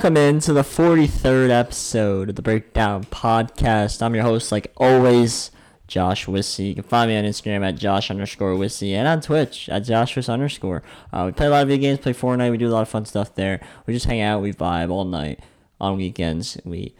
Welcome 0.00 0.16
into 0.16 0.52
the 0.52 0.62
43rd 0.62 1.50
episode 1.50 2.28
of 2.28 2.36
the 2.36 2.42
Breakdown 2.42 3.02
Podcast. 3.02 4.00
I'm 4.00 4.14
your 4.14 4.22
host, 4.22 4.52
like 4.52 4.72
always, 4.76 5.50
Josh 5.88 6.26
Wissy. 6.26 6.68
You 6.68 6.74
can 6.76 6.84
find 6.84 7.10
me 7.10 7.16
on 7.18 7.24
Instagram 7.24 7.66
at 7.66 7.74
Josh 7.74 8.08
underscore 8.08 8.52
Wissy 8.52 8.92
and 8.92 9.08
on 9.08 9.20
Twitch 9.20 9.68
at 9.68 9.80
Joshua 9.80 10.22
underscore. 10.32 10.84
Uh, 11.12 11.24
we 11.26 11.32
play 11.32 11.46
a 11.46 11.50
lot 11.50 11.62
of 11.62 11.68
video 11.68 11.90
games, 11.90 11.98
play 11.98 12.12
Fortnite, 12.12 12.52
we 12.52 12.58
do 12.58 12.68
a 12.68 12.70
lot 12.70 12.82
of 12.82 12.88
fun 12.88 13.06
stuff 13.06 13.34
there. 13.34 13.60
We 13.86 13.92
just 13.92 14.06
hang 14.06 14.20
out, 14.20 14.40
we 14.40 14.52
vibe 14.52 14.90
all 14.90 15.04
night 15.04 15.40
on 15.80 15.96
weekends. 15.96 16.56
We 16.64 16.94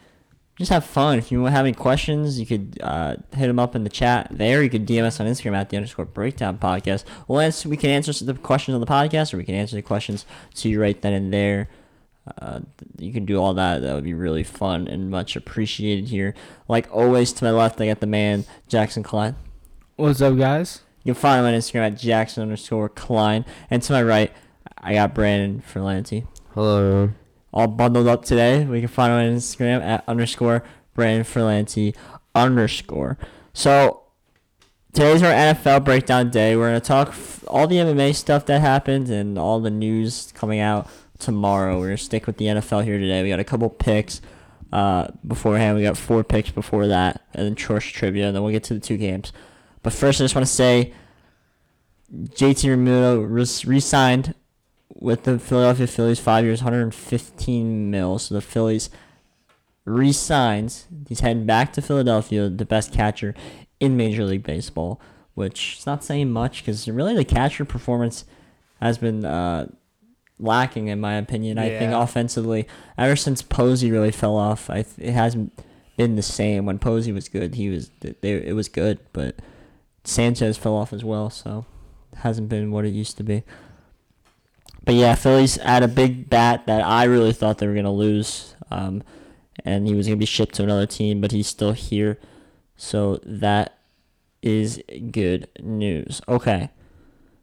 just 0.57 0.69
have 0.69 0.83
fun. 0.83 1.19
If 1.19 1.31
you 1.31 1.45
have 1.45 1.65
any 1.65 1.73
questions, 1.73 2.37
you 2.37 2.45
could 2.45 2.79
uh, 2.83 3.15
hit 3.33 3.47
them 3.47 3.59
up 3.59 3.77
in 3.77 3.85
the 3.85 3.89
chat 3.89 4.27
there. 4.29 4.61
You 4.61 4.69
could 4.69 4.85
DM 4.85 5.05
us 5.05 5.21
on 5.21 5.25
Instagram 5.25 5.55
at 5.55 5.69
the 5.69 5.77
underscore 5.77 6.03
breakdown 6.03 6.57
podcast. 6.57 7.05
We'll 7.29 7.39
answer, 7.39 7.69
we 7.69 7.77
can 7.77 7.91
answer 7.91 8.11
the 8.25 8.33
questions 8.33 8.75
on 8.75 8.81
the 8.81 8.87
podcast 8.87 9.33
or 9.33 9.37
we 9.37 9.45
can 9.45 9.55
answer 9.55 9.77
the 9.77 9.81
questions 9.81 10.25
to 10.55 10.67
you 10.67 10.81
right 10.81 11.01
then 11.01 11.13
and 11.13 11.33
there. 11.33 11.69
Uh, 12.41 12.59
you 12.97 13.11
can 13.11 13.25
do 13.25 13.37
all 13.37 13.53
that. 13.55 13.81
That 13.81 13.95
would 13.95 14.03
be 14.03 14.13
really 14.13 14.43
fun 14.43 14.87
and 14.87 15.09
much 15.09 15.35
appreciated 15.35 16.09
here. 16.09 16.35
Like 16.67 16.87
always, 16.91 17.33
to 17.33 17.43
my 17.43 17.51
left, 17.51 17.81
I 17.81 17.87
got 17.87 17.99
the 17.99 18.07
man, 18.07 18.45
Jackson 18.67 19.03
Klein. 19.03 19.35
What's 19.95 20.21
up, 20.21 20.37
guys? 20.37 20.81
You 21.03 21.13
can 21.13 21.21
find 21.21 21.39
him 21.39 21.45
on 21.45 21.59
Instagram 21.59 21.87
at 21.87 21.97
Jackson 21.97 22.43
underscore 22.43 22.89
Klein. 22.89 23.45
And 23.69 23.81
to 23.83 23.93
my 23.93 24.03
right, 24.03 24.31
I 24.77 24.93
got 24.93 25.15
Brandon 25.15 25.63
Ferlanti. 25.67 26.27
Hello. 26.53 27.11
All 27.51 27.67
bundled 27.67 28.07
up 28.07 28.23
today. 28.25 28.65
We 28.65 28.79
can 28.79 28.89
find 28.89 29.11
him 29.11 29.19
on 29.19 29.37
Instagram 29.37 29.81
at 29.81 30.03
underscore 30.07 30.63
Brandon 30.93 31.23
Ferlanti 31.23 31.95
underscore. 32.35 33.17
So 33.53 34.03
today's 34.93 35.23
our 35.23 35.31
NFL 35.33 35.83
breakdown 35.83 36.29
day. 36.29 36.55
We're 36.55 36.67
gonna 36.67 36.79
talk 36.79 37.09
f- 37.09 37.43
all 37.47 37.65
the 37.67 37.77
MMA 37.77 38.13
stuff 38.15 38.45
that 38.45 38.61
happened 38.61 39.09
and 39.09 39.37
all 39.37 39.59
the 39.59 39.69
news 39.71 40.31
coming 40.35 40.59
out 40.59 40.87
tomorrow. 41.19 41.77
We're 41.77 41.87
gonna 41.87 41.97
stick 41.97 42.25
with 42.25 42.37
the 42.37 42.45
NFL 42.45 42.83
here 42.83 42.97
today. 42.97 43.21
We 43.21 43.29
got 43.29 43.39
a 43.39 43.43
couple 43.43 43.69
picks 43.69 44.21
uh, 44.71 45.07
beforehand. 45.25 45.77
We 45.77 45.83
got 45.83 45.97
four 45.97 46.23
picks 46.23 46.49
before 46.51 46.87
that, 46.87 47.21
and 47.33 47.45
then 47.45 47.55
Chorch 47.55 47.93
trivia, 47.93 48.27
and 48.27 48.35
then 48.35 48.43
we'll 48.43 48.51
get 48.51 48.63
to 48.65 48.73
the 48.73 48.79
two 48.79 48.97
games. 48.97 49.31
But 49.83 49.93
first, 49.93 50.19
I 50.19 50.23
just 50.23 50.35
want 50.35 50.47
to 50.47 50.51
say, 50.51 50.93
JT 52.11 53.29
res- 53.29 53.65
re-signed 53.65 54.33
with 54.93 55.23
the 55.23 55.39
Philadelphia 55.39 55.87
Phillies, 55.87 56.19
five 56.19 56.43
years, 56.43 56.61
115 56.61 57.91
mil. 57.91 58.19
So 58.19 58.35
the 58.35 58.41
Phillies 58.41 58.89
re-signs. 59.85 60.87
He's 61.07 61.21
heading 61.21 61.45
back 61.45 61.73
to 61.73 61.81
Philadelphia, 61.81 62.49
the 62.49 62.65
best 62.65 62.91
catcher 62.91 63.33
in 63.79 63.95
Major 63.95 64.25
League 64.25 64.43
Baseball, 64.43 64.99
which 65.33 65.77
is 65.79 65.85
not 65.85 66.03
saying 66.03 66.31
much 66.31 66.61
because 66.61 66.87
really 66.87 67.15
the 67.15 67.25
catcher 67.25 67.65
performance 67.65 68.25
has 68.81 68.97
been 68.97 69.25
uh, 69.25 69.67
lacking 70.39 70.87
in 70.87 70.99
my 70.99 71.15
opinion. 71.15 71.57
I 71.57 71.77
think 71.77 71.93
offensively, 71.93 72.67
ever 72.97 73.15
since 73.15 73.41
Posey 73.41 73.91
really 73.91 74.11
fell 74.11 74.35
off, 74.35 74.69
I 74.69 74.83
th- 74.83 74.95
it 74.97 75.11
hasn't 75.11 75.57
been 75.97 76.15
the 76.15 76.21
same. 76.21 76.65
When 76.65 76.79
Posey 76.79 77.11
was 77.11 77.27
good, 77.27 77.55
he 77.55 77.69
was 77.69 77.91
they, 77.99 78.33
it 78.33 78.55
was 78.55 78.69
good, 78.69 78.99
but 79.13 79.35
Sanchez 80.03 80.57
fell 80.57 80.75
off 80.75 80.93
as 80.93 81.03
well, 81.03 81.29
so 81.29 81.65
it 82.13 82.19
hasn't 82.19 82.49
been 82.49 82.71
what 82.71 82.85
it 82.85 82.89
used 82.93 83.17
to 83.17 83.23
be. 83.23 83.43
But 84.85 84.95
yeah, 84.95 85.15
Phillies 85.15 85.55
had 85.57 85.83
a 85.83 85.87
big 85.87 86.29
bat 86.29 86.65
that 86.67 86.81
I 86.81 87.03
really 87.03 87.33
thought 87.33 87.57
they 87.57 87.67
were 87.67 87.75
gonna 87.75 87.91
lose, 87.91 88.55
um, 88.71 89.03
and 89.65 89.87
he 89.87 89.93
was 89.93 90.07
gonna 90.07 90.17
be 90.17 90.25
shipped 90.25 90.55
to 90.55 90.63
another 90.63 90.85
team, 90.85 91.19
but 91.21 91.31
he's 91.31 91.47
still 91.47 91.73
here, 91.73 92.17
so 92.77 93.19
that 93.23 93.77
is 94.41 94.81
good 95.11 95.47
news. 95.59 96.21
Okay. 96.27 96.69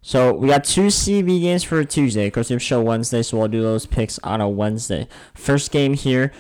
So 0.07 0.33
we 0.33 0.47
got 0.47 0.63
two 0.63 0.87
CB 0.87 1.41
games 1.41 1.65
for 1.65 1.83
Tuesday. 1.83 2.29
Of 2.29 2.33
course, 2.33 2.49
we 2.49 2.55
have 2.55 2.63
show 2.63 2.81
Wednesday, 2.81 3.23
so 3.23 3.39
we'll 3.39 3.49
do 3.49 3.61
those 3.61 3.87
picks 3.87 4.21
on 4.21 4.41
a 4.41 4.49
Wednesday. 4.49 5.09
First 5.35 5.73
game 5.73 5.95
here, 5.95 6.31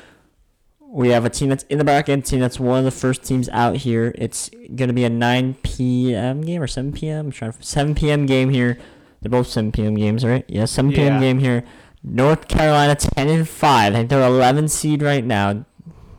we 0.78 1.09
have 1.09 1.25
a 1.25 1.31
team 1.31 1.48
that's 1.48 1.64
in 1.64 1.78
the 1.78 1.84
back 1.84 2.09
end, 2.09 2.25
team 2.25 2.39
that's 2.39 2.61
one 2.61 2.78
of 2.78 2.84
the 2.84 2.92
first 2.92 3.25
teams 3.25 3.48
out 3.48 3.78
here. 3.78 4.14
It's 4.19 4.53
gonna 4.77 4.92
be 4.92 5.03
a 5.03 5.11
9 5.11 5.55
p.m. 5.64 6.42
game 6.42 6.62
or 6.62 6.69
7 6.69 6.92
p.m. 6.92 7.27
I'm 7.27 7.32
trying 7.32 7.54
to 7.54 7.60
7 7.60 7.97
p.m. 7.97 8.25
game 8.25 8.50
here. 8.50 8.78
They're 9.21 9.31
both 9.31 9.49
7 9.49 9.72
p.m. 9.72 9.97
games, 9.97 10.25
right? 10.25 10.44
Yeah, 10.47 10.66
7 10.66 10.93
p.m. 10.93 11.15
Yeah. 11.15 11.21
game 11.21 11.41
here. 11.41 11.65
North 12.04 12.47
Carolina 12.47 12.94
10 12.94 13.28
and 13.28 13.48
5. 13.48 13.93
I 13.93 13.97
think 13.97 14.10
they're 14.10 14.25
11 14.25 14.69
seed 14.69 15.03
right 15.03 15.25
now, 15.25 15.65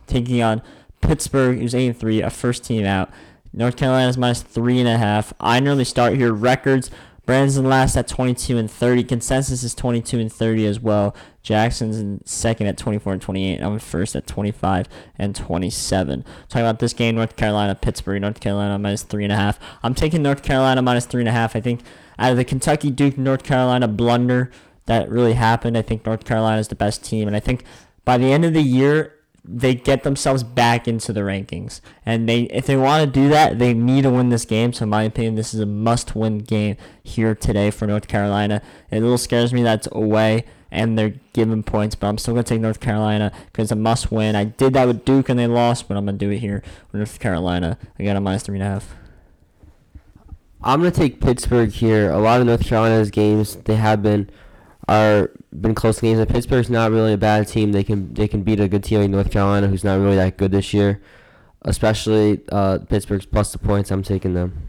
taking 0.06 0.42
on 0.42 0.60
Pittsburgh, 1.00 1.60
who's 1.60 1.74
8 1.74 1.86
and 1.86 1.96
3, 1.98 2.20
a 2.20 2.28
first 2.28 2.62
team 2.62 2.84
out. 2.84 3.10
North 3.54 3.76
Carolina 3.76 4.12
Carolina's 4.12 4.18
minus 4.18 4.42
three 4.42 4.78
and 4.78 4.88
a 4.88 4.98
half. 4.98 5.32
I 5.40 5.58
normally 5.60 5.84
start 5.84 6.14
here. 6.14 6.32
Records. 6.32 6.90
Brandon's 7.28 7.58
in 7.58 7.66
last 7.66 7.94
at 7.94 8.08
22 8.08 8.56
and 8.56 8.70
30. 8.70 9.04
Consensus 9.04 9.62
is 9.62 9.74
22 9.74 10.18
and 10.18 10.32
30 10.32 10.64
as 10.64 10.80
well. 10.80 11.14
Jackson's 11.42 11.98
in 11.98 12.24
second 12.24 12.68
at 12.68 12.78
24 12.78 13.12
and 13.12 13.20
28. 13.20 13.60
I'm 13.60 13.78
first 13.80 14.16
at 14.16 14.26
25 14.26 14.88
and 15.18 15.36
27. 15.36 16.24
Talking 16.48 16.66
about 16.66 16.78
this 16.78 16.94
game, 16.94 17.16
North 17.16 17.36
Carolina, 17.36 17.74
Pittsburgh. 17.74 18.22
North 18.22 18.40
Carolina 18.40 18.78
minus 18.78 19.02
three 19.02 19.24
and 19.24 19.32
a 19.34 19.36
half. 19.36 19.58
I'm 19.82 19.94
taking 19.94 20.22
North 20.22 20.42
Carolina 20.42 20.80
minus 20.80 21.04
three 21.04 21.20
and 21.20 21.28
a 21.28 21.32
half. 21.32 21.54
I 21.54 21.60
think 21.60 21.82
out 22.18 22.30
of 22.30 22.38
the 22.38 22.46
Kentucky 22.46 22.90
Duke 22.90 23.18
North 23.18 23.42
Carolina 23.42 23.88
blunder 23.88 24.50
that 24.86 25.10
really 25.10 25.34
happened, 25.34 25.76
I 25.76 25.82
think 25.82 26.06
North 26.06 26.24
Carolina 26.24 26.60
is 26.60 26.68
the 26.68 26.76
best 26.76 27.04
team. 27.04 27.28
And 27.28 27.36
I 27.36 27.40
think 27.40 27.62
by 28.06 28.16
the 28.16 28.32
end 28.32 28.46
of 28.46 28.54
the 28.54 28.62
year, 28.62 29.17
they 29.50 29.74
get 29.74 30.02
themselves 30.02 30.42
back 30.42 30.86
into 30.86 31.12
the 31.12 31.20
rankings. 31.20 31.80
And 32.04 32.28
they 32.28 32.42
if 32.42 32.66
they 32.66 32.76
want 32.76 33.04
to 33.04 33.10
do 33.10 33.28
that, 33.30 33.58
they 33.58 33.72
need 33.72 34.02
to 34.02 34.10
win 34.10 34.28
this 34.28 34.44
game. 34.44 34.72
So 34.72 34.82
in 34.82 34.90
my 34.90 35.04
opinion, 35.04 35.36
this 35.36 35.54
is 35.54 35.60
a 35.60 35.66
must-win 35.66 36.38
game 36.38 36.76
here 37.02 37.34
today 37.34 37.70
for 37.70 37.86
North 37.86 38.08
Carolina. 38.08 38.60
It 38.90 38.98
a 38.98 39.00
little 39.00 39.18
scares 39.18 39.52
me 39.52 39.62
that's 39.62 39.88
away 39.92 40.44
and 40.70 40.98
they're 40.98 41.14
giving 41.32 41.62
points, 41.62 41.94
but 41.94 42.08
I'm 42.08 42.18
still 42.18 42.34
gonna 42.34 42.44
take 42.44 42.60
North 42.60 42.80
Carolina 42.80 43.32
because 43.46 43.64
it's 43.64 43.72
a 43.72 43.76
must-win. 43.76 44.36
I 44.36 44.44
did 44.44 44.74
that 44.74 44.86
with 44.86 45.06
Duke 45.06 45.30
and 45.30 45.38
they 45.38 45.46
lost, 45.46 45.88
but 45.88 45.96
I'm 45.96 46.04
gonna 46.04 46.18
do 46.18 46.30
it 46.30 46.38
here 46.38 46.62
with 46.92 46.98
North 46.98 47.18
Carolina. 47.18 47.78
I 47.98 48.04
got 48.04 48.16
a 48.16 48.20
minus 48.20 48.42
three 48.42 48.56
and 48.56 48.62
a 48.62 48.66
half. 48.66 48.94
I'm 50.62 50.80
gonna 50.80 50.90
take 50.90 51.20
Pittsburgh 51.20 51.70
here. 51.70 52.10
A 52.10 52.18
lot 52.18 52.40
of 52.40 52.46
North 52.46 52.66
Carolina's 52.66 53.10
games 53.10 53.56
they 53.56 53.76
have 53.76 54.02
been 54.02 54.28
are 54.88 55.30
been 55.60 55.74
close 55.74 56.00
games. 56.00 56.18
And 56.18 56.28
Pittsburgh's 56.28 56.70
not 56.70 56.90
really 56.90 57.12
a 57.12 57.18
bad 57.18 57.46
team. 57.46 57.72
They 57.72 57.84
can 57.84 58.12
they 58.14 58.26
can 58.26 58.42
beat 58.42 58.60
a 58.60 58.68
good 58.68 58.82
team 58.82 59.00
like 59.00 59.10
North 59.10 59.30
Carolina, 59.30 59.68
who's 59.68 59.84
not 59.84 60.00
really 60.00 60.16
that 60.16 60.36
good 60.36 60.50
this 60.50 60.72
year. 60.74 61.00
Especially 61.62 62.40
uh, 62.50 62.78
Pittsburgh's 62.88 63.26
plus 63.26 63.52
the 63.52 63.58
points. 63.58 63.90
I'm 63.90 64.02
taking 64.02 64.34
them. 64.34 64.68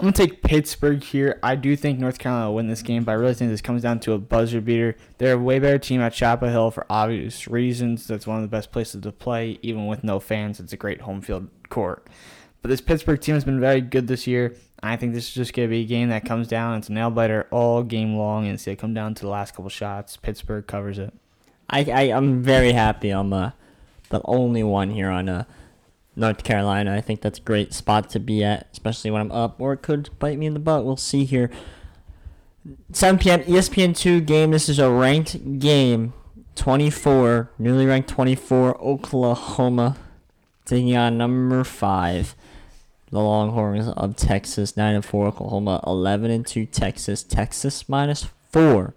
I'm 0.00 0.06
gonna 0.06 0.12
take 0.12 0.42
Pittsburgh 0.42 1.02
here. 1.02 1.38
I 1.42 1.56
do 1.56 1.76
think 1.76 1.98
North 1.98 2.18
Carolina 2.18 2.48
will 2.48 2.56
win 2.56 2.68
this 2.68 2.80
game, 2.80 3.04
but 3.04 3.12
I 3.12 3.16
really 3.16 3.34
think 3.34 3.50
this 3.50 3.60
comes 3.60 3.82
down 3.82 4.00
to 4.00 4.14
a 4.14 4.18
buzzer 4.18 4.62
beater. 4.62 4.96
They're 5.18 5.34
a 5.34 5.38
way 5.38 5.58
better 5.58 5.78
team 5.78 6.00
at 6.00 6.14
Chapel 6.14 6.48
Hill 6.48 6.70
for 6.70 6.86
obvious 6.88 7.46
reasons. 7.46 8.06
That's 8.06 8.26
one 8.26 8.36
of 8.36 8.42
the 8.42 8.48
best 8.48 8.72
places 8.72 9.02
to 9.02 9.12
play, 9.12 9.58
even 9.60 9.86
with 9.86 10.02
no 10.02 10.18
fans. 10.18 10.58
It's 10.58 10.72
a 10.72 10.78
great 10.78 11.02
home 11.02 11.20
field 11.20 11.50
court. 11.68 12.08
But 12.62 12.70
this 12.70 12.80
Pittsburgh 12.80 13.20
team 13.20 13.34
has 13.34 13.44
been 13.44 13.60
very 13.60 13.82
good 13.82 14.06
this 14.06 14.26
year. 14.26 14.54
I 14.82 14.96
think 14.96 15.14
this 15.14 15.28
is 15.28 15.34
just 15.34 15.52
gonna 15.52 15.68
be 15.68 15.82
a 15.82 15.86
game 15.86 16.08
that 16.08 16.24
comes 16.24 16.48
down. 16.48 16.78
It's 16.78 16.88
a 16.88 16.92
nail 16.92 17.10
biter 17.10 17.46
all 17.50 17.82
game 17.82 18.16
long, 18.16 18.44
and 18.44 18.54
it's 18.54 18.64
gonna 18.64 18.76
come 18.76 18.94
down 18.94 19.14
to 19.14 19.22
the 19.22 19.28
last 19.28 19.54
couple 19.54 19.68
shots. 19.68 20.16
Pittsburgh 20.16 20.66
covers 20.66 20.98
it. 20.98 21.12
I, 21.68 21.84
I 21.84 22.00
I'm 22.16 22.42
very 22.42 22.72
happy. 22.72 23.10
I'm 23.10 23.32
uh, 23.32 23.50
the 24.08 24.20
only 24.24 24.62
one 24.62 24.90
here 24.90 25.10
on 25.10 25.28
uh, 25.28 25.44
North 26.16 26.42
Carolina. 26.42 26.94
I 26.94 27.00
think 27.00 27.20
that's 27.20 27.38
a 27.38 27.42
great 27.42 27.72
spot 27.72 28.10
to 28.10 28.20
be 28.20 28.42
at, 28.42 28.68
especially 28.72 29.10
when 29.10 29.20
I'm 29.20 29.32
up, 29.32 29.60
or 29.60 29.74
it 29.74 29.82
could 29.82 30.10
bite 30.18 30.38
me 30.38 30.46
in 30.46 30.54
the 30.54 30.60
butt. 30.60 30.84
We'll 30.84 30.96
see 30.96 31.24
here. 31.24 31.50
7 32.92 33.18
p.m. 33.18 33.40
ESPN 33.42 33.96
two 33.96 34.20
game. 34.20 34.50
This 34.50 34.68
is 34.68 34.78
a 34.78 34.90
ranked 34.90 35.58
game. 35.58 36.12
24, 36.56 37.50
newly 37.58 37.86
ranked 37.86 38.08
24, 38.10 38.78
Oklahoma 38.82 39.96
taking 40.66 40.94
on 40.96 41.16
number 41.16 41.64
five, 41.64 42.36
the 43.10 43.20
Longhorns 43.20 43.88
of 43.88 44.16
Texas. 44.16 44.76
9 44.76 44.94
and 44.94 45.04
4, 45.04 45.26
Oklahoma. 45.26 45.80
11 45.86 46.30
and 46.30 46.46
2, 46.46 46.66
Texas. 46.66 47.22
Texas 47.22 47.88
minus 47.88 48.28
four. 48.50 48.94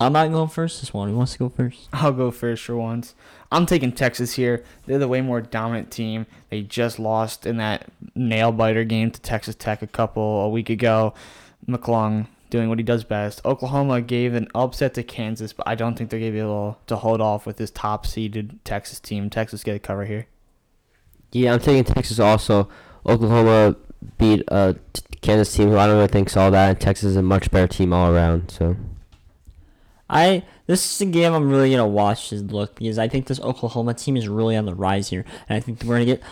I'm 0.00 0.12
not 0.12 0.30
going 0.30 0.48
first 0.48 0.80
this 0.80 0.94
one. 0.94 1.08
Who 1.08 1.16
wants 1.16 1.32
to 1.32 1.38
go 1.38 1.48
first? 1.48 1.88
I'll 1.92 2.12
go 2.12 2.30
first 2.30 2.64
for 2.64 2.76
once. 2.76 3.14
I'm 3.50 3.66
taking 3.66 3.92
Texas 3.92 4.34
here. 4.34 4.64
They're 4.86 4.98
the 4.98 5.08
way 5.08 5.20
more 5.20 5.40
dominant 5.40 5.90
team. 5.90 6.26
They 6.50 6.62
just 6.62 6.98
lost 6.98 7.46
in 7.46 7.56
that 7.56 7.90
nail 8.14 8.52
biter 8.52 8.84
game 8.84 9.10
to 9.10 9.20
Texas 9.20 9.56
Tech 9.56 9.82
a 9.82 9.86
couple 9.88 10.42
a 10.42 10.48
week 10.48 10.70
ago. 10.70 11.14
McClung 11.66 12.28
doing 12.50 12.68
what 12.68 12.78
he 12.78 12.84
does 12.84 13.04
best. 13.04 13.44
Oklahoma 13.44 14.00
gave 14.00 14.34
an 14.34 14.48
upset 14.54 14.94
to 14.94 15.02
Kansas, 15.02 15.52
but 15.52 15.66
I 15.66 15.74
don't 15.74 15.96
think 15.96 16.10
they're 16.10 16.20
gonna 16.20 16.32
be 16.32 16.38
able 16.38 16.78
to 16.86 16.96
hold 16.96 17.20
off 17.20 17.44
with 17.44 17.56
this 17.56 17.70
top 17.70 18.06
seeded 18.06 18.58
Texas 18.64 19.00
team. 19.00 19.28
Texas 19.28 19.64
get 19.64 19.76
a 19.76 19.78
cover 19.80 20.04
here. 20.04 20.26
Yeah, 21.32 21.54
I'm 21.54 21.60
taking 21.60 21.84
Texas 21.84 22.18
also. 22.18 22.68
Oklahoma 23.08 23.76
beat 24.18 24.44
a 24.48 24.76
t- 24.92 25.02
Kansas 25.20 25.52
team 25.52 25.70
who 25.70 25.78
I 25.78 25.86
don't 25.86 25.96
really 25.96 26.08
think 26.08 26.30
saw 26.30 26.50
that. 26.50 26.70
And 26.70 26.80
Texas 26.80 27.10
is 27.10 27.16
a 27.16 27.22
much 27.22 27.50
better 27.50 27.66
team 27.66 27.92
all 27.92 28.12
around. 28.12 28.50
So 28.50 28.76
I 30.08 30.44
this 30.66 30.92
is 30.92 31.00
a 31.00 31.10
game 31.10 31.32
I'm 31.32 31.50
really 31.50 31.70
gonna 31.70 31.86
watch 31.86 32.30
this 32.30 32.42
look 32.42 32.76
because 32.76 32.98
I 32.98 33.08
think 33.08 33.26
this 33.26 33.40
Oklahoma 33.40 33.94
team 33.94 34.16
is 34.16 34.28
really 34.28 34.56
on 34.56 34.66
the 34.66 34.74
rise 34.74 35.08
here, 35.08 35.24
and 35.48 35.56
I 35.56 35.60
think 35.60 35.82
we're 35.82 35.96
gonna 35.96 36.04
get 36.04 36.22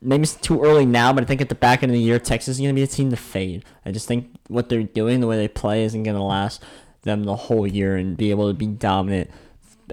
maybe 0.00 0.24
it's 0.24 0.34
too 0.34 0.62
early 0.62 0.86
now, 0.86 1.12
but 1.12 1.24
I 1.24 1.26
think 1.26 1.40
at 1.40 1.48
the 1.48 1.54
back 1.54 1.82
end 1.82 1.90
of 1.90 1.94
the 1.94 2.02
year, 2.02 2.18
Texas 2.18 2.56
is 2.56 2.60
gonna 2.60 2.74
be 2.74 2.82
a 2.82 2.86
team 2.86 3.10
to 3.10 3.16
fade. 3.16 3.64
I 3.84 3.90
just 3.90 4.06
think 4.06 4.28
what 4.48 4.68
they're 4.68 4.82
doing, 4.82 5.20
the 5.20 5.26
way 5.26 5.36
they 5.36 5.48
play, 5.48 5.84
isn't 5.84 6.02
gonna 6.02 6.24
last 6.24 6.62
them 7.02 7.24
the 7.24 7.36
whole 7.36 7.66
year 7.66 7.96
and 7.96 8.16
be 8.16 8.30
able 8.30 8.48
to 8.48 8.54
be 8.54 8.66
dominant 8.66 9.30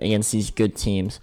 against 0.02 0.32
these 0.32 0.50
good 0.50 0.76
teams. 0.76 1.20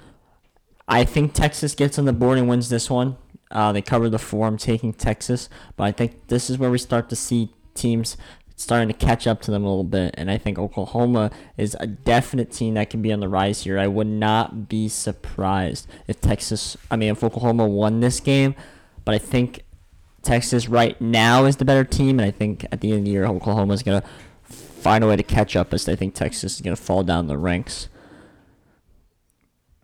I 0.87 1.05
think 1.05 1.35
Texas 1.35 1.75
gets 1.75 1.99
on 1.99 2.07
the 2.07 2.13
board 2.13 2.39
and 2.39 2.49
wins 2.49 2.69
this 2.69 2.89
one. 2.91 3.17
Uh, 3.51 3.73
they 3.73 3.83
cover 3.83 4.09
the 4.09 4.19
four. 4.19 4.47
I'm 4.47 4.59
taking 4.59 4.93
Texas, 4.93 5.49
but 5.77 5.85
I 5.85 5.93
think 5.93 6.29
this 6.29 6.51
is 6.51 6.59
where 6.59 6.71
we 6.71 6.79
start 6.79 7.09
to 7.11 7.17
see 7.17 7.55
teams 7.75 8.17
starting 8.57 8.89
to 8.89 8.95
catch 8.95 9.27
up 9.27 9.41
to 9.41 9.51
them 9.51 9.65
a 9.65 9.69
little 9.69 9.85
bit. 9.85 10.15
And 10.19 10.31
I 10.31 10.37
think 10.37 10.59
Oklahoma 10.59 11.31
is 11.57 11.77
a 11.79 11.87
definite 11.87 12.51
team 12.51 12.75
that 12.75 12.91
can 12.91 13.01
be 13.01 13.13
on 13.13 13.21
the 13.21 13.29
rise 13.29 13.63
here. 13.63 13.79
I 13.79 13.87
would 13.87 14.09
not 14.09 14.69
be 14.69 14.89
surprised 14.89 15.89
if 16.09 16.21
Texas, 16.21 16.77
I 16.91 16.97
mean, 16.97 17.11
if 17.11 17.23
Oklahoma 17.23 17.67
won 17.67 18.01
this 18.01 18.19
game, 18.21 18.55
but 19.05 19.15
I 19.15 19.19
think 19.19 19.63
Texas 20.23 20.69
right 20.69 21.01
now 21.01 21.45
is 21.45 21.57
the 21.57 21.65
better 21.65 21.85
team, 21.85 22.19
and 22.19 22.27
I 22.27 22.33
think 22.33 22.67
at 22.73 22.81
the 22.81 22.91
end 22.91 22.99
of 23.01 23.05
the 23.05 23.13
year, 23.13 23.25
Oklahoma 23.25 23.73
is 23.75 23.83
going 23.83 24.03
to 24.03 24.07
find 24.43 25.05
a 25.05 25.07
way 25.07 25.17
to 25.17 25.23
catch 25.23 25.55
up 25.55 25.73
as 25.73 25.89
I 25.89 25.95
think 25.95 26.15
Texas 26.15 26.57
is 26.57 26.61
going 26.61 26.75
to 26.75 26.83
fall 26.83 27.05
down 27.05 27.29
the 27.29 27.39
ranks. 27.39 27.89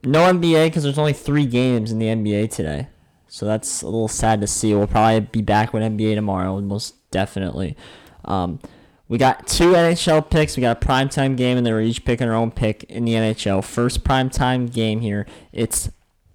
No 0.03 0.31
NBA 0.31 0.67
because 0.67 0.83
there's 0.83 0.99
only 0.99 1.13
three 1.13 1.47
games 1.47 1.93
in 1.93 1.99
the 1.99 2.07
NBA 2.07 2.51
today. 2.51 2.89
So 3.35 3.47
that's 3.47 3.83
a 3.83 3.87
little 3.87 4.07
sad 4.07 4.41
to 4.43 4.47
see. 4.47 4.77
We'll 4.77 4.87
probably 4.87 5.19
be 5.19 5.43
back 5.43 5.73
with 5.73 5.83
NBA 5.83 6.15
tomorrow, 6.15 6.61
most 6.61 6.95
definitely. 7.11 7.77
Um, 8.25 8.61
we 9.09 9.19
got 9.19 9.49
two 9.49 9.73
NHL 9.73 10.31
picks. 10.31 10.57
We 10.57 10.61
got 10.61 10.81
a 10.81 10.87
primetime 10.87 11.37
game, 11.37 11.59
and 11.59 11.67
they 11.67 11.73
were 11.73 11.81
each 11.81 12.05
picking 12.05 12.29
their 12.29 12.37
own 12.37 12.53
pick 12.53 12.85
in 12.85 13.05
the 13.05 13.15
NHL. 13.15 13.65
First 13.65 14.05
primetime 14.05 14.73
game 14.73 15.01
here. 15.01 15.27
It's 15.53 15.91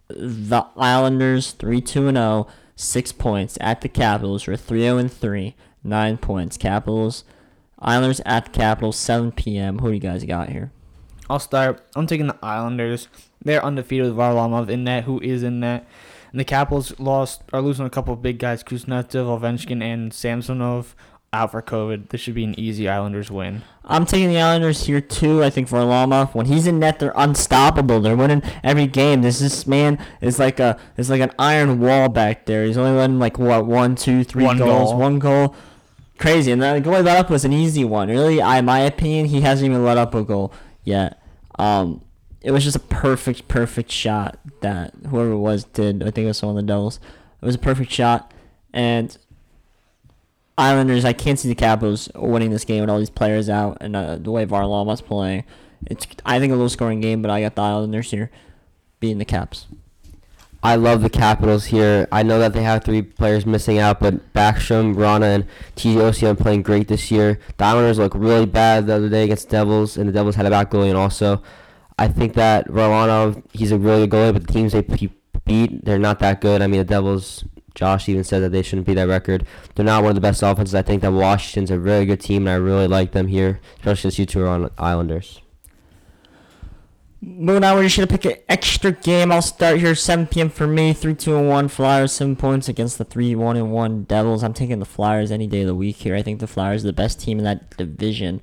the 0.10 0.66
Islanders 0.75 1.51
3 1.51 1.80
2 1.80 2.10
and 2.10 2.18
0, 2.18 2.48
six 2.75 3.13
points 3.13 3.57
at 3.62 3.80
the 3.80 3.88
Capitals. 3.88 4.46
We're 4.46 4.57
3 4.57 4.81
0 4.81 4.98
and 4.98 5.10
3, 5.10 5.56
nine 5.86 6.18
points. 6.18 6.57
Capitals, 6.57 7.24
Islanders 7.80 8.19
at 8.25 8.44
the 8.44 8.51
Capitals, 8.51 8.98
7 8.98 9.31
p.m. 9.31 9.80
Who 9.80 9.88
do 9.88 9.94
you 9.94 10.01
guys 10.01 10.25
got 10.25 10.50
here? 10.50 10.74
I'll 11.30 11.40
start. 11.40 11.81
I'm 11.96 12.07
taking 12.07 12.28
the 12.28 12.38
Islanders. 12.44 13.07
They're 13.42 13.63
undefeated 13.63 14.07
with 14.07 14.18
Varlamov 14.18 14.68
in 14.68 14.84
net, 14.84 15.06
who 15.06 15.22
is 15.22 15.44
in 15.44 15.62
net. 15.62 15.88
And 16.31 16.39
the 16.39 16.45
Capitals 16.45 16.97
lost 16.99 17.41
are 17.53 17.61
losing 17.61 17.85
a 17.85 17.89
couple 17.89 18.13
of 18.13 18.21
big 18.21 18.39
guys, 18.39 18.63
Kuznetsov, 18.63 19.39
Ovechkin, 19.39 19.81
and 19.81 20.13
Samsonov 20.13 20.95
out 21.31 21.51
for 21.51 21.61
COVID. 21.61 22.09
This 22.09 22.21
should 22.21 22.35
be 22.35 22.43
an 22.43 22.59
easy 22.59 22.87
Islanders 22.89 23.29
win. 23.29 23.61
I'm 23.85 24.05
taking 24.05 24.29
the 24.29 24.39
Islanders 24.39 24.85
here 24.85 25.01
too. 25.01 25.43
I 25.43 25.49
think 25.49 25.69
Varlamov, 25.69 26.33
when 26.33 26.45
he's 26.47 26.67
in 26.67 26.79
net, 26.79 26.99
they're 26.99 27.13
unstoppable. 27.15 27.99
They're 28.01 28.15
winning 28.15 28.43
every 28.63 28.87
game. 28.87 29.21
This 29.21 29.39
this 29.39 29.65
man 29.67 30.03
is 30.21 30.39
like 30.39 30.59
a 30.59 30.79
is 30.97 31.09
like 31.09 31.21
an 31.21 31.31
iron 31.39 31.79
wall 31.79 32.09
back 32.09 32.45
there. 32.45 32.65
He's 32.65 32.77
only 32.77 32.97
letting 32.97 33.19
like 33.19 33.37
what 33.37 33.65
one, 33.65 33.95
two, 33.95 34.23
three 34.23 34.43
One 34.45 34.57
goals, 34.57 34.91
goal. 34.91 34.99
one 34.99 35.19
goal. 35.19 35.55
Crazy, 36.17 36.51
and 36.51 36.61
the 36.61 36.81
goal 36.81 36.95
he 36.97 37.01
let 37.01 37.17
up 37.17 37.29
was 37.29 37.45
an 37.45 37.53
easy 37.53 37.85
one. 37.85 38.09
Really, 38.09 38.41
I 38.41 38.59
my 38.61 38.79
opinion, 38.79 39.27
he 39.27 39.41
hasn't 39.41 39.69
even 39.69 39.83
let 39.85 39.97
up 39.97 40.13
a 40.13 40.23
goal 40.23 40.51
yet. 40.83 41.21
Um, 41.57 42.01
it 42.41 42.51
was 42.51 42.63
just 42.63 42.75
a 42.75 42.80
perfect, 42.80 43.47
perfect 43.47 43.91
shot 43.91 44.39
that 44.62 44.94
whoever 45.09 45.31
it 45.31 45.38
was 45.38 45.65
did. 45.65 46.01
I 46.01 46.12
think 46.12 46.25
it 46.25 46.27
was 46.27 46.41
one 46.41 46.51
of 46.51 46.56
the 46.56 46.68
Devils. 46.68 47.00
It 47.41 47.45
was 47.45 47.56
a 47.56 47.59
perfect 47.59 47.91
shot, 47.91 48.33
and 48.74 49.18
Islanders. 50.57 51.06
I 51.06 51.13
can't 51.13 51.39
see 51.39 51.50
the 51.50 51.56
Capitals 51.56 52.09
winning 52.15 52.51
this 52.51 52.65
game 52.65 52.81
with 52.81 52.89
all 52.89 53.00
these 53.00 53.09
players 53.09 53.50
out 53.50 53.77
and 53.81 53.95
uh, 53.95 54.15
the 54.15 54.31
way 54.31 54.45
Varlamov's 54.45 55.01
playing. 55.01 55.44
It's 55.88 56.06
I 56.25 56.39
think 56.39 56.51
a 56.51 56.56
low 56.56 56.68
scoring 56.68 57.01
game, 57.01 57.21
but 57.21 57.31
I 57.31 57.41
got 57.41 57.56
the 57.56 57.62
Islanders 57.62 58.12
here 58.12 58.30
beating 59.00 59.18
the 59.18 59.25
Caps. 59.25 59.68
I 60.62 60.75
love 60.75 61.01
the 61.01 61.09
Capitals 61.09 61.65
here. 61.65 62.06
I 62.12 62.21
know 62.21 62.38
that 62.39 62.51
they 62.51 62.63
have 62.63 62.83
three 62.83 63.01
players 63.01 63.45
missing 63.45 63.77
out, 63.77 64.01
but 64.01 64.33
Backstrom, 64.33 64.94
Vrana, 64.94 65.36
and 65.36 65.45
TJ 65.77 65.95
Oshie 65.95 66.38
playing 66.38 66.63
great 66.63 66.89
this 66.89 67.09
year. 67.09 67.39
The 67.57 67.63
Islanders 67.63 67.97
look 67.97 68.13
really 68.13 68.45
bad 68.45 68.88
the 68.88 68.95
other 68.95 69.07
day 69.07 69.24
against 69.24 69.50
the 69.50 69.51
Devils, 69.51 69.95
and 69.95 70.09
the 70.09 70.13
Devils 70.13 70.36
had 70.36 70.45
a 70.45 70.50
back 70.50 70.69
goalie. 70.69 70.89
And 70.89 70.97
also, 70.97 71.41
I 72.00 72.07
think 72.07 72.34
that 72.36 72.69
Varlamov, 72.69 73.44
he's 73.51 73.74
a 73.74 73.78
really 73.78 74.07
good 74.07 74.31
goalie, 74.31 74.34
but 74.34 74.48
the 74.48 74.54
teams 74.54 74.72
they 74.72 74.81
beat, 75.44 75.84
they're 75.84 76.00
not 76.00 76.19
that 76.19 76.40
good. 76.40 76.62
I 76.62 76.68
mean, 76.68 76.78
the 76.78 76.86
Devils, 76.86 77.44
Josh 77.75 78.07
even 78.07 78.24
said 78.24 78.40
that 78.40 78.54
they 78.54 78.62
shouldn't 78.62 78.88
be 78.88 78.94
that 78.94 79.10
record. 79.10 79.46
They're 79.75 79.84
not 79.84 80.04
one 80.04 80.12
of 80.12 80.16
the 80.16 80.22
best 80.22 80.42
offenses. 80.42 80.74
I 80.74 80.81
think 80.81 81.01
that 81.01 81.12
Washington's 81.12 81.72
a 81.72 81.78
really 81.78 82.06
good 82.06 82.22
team, 82.22 82.48
and 82.48 82.51
I 82.51 82.56
really 82.56 82.88
like 82.88 83.12
them 83.12 83.28
here, 83.28 83.60
especially 83.80 84.12
since 84.12 84.19
you 84.19 84.25
two 84.25 84.42
are 84.44 84.48
on 84.48 84.72
Islanders. 84.78 85.42
Moving 87.22 87.66
on, 87.66 87.75
we're 87.75 87.84
just 87.84 87.98
gonna 87.98 88.07
pick 88.07 88.24
an 88.24 88.42
extra 88.48 88.94
game. 88.94 89.30
I'll 89.30 89.42
start 89.42 89.80
here, 89.80 89.94
7 89.94 90.28
p.m. 90.28 90.50
for 90.50 90.68
me. 90.68 90.94
3 90.94 91.13
2 91.13 91.36
and 91.36 91.50
1 91.50 91.68
Flyers, 91.68 92.13
7 92.13 92.38
points 92.38 92.69
against 92.69 92.98
the 92.98 93.04
3 93.04 93.36
1 93.36 93.57
and 93.57 93.74
1 93.74 94.04
Devils. 94.04 94.42
I'm 94.42 94.54
taking 94.54 94.80
the 94.80 94.86
Flyers 94.86 95.31
any 95.31 95.48
day 95.48 95.62
of 95.62 95.68
the 95.68 95.75
week 95.75 95.98
here. 95.98 96.16
I 96.16 96.22
think 96.22 96.40
the 96.40 96.48
Flyers 96.48 96.86
are 96.86 96.88
the 96.88 96.94
best 96.94 97.19
team 97.19 97.40
in 97.40 97.44
that 97.44 97.75
division. 97.75 98.40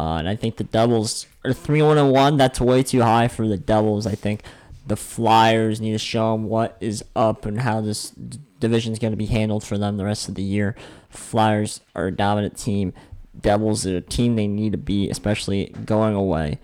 Uh, 0.00 0.16
and 0.16 0.28
I 0.28 0.36
think 0.36 0.56
the 0.56 0.64
Devils 0.64 1.26
are 1.46 1.52
3 1.52 1.82
1 1.82 1.98
and 1.98 2.12
1. 2.12 2.36
That's 2.36 2.60
way 2.60 2.82
too 2.82 3.02
high 3.02 3.28
for 3.28 3.46
the 3.46 3.56
Devils. 3.56 4.06
I 4.06 4.14
think 4.14 4.42
the 4.86 4.96
Flyers 4.96 5.80
need 5.80 5.92
to 5.92 5.98
show 5.98 6.32
them 6.32 6.44
what 6.44 6.76
is 6.80 7.04
up 7.14 7.44
and 7.44 7.60
how 7.60 7.80
this 7.80 8.10
division 8.58 8.92
is 8.92 8.98
going 8.98 9.12
to 9.12 9.16
be 9.16 9.26
handled 9.26 9.64
for 9.64 9.78
them 9.78 9.96
the 9.96 10.04
rest 10.04 10.28
of 10.28 10.34
the 10.34 10.42
year. 10.42 10.74
Flyers 11.08 11.80
are 11.94 12.06
a 12.06 12.12
dominant 12.12 12.56
team. 12.56 12.92
Devils 13.38 13.86
are 13.86 13.98
a 13.98 14.00
team 14.00 14.36
they 14.36 14.46
need 14.46 14.72
to 14.72 14.78
beat, 14.78 15.10
especially 15.10 15.66
going 15.84 16.14
away. 16.14 16.58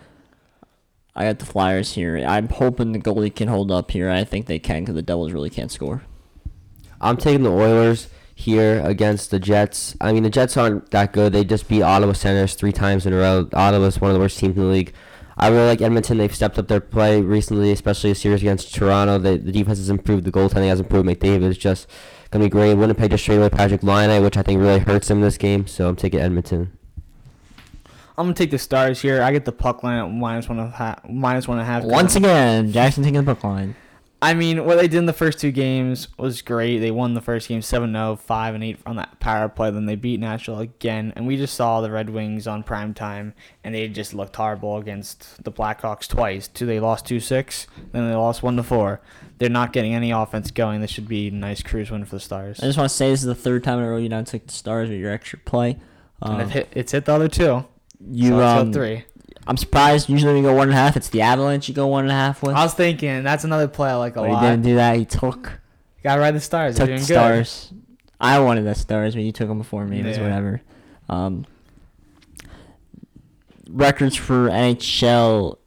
I 1.14 1.25
got 1.25 1.38
the 1.38 1.46
Flyers 1.46 1.93
here. 1.93 2.17
I'm 2.26 2.49
hoping 2.49 2.93
the 2.93 2.99
goalie 2.99 3.34
can 3.34 3.49
hold 3.49 3.70
up 3.70 3.90
here. 3.90 4.08
I 4.08 4.25
think 4.25 4.46
they 4.46 4.58
can 4.58 4.82
because 4.82 4.94
the 4.94 5.02
Devils 5.02 5.32
really 5.32 5.50
can't 5.50 5.70
score. 5.70 6.02
I'm 7.00 7.17
taking 7.17 7.43
the 7.43 7.50
Oilers 7.50 8.08
here 8.42 8.80
against 8.84 9.30
the 9.30 9.38
Jets. 9.38 9.96
I 10.00 10.12
mean, 10.12 10.22
the 10.22 10.30
Jets 10.30 10.56
aren't 10.56 10.90
that 10.90 11.12
good. 11.12 11.32
They 11.32 11.44
just 11.44 11.68
beat 11.68 11.82
Ottawa 11.82 12.12
Senators 12.12 12.54
three 12.54 12.72
times 12.72 13.06
in 13.06 13.12
a 13.12 13.16
row. 13.16 13.48
Ottawa's 13.52 14.00
one 14.00 14.10
of 14.10 14.14
the 14.14 14.20
worst 14.20 14.38
teams 14.38 14.56
in 14.56 14.62
the 14.62 14.68
league. 14.68 14.92
I 15.36 15.48
really 15.48 15.66
like 15.66 15.80
Edmonton. 15.80 16.18
They've 16.18 16.34
stepped 16.34 16.58
up 16.58 16.68
their 16.68 16.80
play 16.80 17.20
recently, 17.20 17.72
especially 17.72 18.10
a 18.10 18.14
series 18.14 18.42
against 18.42 18.74
Toronto. 18.74 19.18
They, 19.18 19.38
the 19.38 19.52
defense 19.52 19.78
has 19.78 19.88
improved. 19.88 20.24
The 20.24 20.32
goaltending 20.32 20.68
has 20.68 20.80
improved. 20.80 21.08
McDavid 21.08 21.44
is 21.44 21.58
just 21.58 21.88
going 22.30 22.42
to 22.42 22.46
be 22.46 22.50
great. 22.50 22.74
Winnipeg 22.74 23.10
just 23.10 23.24
traded 23.24 23.42
away 23.42 23.50
Patrik 23.50 23.82
Laine, 23.82 24.22
which 24.22 24.36
I 24.36 24.42
think 24.42 24.60
really 24.60 24.80
hurts 24.80 25.08
them 25.08 25.20
this 25.20 25.38
game. 25.38 25.66
So 25.66 25.88
I'm 25.88 25.96
taking 25.96 26.20
Edmonton. 26.20 26.76
I'm 28.18 28.26
gonna 28.26 28.34
take 28.34 28.50
the 28.50 28.58
Stars 28.58 29.00
here. 29.00 29.22
I 29.22 29.32
get 29.32 29.46
the 29.46 29.52
puck 29.52 29.82
line 29.82 29.98
at 29.98 30.10
minus 30.10 30.46
one 30.46 30.58
and 30.58 30.68
a 30.68 30.70
half. 30.70 31.00
Minus 31.08 31.48
one 31.48 31.58
and 31.58 31.66
a 31.66 31.70
half. 31.70 31.82
Once 31.82 32.14
again, 32.14 32.70
Jackson 32.70 33.02
taking 33.02 33.24
the 33.24 33.34
puck 33.34 33.42
line. 33.42 33.74
I 34.22 34.34
mean, 34.34 34.64
what 34.64 34.76
they 34.76 34.86
did 34.86 34.98
in 34.98 35.06
the 35.06 35.12
first 35.12 35.40
two 35.40 35.50
games 35.50 36.06
was 36.16 36.42
great. 36.42 36.78
They 36.78 36.92
won 36.92 37.14
the 37.14 37.20
first 37.20 37.48
game 37.48 37.60
7 37.60 37.92
0, 37.92 38.14
5 38.14 38.54
and 38.54 38.62
8 38.62 38.78
on 38.86 38.94
that 38.94 39.19
power 39.19 39.48
play. 39.48 39.72
Then 39.72 39.86
they 39.86 39.96
beat 39.96 40.20
Nashville 40.20 40.60
again. 40.60 41.12
And 41.16 41.26
we 41.26 41.36
just 41.36 41.54
saw 41.54 41.80
the 41.80 41.90
Red 41.90 42.08
Wings 42.08 42.46
on 42.46 42.62
prime 42.62 42.94
time, 42.94 43.34
and 43.64 43.74
they 43.74 43.88
just 43.88 44.14
looked 44.14 44.36
horrible 44.36 44.76
against 44.76 45.42
the 45.42 45.50
Blackhawks 45.50 46.06
twice. 46.06 46.46
Two, 46.46 46.66
they 46.66 46.78
lost 46.78 47.04
2 47.06 47.19
6, 47.19 47.66
then 47.90 48.08
they 48.08 48.14
lost 48.14 48.44
1 48.44 48.56
to 48.56 48.62
4. 48.62 49.00
They're 49.38 49.48
not 49.50 49.72
getting 49.72 49.93
any 49.93 50.12
offense 50.12 50.52
going. 50.52 50.81
This 50.81 50.93
should 50.93 51.08
be 51.08 51.26
a 51.26 51.32
nice 51.32 51.60
cruise 51.60 51.91
win 51.91 52.05
for 52.05 52.14
the 52.14 52.20
Stars. 52.20 52.60
I 52.60 52.67
just 52.67 52.79
want 52.79 52.88
to 52.88 52.96
say 52.96 53.10
this 53.10 53.20
is 53.22 53.26
the 53.26 53.34
third 53.34 53.64
time 53.64 53.81
in 53.81 53.84
a 53.84 53.91
row 53.91 53.96
you 53.96 54.08
now 54.08 54.22
took 54.22 54.46
the 54.46 54.52
Stars 54.52 54.88
with 54.88 54.98
your 55.00 55.10
extra 55.10 55.41
play. 55.41 55.81
and 56.20 56.34
Um, 56.34 56.41
it 56.43 56.50
hit, 56.50 56.69
it's 56.70 56.93
hit 56.93 57.06
the 57.06 57.12
other 57.12 57.26
two. 57.26 57.64
you, 58.08 58.29
so 58.29 58.41
um, 58.41 58.72
three. 58.72 59.05
I'm 59.46 59.56
surprised. 59.56 60.08
Usually 60.08 60.34
we 60.34 60.43
go 60.43 60.55
one 60.55 60.69
and 60.69 60.77
a 60.77 60.81
half. 60.81 60.96
It's 60.96 61.08
the 61.08 61.22
Avalanche 61.22 61.69
you 61.69 61.75
go 61.75 61.87
one 61.89 62.05
and 62.05 62.13
a 62.13 62.15
half 62.15 62.43
with. 62.43 62.55
I 62.55 62.63
was 62.63 62.75
thinking 62.75 63.22
that's 63.22 63.44
another 63.44 63.69
play 63.69 63.91
I 63.91 63.96
like 63.96 64.17
a 64.17 64.20
But 64.20 64.31
he 64.31 64.41
didn't 64.41 64.63
do 64.63 64.75
that. 64.77 64.96
He 64.96 65.05
took 65.05 65.61
Gotta 66.03 66.20
ride 66.20 66.34
the 66.34 66.41
Stars. 66.41 66.77
Took 66.77 66.87
the 66.87 66.96
good. 66.96 67.05
Stars. 67.05 67.72
I 68.20 68.39
wanted 68.39 68.65
the 68.65 68.75
Stars, 68.75 69.15
but 69.15 69.22
you 69.25 69.32
took 69.32 69.49
them 69.49 69.58
before 69.58 69.84
me. 69.84 70.01
Yeah. 70.01 70.22
whatever. 70.22 70.63
Um, 71.08 71.46
records 73.69 74.17
for 74.17 74.49
NHL. 74.49 75.58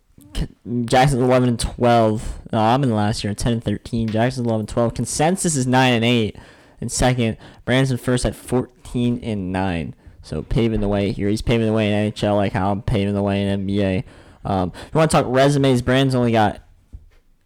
Jackson's 0.85 1.21
11 1.21 1.49
and 1.49 1.59
12. 1.59 2.39
No, 2.51 2.59
I'm 2.59 2.83
in 2.83 2.89
the 2.89 2.95
last 2.95 3.23
year, 3.23 3.33
10 3.33 3.53
and 3.53 3.63
13. 3.63 4.09
Jackson's 4.09 4.45
11 4.45 4.61
and 4.61 4.69
12. 4.69 4.93
Consensus 4.93 5.55
is 5.55 5.65
9 5.65 5.93
and 5.93 6.03
8. 6.03 6.35
And 6.81 6.91
second, 6.91 7.37
Brandon's 7.63 8.01
first 8.01 8.25
at 8.25 8.35
14 8.35 9.19
and 9.23 9.51
9. 9.53 9.95
So 10.25 10.41
paving 10.41 10.81
the 10.81 10.87
way 10.87 11.11
here. 11.11 11.29
He's 11.29 11.43
paving 11.43 11.67
the 11.67 11.73
way 11.73 11.91
in 11.93 12.11
NHL 12.11 12.35
like 12.35 12.51
how 12.51 12.71
I'm 12.71 12.81
paving 12.81 13.13
the 13.13 13.21
way 13.21 13.43
in 13.47 13.67
NBA. 13.67 14.03
Um, 14.43 14.71
if 14.75 14.89
you 14.93 14.97
want 14.97 15.11
to 15.11 15.17
talk 15.17 15.25
resumes, 15.29 15.83
Brandon's 15.83 16.15
only 16.15 16.31
got 16.31 16.61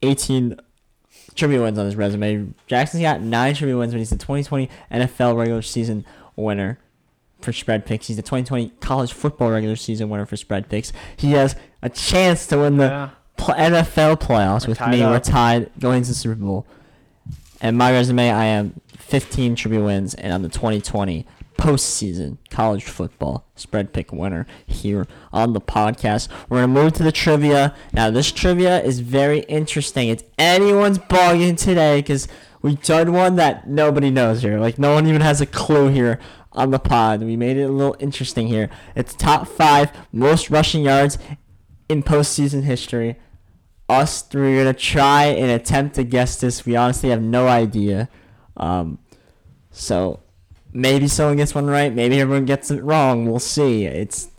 18 0.01 0.57
trivia 1.35 1.61
wins 1.61 1.77
on 1.77 1.85
his 1.85 1.95
resume. 1.97 2.53
Jackson's 2.67 3.01
got 3.03 3.21
9 3.21 3.55
trivia 3.55 3.77
wins, 3.77 3.93
but 3.93 3.97
he's 3.99 4.09
the 4.09 4.15
2020 4.17 4.69
NFL 4.91 5.37
regular 5.37 5.61
season 5.61 6.05
winner 6.37 6.79
for 7.41 7.51
spread 7.53 7.85
picks. 7.85 8.07
He's 8.07 8.15
the 8.15 8.21
2020 8.23 8.69
college 8.79 9.11
football 9.13 9.51
regular 9.51 9.75
season 9.75 10.09
winner 10.09 10.25
for 10.25 10.37
spread 10.37 10.69
picks. 10.69 10.93
He 11.17 11.31
has 11.31 11.55
a 11.81 11.89
chance 11.89 12.47
to 12.47 12.59
win 12.59 12.77
the 12.77 12.85
Yeah. 12.85 13.09
pl- 13.37 13.55
NFL 13.55 14.15
playoffs 14.17 14.67
We're 14.67 14.71
with 14.71 14.87
me. 14.87 15.01
We're 15.01 15.19
tied 15.19 15.69
going 15.79 15.97
into 15.97 16.09
the 16.09 16.15
Super 16.15 16.35
Bowl. 16.35 16.65
And 17.61 17.77
my 17.77 17.91
resume, 17.91 18.29
I 18.31 18.45
am 18.45 18.79
15 18.97 19.55
trivia 19.55 19.81
wins, 19.83 20.13
and 20.13 20.31
I'm 20.33 20.43
the 20.43 20.49
2020 20.49 21.25
postseason 21.59 22.37
college 22.49 22.85
football 22.85 23.45
spread 23.53 23.91
pick 23.91 24.13
winner 24.13 24.47
here 24.65 25.05
on 25.33 25.51
the 25.51 25.59
podcast. 25.59 26.29
We're 26.47 26.61
gonna 26.61 26.69
move 26.69 26.93
to 26.93 27.03
the 27.03 27.11
trivia 27.11 27.75
now. 27.91 28.09
This 28.09 28.31
trivia 28.31 28.81
is 28.81 29.01
very 29.01 29.39
interesting. 29.41 30.07
It's 30.07 30.23
anyone's 30.37 30.97
ball 30.97 31.35
game 31.35 31.57
today 31.57 31.99
because 31.99 32.29
we 32.61 32.75
done 32.75 33.11
one 33.11 33.35
that 33.35 33.67
nobody 33.67 34.09
knows 34.09 34.41
here. 34.41 34.57
Like 34.57 34.79
no 34.79 34.93
one 34.93 35.05
even 35.05 35.19
has 35.19 35.41
a 35.41 35.45
clue 35.45 35.89
here 35.89 36.17
on 36.53 36.71
the 36.71 36.79
pod. 36.79 37.21
We 37.23 37.35
made 37.35 37.57
it 37.57 37.63
a 37.63 37.71
little 37.73 37.97
interesting 37.99 38.47
here. 38.47 38.69
It's 38.95 39.13
top 39.13 39.45
five 39.45 39.91
most 40.13 40.49
rushing 40.49 40.83
yards 40.83 41.17
in 41.89 42.03
postseason 42.03 42.63
history. 42.63 43.17
us 43.89 44.21
three 44.21 44.57
are 44.57 44.63
gonna 44.63 44.73
try 44.73 45.25
and 45.25 45.51
attempt 45.51 45.95
to 45.95 46.05
guess 46.05 46.39
this. 46.39 46.65
We 46.65 46.77
honestly 46.77 47.09
have 47.09 47.21
no 47.21 47.49
idea. 47.49 48.07
Um, 48.55 48.99
so 49.71 50.21
maybe 50.73 51.07
someone 51.07 51.37
gets 51.37 51.55
one 51.55 51.67
right. 51.67 51.93
Maybe 51.93 52.19
everyone 52.19 52.45
gets 52.45 52.71
it 52.71 52.83
wrong. 52.83 53.25
We'll 53.25 53.39
see. 53.39 53.85
It's 53.85 54.29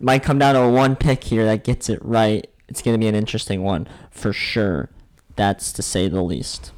might 0.00 0.22
come 0.22 0.38
down 0.38 0.54
to 0.54 0.60
a 0.62 0.70
one 0.70 0.96
pick 0.96 1.24
here 1.24 1.44
that 1.44 1.64
gets 1.64 1.88
it 1.88 1.98
right. 2.04 2.48
It's 2.68 2.82
gonna 2.82 2.98
be 2.98 3.08
an 3.08 3.14
interesting 3.14 3.62
one 3.62 3.88
for 4.10 4.32
sure. 4.32 4.90
That's 5.36 5.72
to 5.72 5.82
say 5.82 6.08
the 6.08 6.22
least. 6.22 6.72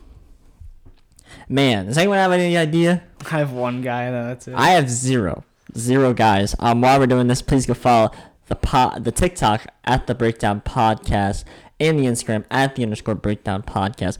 Man, 1.49 1.87
does 1.87 1.99
anyone 1.99 2.19
have 2.19 2.33
any 2.33 2.57
idea? 2.57 3.03
I 3.31 3.39
have 3.39 3.53
one 3.53 3.83
guy. 3.83 4.11
though, 4.11 4.25
That's 4.25 4.49
it. 4.49 4.55
I 4.55 4.71
have 4.71 4.89
zero, 4.89 5.45
zero 5.77 6.13
guys. 6.15 6.55
Um, 6.59 6.81
while 6.81 6.99
we're 6.99 7.07
doing 7.07 7.27
this, 7.27 7.43
please 7.43 7.67
go 7.67 7.75
follow 7.75 8.11
the 8.47 8.55
pod, 8.55 9.05
the 9.05 9.13
TikTok 9.13 9.67
at 9.85 10.07
the 10.07 10.15
Breakdown 10.15 10.61
Podcast, 10.61 11.45
and 11.81 11.99
the 11.99 12.05
Instagram 12.05 12.45
at 12.51 12.77
the 12.77 12.83
underscore 12.83 13.15
Breakdown 13.15 13.63
Podcast. 13.63 14.19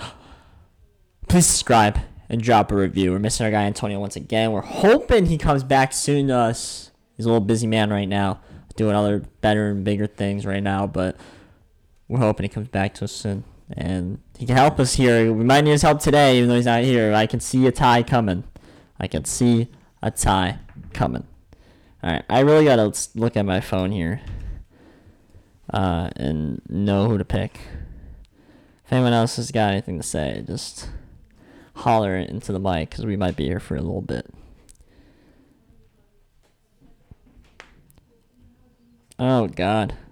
Please 1.29 1.47
subscribe 1.47 1.99
and 2.29 2.43
drop 2.43 2.73
a 2.73 2.77
review. 2.77 3.13
We're 3.13 3.19
missing 3.19 3.45
our 3.45 3.53
guy 3.53 3.65
Antonio 3.65 3.99
once 3.99 4.17
again. 4.17 4.53
We're 4.53 4.63
hoping 4.63 5.27
he 5.27 5.39
comes 5.39 5.63
back 5.63 5.93
soon 5.93 6.29
to 6.29 6.35
us. 6.35 6.91
He's 7.17 7.27
a 7.27 7.29
little 7.29 7.45
busy 7.45 7.67
man 7.67 7.91
right 7.91 8.09
now, 8.09 8.41
doing 8.77 8.95
other 8.95 9.21
better 9.41 9.71
and 9.71 9.85
bigger 9.85 10.07
things 10.07 10.45
right 10.45 10.63
now, 10.63 10.87
but 10.87 11.17
we're 12.09 12.19
hoping 12.19 12.45
he 12.45 12.49
comes 12.49 12.69
back 12.69 12.95
to 12.95 13.05
us 13.05 13.13
soon. 13.13 13.45
And 13.71 14.21
he 14.37 14.47
can 14.47 14.57
help 14.57 14.79
us 14.79 14.95
here. 14.95 15.33
We 15.33 15.45
might 15.45 15.63
need 15.63 15.71
his 15.71 15.83
help 15.83 16.01
today, 16.01 16.37
even 16.37 16.49
though 16.49 16.57
he's 16.57 16.67
not 16.67 16.83
here. 16.83 17.15
I 17.15 17.27
can 17.27 17.41
see 17.41 17.67
a 17.67 17.73
tie 17.73 18.03
coming. 18.03 18.45
I 18.99 19.07
can 19.07 19.25
see 19.25 19.69
a 20.03 20.11
tie 20.11 20.59
coming. 20.93 21.27
All 22.03 22.11
right, 22.11 22.25
I 22.29 22.41
really 22.41 22.67
gotta 22.67 22.93
look 23.15 23.37
at 23.37 23.47
my 23.47 23.61
phone 23.61 23.91
here, 23.91 24.21
uh, 25.73 26.11
and 26.17 26.61
know 26.69 27.09
who 27.09 27.17
to 27.17 27.25
pick. 27.25 27.59
If 28.85 28.93
anyone 28.93 29.15
else 29.15 29.37
has 29.37 29.51
got 29.51 29.73
anything 29.73 29.97
to 29.99 30.03
say, 30.03 30.45
just 30.47 30.91
holler 31.75 32.17
it 32.17 32.31
into 32.31 32.53
the 32.53 32.59
mic 32.59 32.91
because 32.91 33.07
we 33.07 33.17
might 33.17 33.37
be 33.37 33.45
here 33.45 33.61
for 33.61 33.77
a 33.77 33.81
little 33.81 34.03
bit. 34.03 34.27
Oh 39.19 39.49
God. 39.49 39.95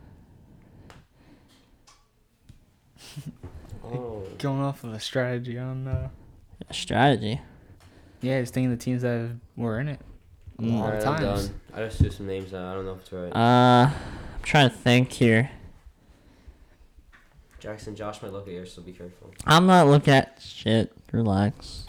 Oh. 3.85 4.23
Going 4.39 4.61
off 4.61 4.85
of 4.85 4.95
a 4.95 5.01
strategy 5.01 5.59
on. 5.59 5.87
Uh, 5.87 6.09
Strategy. 6.71 7.41
yeah, 8.23 8.41
just 8.41 8.55
thinking 8.55 8.71
the 8.71 8.77
teams 8.79 9.03
that 9.03 9.33
were 9.57 9.79
in 9.81 9.89
it 9.89 10.01
a 10.59 10.63
lot 10.63 10.85
Alright, 10.85 11.03
of 11.03 11.09
I'm 11.09 11.17
times. 11.23 11.49
done. 11.49 11.61
I 11.75 11.79
just 11.81 12.03
do 12.03 12.11
some 12.11 12.27
names 12.27 12.55
out. 12.55 12.65
I 12.65 12.75
don't 12.75 12.87
know 12.87 12.93
if 12.93 13.01
it's 13.01 13.13
right. 13.13 13.37
Uh, 13.37 13.91
I'm 13.91 14.43
trying 14.43 14.71
to 14.71 14.75
think 14.77 15.13
here. 15.13 15.51
Jackson, 17.63 17.95
Josh 17.95 18.21
might 18.21 18.33
look 18.33 18.49
at 18.49 18.55
yours, 18.55 18.73
so 18.73 18.83
be 18.83 18.91
careful. 18.91 19.31
I'm 19.47 19.67
not 19.67 19.87
looking 19.87 20.15
at 20.15 20.43
shit. 20.43 20.93
Relax. 21.13 21.87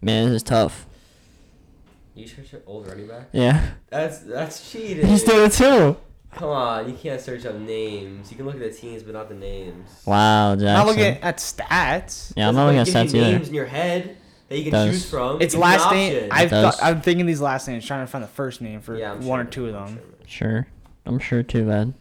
Man, 0.00 0.26
this 0.26 0.38
is 0.38 0.42
tough. 0.42 0.86
You 2.16 2.26
search 2.26 2.50
your 2.50 2.62
old 2.66 2.88
running 2.88 3.06
back? 3.06 3.28
Yeah. 3.30 3.64
That's 3.90 4.18
that's 4.18 4.72
cheating. 4.72 5.06
He's 5.06 5.22
doing 5.22 5.46
it 5.46 5.52
too. 5.52 5.96
Come 6.32 6.48
on, 6.48 6.88
you 6.88 6.96
can't 6.96 7.20
search 7.20 7.46
up 7.46 7.54
names. 7.54 8.28
You 8.32 8.36
can 8.36 8.46
look 8.46 8.56
at 8.56 8.60
the 8.60 8.72
teams, 8.72 9.04
but 9.04 9.14
not 9.14 9.28
the 9.28 9.36
names. 9.36 9.88
Wow, 10.04 10.56
Jackson. 10.56 10.66
Not 10.66 10.86
looking 10.86 11.22
at 11.22 11.36
stats. 11.36 12.32
yeah, 12.36 12.48
I'm 12.48 12.56
not 12.56 12.66
looking 12.66 12.80
at 12.80 12.88
stats 12.88 13.12
give 13.12 13.22
either. 13.22 13.32
names 13.38 13.48
in 13.48 13.54
your 13.54 13.66
head 13.66 14.16
that 14.50 14.58
you 14.58 14.64
can 14.64 14.72
Does. 14.72 14.90
choose 14.90 15.08
from. 15.08 15.40
It's 15.40 15.54
Give 15.54 15.60
last 15.62 15.86
an 15.90 15.94
name. 15.96 16.28
I've 16.30 16.50
does. 16.50 16.76
got, 16.76 16.84
I'm 16.84 17.00
thinking 17.00 17.24
these 17.24 17.40
last 17.40 17.66
names, 17.68 17.86
trying 17.86 18.04
to 18.04 18.10
find 18.10 18.22
the 18.22 18.28
first 18.28 18.60
name 18.60 18.80
for 18.80 18.96
Yeah, 18.98 19.12
I'm 19.12 19.24
one 19.24 19.40
or 19.40 19.44
two 19.44 19.68
of 19.68 19.74
I'm 19.76 19.86
them. 19.94 20.00
sure. 20.26 20.48
Sure. 20.50 20.66
I'm 21.06 21.18
sure 21.18 21.42
too, 21.42 21.64
man. 21.64 21.94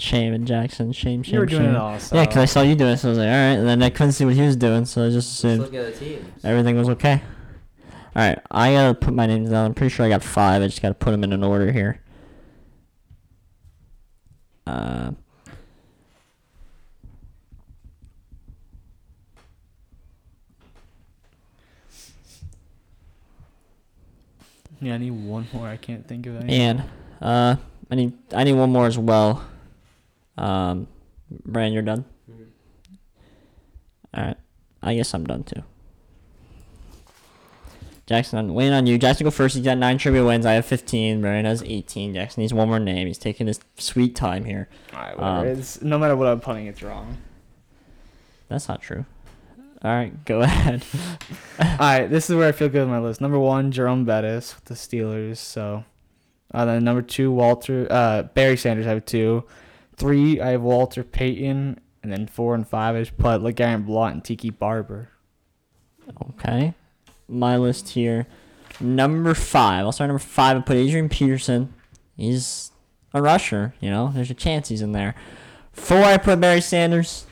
Shame 0.00 0.32
and 0.34 0.46
Jackson. 0.46 0.92
Shame, 0.92 1.22
shame, 1.22 1.34
You 1.34 1.40
were 1.40 1.46
doing 1.46 1.62
shame. 1.62 1.70
it 1.70 1.76
all. 1.76 1.98
So. 2.00 2.16
Yeah, 2.16 2.24
'cause 2.26 2.38
I 2.38 2.44
saw 2.46 2.62
you 2.62 2.74
doing 2.74 2.92
it, 2.94 2.96
so 2.96 3.08
I 3.08 3.10
was 3.10 3.18
like, 3.18 3.26
alright. 3.28 3.58
And 3.58 3.68
then 3.68 3.82
I 3.82 3.90
couldn't 3.90 4.12
see 4.12 4.24
what 4.24 4.34
he 4.34 4.42
was 4.42 4.56
doing, 4.56 4.84
so 4.86 5.04
I 5.06 5.10
just 5.10 5.28
Just 5.28 5.44
assumed 5.44 5.60
look 5.60 5.74
at 5.74 5.92
the 5.94 5.98
teams. 5.98 6.44
everything 6.44 6.76
was 6.76 6.88
okay. 6.90 7.22
Alright, 8.16 8.38
I 8.50 8.72
gotta 8.72 8.94
put 8.94 9.12
my 9.14 9.26
names 9.26 9.50
down. 9.50 9.66
I'm 9.66 9.74
pretty 9.74 9.94
sure 9.94 10.04
I 10.06 10.08
got 10.08 10.22
five. 10.22 10.62
I 10.62 10.66
just 10.66 10.80
gotta 10.82 10.94
put 10.94 11.10
them 11.12 11.22
in 11.24 11.32
an 11.34 11.44
order 11.44 11.70
here. 11.72 12.00
Uh, 14.66 15.12
Yeah, 24.80 24.94
I 24.94 24.98
need 24.98 25.10
one 25.10 25.46
more. 25.52 25.66
I 25.68 25.76
can't 25.76 26.06
think 26.06 26.26
of 26.26 26.36
any. 26.36 26.54
and 26.54 26.82
uh, 27.20 27.56
I 27.90 27.94
need 27.94 28.12
I 28.34 28.44
need 28.44 28.52
one 28.54 28.70
more 28.70 28.86
as 28.86 28.98
well. 28.98 29.42
Um, 30.36 30.86
Brian, 31.44 31.72
you're 31.72 31.82
done. 31.82 32.04
Mhm. 32.30 32.46
All 34.14 34.24
right, 34.24 34.36
I 34.82 34.94
guess 34.94 35.14
I'm 35.14 35.24
done 35.24 35.44
too. 35.44 35.62
Jackson, 38.06 38.38
I'm 38.38 38.54
waiting 38.54 38.72
on 38.72 38.86
you. 38.86 38.98
Jackson, 38.98 39.24
go 39.24 39.32
first. 39.32 39.56
He's 39.56 39.64
got 39.64 39.78
nine 39.78 39.98
trivia 39.98 40.24
wins. 40.24 40.46
I 40.46 40.52
have 40.52 40.64
15. 40.64 41.20
Brian 41.22 41.44
has 41.44 41.60
18. 41.64 42.14
Jackson 42.14 42.40
needs 42.40 42.54
one 42.54 42.68
more 42.68 42.78
name. 42.78 43.08
He's 43.08 43.18
taking 43.18 43.48
his 43.48 43.58
sweet 43.78 44.14
time 44.14 44.44
here. 44.44 44.68
All 44.92 45.00
right, 45.00 45.18
whatever. 45.18 45.38
Um, 45.40 45.46
it's, 45.58 45.82
no 45.82 45.98
matter 45.98 46.14
what 46.14 46.28
I'm 46.28 46.38
putting, 46.38 46.66
it's 46.66 46.82
wrong. 46.84 47.16
That's 48.48 48.68
not 48.68 48.80
true. 48.80 49.06
All 49.86 49.92
right, 49.92 50.24
go 50.24 50.40
ahead. 50.40 50.84
All 51.60 51.76
right, 51.78 52.08
this 52.08 52.28
is 52.28 52.34
where 52.34 52.48
I 52.48 52.50
feel 52.50 52.68
good 52.68 52.80
with 52.80 52.88
my 52.88 52.98
list. 52.98 53.20
Number 53.20 53.38
one, 53.38 53.70
Jerome 53.70 54.04
Bettis 54.04 54.56
with 54.56 54.64
the 54.64 54.74
Steelers. 54.74 55.36
So, 55.36 55.84
uh, 56.52 56.64
then 56.64 56.82
number 56.82 57.02
two, 57.02 57.30
Walter 57.30 57.86
uh, 57.88 58.24
Barry 58.24 58.56
Sanders. 58.56 58.88
I 58.88 58.90
have 58.90 59.04
two. 59.04 59.44
Three, 59.94 60.40
I 60.40 60.48
have 60.48 60.62
Walter 60.62 61.04
Payton, 61.04 61.78
and 62.02 62.12
then 62.12 62.26
four 62.26 62.56
and 62.56 62.66
five, 62.66 62.96
I 62.96 62.98
just 62.98 63.16
put 63.16 63.40
LeGarrette 63.40 63.86
Blount 63.86 64.14
and 64.14 64.24
Tiki 64.24 64.50
Barber. 64.50 65.10
Okay. 66.30 66.74
My 67.28 67.56
list 67.56 67.90
here. 67.90 68.26
Number 68.80 69.34
five. 69.34 69.84
I'll 69.84 69.92
start 69.92 70.08
number 70.08 70.18
five. 70.18 70.56
I 70.56 70.60
put 70.62 70.78
Adrian 70.78 71.08
Peterson. 71.08 71.72
He's 72.16 72.72
a 73.14 73.22
rusher, 73.22 73.72
you 73.78 73.90
know. 73.90 74.10
There's 74.12 74.32
a 74.32 74.34
chance 74.34 74.68
he's 74.68 74.82
in 74.82 74.90
there. 74.90 75.14
Four, 75.70 76.02
I 76.02 76.16
put 76.16 76.40
Barry 76.40 76.60
Sanders. 76.60 77.25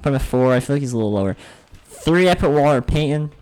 I 0.00 0.02
put 0.02 0.08
him 0.10 0.14
at 0.16 0.22
four. 0.22 0.52
I 0.54 0.60
feel 0.60 0.76
like 0.76 0.80
he's 0.80 0.92
a 0.92 0.96
little 0.96 1.12
lower. 1.12 1.36
Three, 1.84 2.28
I 2.30 2.34
put 2.34 2.50
Walter 2.50 2.80
Payton. 2.80 3.32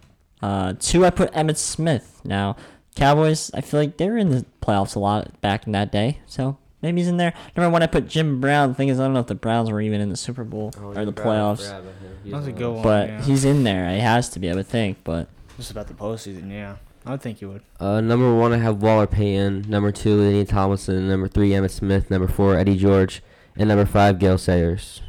Uh, 0.43 0.75
two, 0.79 1.05
I 1.07 1.11
put 1.11 1.33
Emmitt 1.33 1.57
Smith. 1.57 2.21
Now, 2.25 2.57
Cowboys, 2.97 3.51
I 3.55 3.61
feel 3.61 3.79
like 3.81 3.97
they 3.97 4.09
were 4.09 4.19
in 4.19 4.31
the 4.31 4.45
playoffs 4.61 4.97
a 4.97 4.99
lot 4.99 5.41
back 5.41 5.67
in 5.67 5.73
that 5.73 5.93
day, 5.93 6.19
so 6.27 6.59
maybe 6.83 7.01
he's 7.01 7.07
in 7.09 7.17
there. 7.17 7.33
Number 7.57 7.71
one, 7.71 7.83
I 7.83 7.87
put 7.87 8.09
Jim 8.09 8.41
Brown. 8.41 8.71
The 8.71 8.75
thing 8.75 8.89
is, 8.89 8.99
I 8.99 9.05
don't 9.05 9.15
know 9.15 9.21
if 9.21 9.27
the 9.29 9.35
Browns 9.37 9.71
were 9.71 9.81
even 9.81 10.01
in 10.01 10.09
the 10.09 10.17
Super 10.17 10.43
Bowl 10.45 10.73
Oh, 10.79 10.87
or 10.97 11.05
the 11.05 11.13
Brown, 11.13 11.27
playoffs, 11.57 11.59
forgot 11.67 11.81
about 11.81 11.95
him. 11.95 12.19
He 12.25 12.31
That 12.31 12.37
was 12.39 12.47
was 12.47 12.55
a 12.55 12.59
good 12.59 12.73
one. 12.73 12.83
but 12.83 13.09
yeah. 13.09 13.23
he's 13.23 13.45
in 13.45 13.63
there. 13.65 13.91
He 13.93 14.01
has 14.01 14.29
to 14.31 14.41
be, 14.41 14.51
I 14.51 14.55
would 14.55 14.67
think, 14.67 14.99
but. 15.05 15.29
Just 15.57 15.71
about 15.71 15.87
the 15.87 15.95
postseason, 15.95 16.51
yeah. 16.51 16.77
I 17.07 17.13
would 17.13 17.23
think 17.23 17.41
you 17.41 17.51
would. 17.51 17.63
Uh, 17.81 18.01
number 18.01 18.35
one, 18.35 18.53
I 18.53 18.59
have 18.59 18.83
Walter 18.83 19.07
Payton. 19.07 19.67
Number 19.69 19.93
two, 19.93 20.17
Lenny 20.21 20.45
Tomlinson. 20.45 21.09
Number 21.09 21.29
three, 21.29 21.51
Emmitt 21.51 21.71
Smith. 21.71 22.11
Number 22.11 22.27
four, 22.29 22.57
Eddie 22.57 22.77
George. 22.77 23.23
And 23.57 23.69
number 23.69 23.87
five, 23.87 24.19
Gale 24.19 24.39
Sayers. 24.39 25.01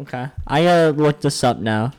Okay. 0.00 0.28
I 0.46 0.62
gotta 0.62 0.90
look 0.92 1.20
this 1.20 1.42
up 1.42 1.58
now. 1.58 1.92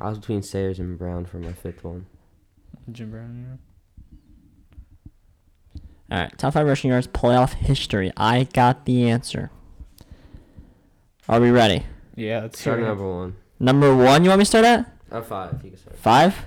I 0.00 0.08
was 0.10 0.18
between 0.18 0.42
Sayers 0.42 0.78
and 0.78 0.96
Brown 0.98 1.24
for 1.26 1.38
my 1.38 1.52
fifth 1.52 1.82
one. 1.82 2.06
Jim 2.92 3.10
Brown, 3.10 3.58
Yeah. 6.10 6.16
All 6.16 6.22
right. 6.22 6.38
Top 6.38 6.54
five 6.54 6.66
rushing 6.66 6.90
yards 6.90 7.06
playoff 7.08 7.54
history. 7.54 8.12
I 8.16 8.44
got 8.44 8.84
the 8.86 9.08
answer. 9.10 9.50
Are 11.28 11.40
we 11.40 11.50
ready? 11.50 11.84
yeah. 12.16 12.26
Yeah, 12.36 12.40
let's 12.42 12.60
Start 12.60 12.80
number 12.80 13.06
one. 13.06 13.36
Number 13.60 13.94
one. 13.94 14.24
You 14.24 14.30
want 14.30 14.38
me 14.38 14.44
to 14.44 14.48
start 14.48 14.64
at 14.64 14.90
Uh, 15.10 15.20
five. 15.20 15.60
You 15.64 15.70
can 15.70 15.78
start. 15.78 15.96
five? 15.98 16.46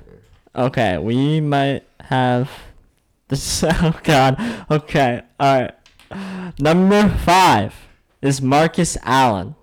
Okay. 0.56 0.98
We 0.98 1.42
might 1.42 1.84
have 2.06 2.50
this. 3.28 3.64
Oh 3.68 4.00
God. 4.04 4.38
Okay. 4.72 5.22
All 5.40 5.62
right. 5.62 6.54
Number 6.60 7.08
five 7.10 7.76
is 8.22 8.42
Marcus 8.42 8.98
Allen. 9.04 9.56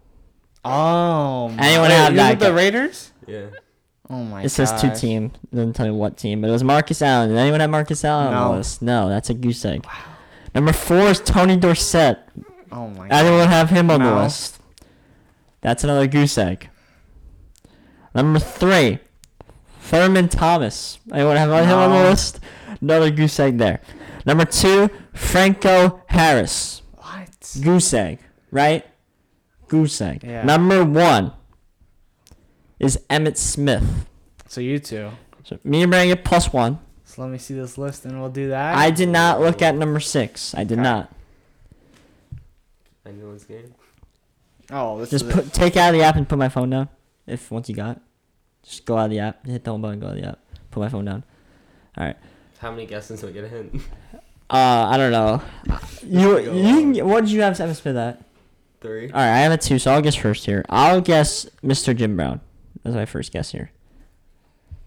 Oh, 0.69 1.55
Anyone 1.59 1.89
Wait, 1.89 1.95
have 1.97 2.15
that 2.17 2.31
with 2.31 2.39
the? 2.41 2.53
Raiders? 2.55 3.13
Yeah. 3.27 3.47
Oh 4.11 4.23
my. 4.25 4.39
God. 4.41 4.47
It 4.47 4.49
says 4.51 4.81
two 4.81 4.91
team. 4.95 5.33
It 5.53 5.57
doesn't 5.57 5.75
tell 5.75 5.87
you 5.87 5.95
what 5.95 6.17
team, 6.17 6.41
but 6.41 6.49
it 6.49 6.53
was 6.53 6.65
Marcus 6.65 7.03
Allen. 7.03 7.29
Did 7.31 7.39
anyone 7.39 7.61
have 7.61 7.71
Marcus 7.71 8.05
Allen 8.05 8.29
on 8.29 8.33
No. 8.33 8.53
the 8.53 8.57
list? 8.59 8.83
No, 8.83 9.09
that's 9.09 9.31
a 9.31 9.35
goose 9.35 9.65
egg. 9.65 9.85
Wow. 9.85 9.93
Number 10.55 10.73
four 10.73 11.09
is 11.09 11.21
Tony 11.21 11.57
Dorsett. 11.57 12.19
Oh 12.73 12.89
my. 12.89 13.09
God. 13.09 13.13
Anyone 13.13 13.39
want 13.41 13.51
have 13.51 13.71
him 13.71 13.91
on 13.91 14.03
the 14.03 14.11
No. 14.11 14.23
list? 14.23 14.59
That's 15.61 15.85
another 15.85 16.07
goose 16.07 16.39
egg. 16.39 16.71
Number 18.15 18.39
three, 18.39 18.99
Thurman 19.81 20.29
Thomas. 20.29 20.99
Anyone 21.13 21.37
have 21.37 21.51
him 21.51 21.79
on 21.79 21.91
the 21.91 22.03
No. 22.03 22.11
list? 22.11 22.41
Another 22.81 23.11
goose 23.11 23.39
egg 23.41 23.59
there. 23.59 23.81
Number 24.25 24.45
two, 24.45 24.91
Franco 25.13 26.03
Harris. 26.07 26.83
What? 26.95 27.57
Goose 27.63 27.93
egg, 27.95 28.19
right? 28.51 28.85
Goose 29.69 30.01
egg. 30.01 30.25
Yeah. 30.25 30.45
Number 30.45 30.85
one 30.85 31.33
is 32.79 32.99
Emmitt 33.11 33.37
Smith. 33.37 34.07
So 34.49 34.61
you 34.61 34.79
two. 34.79 35.11
So 35.45 35.59
me 35.65 35.83
and 35.83 35.91
Brandon 35.91 36.17
get 36.17 36.25
plus 36.25 36.53
one. 36.53 36.79
So 37.05 37.23
let 37.23 37.31
me 37.31 37.39
see 37.39 37.55
this 37.55 37.79
list, 37.79 38.05
and 38.05 38.21
we'll 38.21 38.29
do 38.31 38.49
that. 38.51 38.77
I 38.77 38.91
did 38.91 39.09
not 39.09 39.41
look 39.41 39.63
at 39.63 39.75
number 39.75 40.01
six. 40.01 40.55
I 40.55 40.65
did 40.65 40.79
Okay. 40.79 40.83
not. 40.83 41.13
Anyone's 43.07 43.45
game. 43.45 43.75
oh, 44.71 44.99
this 44.99 45.11
Just 45.11 45.25
is 45.27 45.33
put 45.33 45.53
take 45.53 45.77
out 45.77 45.95
of 45.95 45.99
the 45.99 46.05
app 46.05 46.17
and 46.17 46.29
put 46.29 46.39
my 46.39 46.49
phone 46.51 46.71
down. 46.71 46.89
If 47.27 47.51
once 47.51 47.69
you 47.69 47.75
got, 47.75 48.01
just 48.63 48.85
go 48.85 48.97
out 48.99 49.07
of 49.07 49.11
the 49.11 49.21
app, 49.21 49.47
hit 49.47 49.65
the 49.65 49.71
home 49.71 49.81
button, 49.83 50.01
go 50.01 50.07
out 50.09 50.17
of 50.17 50.23
the 50.23 50.29
app, 50.29 50.39
put 50.71 50.81
my 50.81 50.89
phone 50.89 51.05
down. 51.07 51.25
All 51.97 52.05
right. 52.05 52.17
How 52.59 52.71
many 52.71 52.87
guesses 52.87 53.21
do 53.21 53.27
we 53.29 53.33
get 53.33 53.45
a 53.45 53.49
hint? 53.49 53.75
Uh, 54.51 54.89
I 54.91 54.97
don't 54.97 55.13
know. 55.13 55.43
You 56.03 56.39
you 56.39 56.45
can, 56.75 56.77
on. 56.87 56.93
get- 56.93 57.07
what 57.07 57.21
did 57.25 57.31
you 57.31 57.43
have 57.43 57.57
Seven 57.57 57.75
spit 57.75 57.95
that? 57.95 58.23
Three. 58.81 59.07
All 59.11 59.21
right, 59.21 59.35
I 59.35 59.39
have 59.39 59.53
a 59.53 59.57
two, 59.57 59.79
so 59.79 59.93
I'll 59.93 60.03
guess 60.03 60.15
first 60.15 60.47
here. 60.47 60.65
I'll 60.69 61.01
guess 61.01 61.47
Mr. 61.65 61.97
Jim 61.97 62.17
Brown. 62.17 62.41
That's 62.85 62.95
my 62.95 63.07
first 63.07 63.33
guess 63.33 63.51
here. 63.51 63.71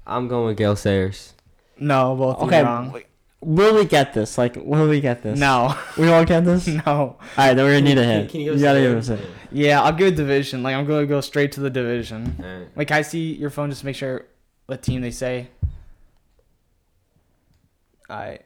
I'm 0.07 0.27
going 0.27 0.47
with 0.47 0.57
Gale 0.57 0.75
Sayers. 0.77 1.33
no, 1.77 2.15
both 2.15 2.35
of 2.37 2.41
you 2.43 2.47
Okay, 2.47 2.63
wrong. 2.63 2.85
w- 2.87 3.05
will 3.41 3.75
we 3.75 3.85
get 3.85 4.13
this? 4.13 4.37
Like, 4.37 4.55
will 4.55 4.87
we 4.87 5.01
get 5.01 5.21
this? 5.23 5.37
No, 5.37 5.77
we 5.97 6.07
won't 6.09 6.27
get 6.27 6.45
this. 6.45 6.67
All 6.85 6.95
no. 6.95 7.17
right, 7.37 7.53
then 7.53 7.65
we're 7.65 7.73
gonna 7.73 7.81
need 7.81 7.97
a 7.97 8.01
Can- 8.03 8.09
hint. 8.09 8.29
Can 8.31 8.39
you, 8.41 8.45
you 8.45 8.51
give 8.53 8.59
us 8.59 8.63
gotta 8.63 8.79
a 8.79 8.81
give 8.83 8.97
us 8.97 9.09
a 9.09 9.15
hint. 9.17 9.29
Yeah, 9.51 9.81
I'll 9.81 9.91
give 9.93 10.07
a 10.07 10.11
division. 10.15 10.63
Like 10.63 10.75
I'm 10.75 10.85
gonna 10.85 11.05
go 11.05 11.19
straight 11.21 11.51
to 11.53 11.59
the 11.59 11.69
division. 11.69 12.35
Yeah. 12.39 12.45
Alright. 12.45 12.77
Like 12.77 12.91
I 12.91 13.01
see 13.01 13.33
your 13.33 13.49
phone, 13.49 13.69
just 13.69 13.81
to 13.81 13.85
make 13.85 13.95
sure 13.97 14.25
what 14.67 14.81
team 14.81 15.01
they 15.01 15.11
say. 15.11 15.49
Alright. 18.09 18.43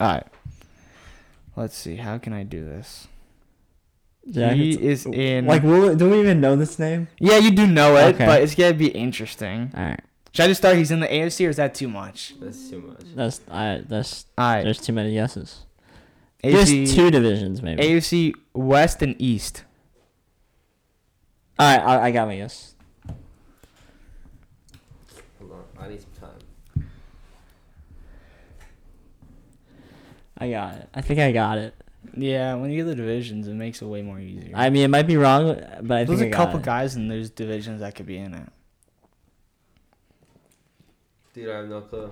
Alright. 0.00 0.26
Let's 1.56 1.76
see. 1.76 1.96
How 1.96 2.18
can 2.18 2.32
I 2.32 2.42
do 2.44 2.64
this? 2.64 3.08
Yeah, 4.30 4.52
he 4.52 4.72
it's- 4.72 4.82
is 4.82 5.06
in. 5.06 5.46
Like, 5.46 5.62
will, 5.62 5.94
do 5.96 6.10
we 6.10 6.20
even 6.20 6.40
know 6.40 6.54
this 6.56 6.78
name? 6.78 7.08
yeah, 7.18 7.38
you 7.38 7.50
do 7.50 7.66
know 7.66 7.96
it, 7.96 8.14
Okay. 8.14 8.26
but 8.26 8.42
it's 8.42 8.54
gonna 8.54 8.74
be 8.74 8.88
interesting. 8.88 9.70
All 9.74 9.82
right, 9.82 10.00
Should 10.32 10.44
I 10.44 10.48
just 10.48 10.60
start? 10.60 10.76
He's 10.76 10.90
in 10.90 11.00
the 11.00 11.06
AFC, 11.12 11.46
or 11.46 11.48
is 11.50 11.56
that 11.56 11.74
too 11.74 11.88
much? 11.88 12.34
That's 12.40 12.68
too 12.68 12.80
much. 12.80 13.00
that's 13.14 13.40
I 13.50 13.82
that's 13.88 14.26
Alright. 14.38 14.64
there's 14.64 14.80
too 14.80 14.92
many 14.92 15.12
yeses. 15.14 15.64
AFC, 16.44 16.84
Just 16.84 16.94
two 16.96 17.10
divisions, 17.10 17.62
maybe. 17.62 17.82
AFC 17.82 18.32
West 18.54 19.02
and 19.02 19.16
East. 19.18 19.64
All 21.58 21.66
right, 21.76 21.82
I, 21.84 22.06
I 22.06 22.10
got 22.12 22.28
my 22.28 22.36
guess. 22.36 22.74
Hold 25.40 25.52
on. 25.52 25.64
I 25.84 25.88
need 25.88 26.00
some 26.00 26.10
time. 26.20 26.86
I 30.38 30.50
got 30.50 30.74
it. 30.76 30.88
I 30.94 31.00
think 31.00 31.18
I 31.18 31.32
got 31.32 31.58
it. 31.58 31.74
Yeah, 32.16 32.54
when 32.54 32.70
you 32.70 32.76
get 32.84 32.88
the 32.88 32.94
divisions, 32.94 33.48
it 33.48 33.54
makes 33.54 33.82
it 33.82 33.86
way 33.86 34.02
more 34.02 34.18
easier. 34.18 34.52
I 34.54 34.70
mean, 34.70 34.84
it 34.84 34.88
might 34.88 35.06
be 35.06 35.16
wrong, 35.16 35.46
but 35.82 35.98
I 35.98 36.04
There's 36.04 36.18
think 36.20 36.32
a 36.32 36.36
I 36.36 36.38
got 36.38 36.46
couple 36.46 36.60
it. 36.60 36.64
guys 36.64 36.96
in 36.96 37.08
those 37.08 37.30
divisions 37.30 37.80
that 37.80 37.94
could 37.94 38.06
be 38.06 38.16
in 38.18 38.34
it. 38.34 38.48
Dude, 41.34 41.50
I 41.50 41.56
have 41.58 41.68
no 41.68 41.80
clue. 41.82 42.10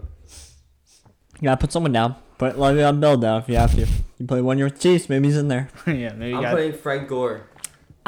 You 1.41 1.45
gotta 1.45 1.57
put 1.57 1.73
someone 1.73 1.93
down. 1.93 2.17
Put 2.39 2.57
Le'Veon 2.57 3.01
Bell 3.01 3.17
down 3.17 3.43
if 3.43 3.49
you 3.49 3.57
have 3.57 3.75
to. 3.75 3.87
You 4.19 4.27
play 4.27 4.41
one 4.43 4.59
year 4.59 4.67
with 4.67 4.81
Chiefs, 4.81 5.09
maybe 5.09 5.29
he's 5.29 5.37
in 5.37 5.49
there. 5.49 5.69
yeah, 5.87 6.13
maybe 6.13 6.31
you 6.31 6.37
I'm 6.37 6.43
got. 6.43 6.55
putting 6.55 6.73
Frank 6.73 7.09
Gore. 7.09 7.49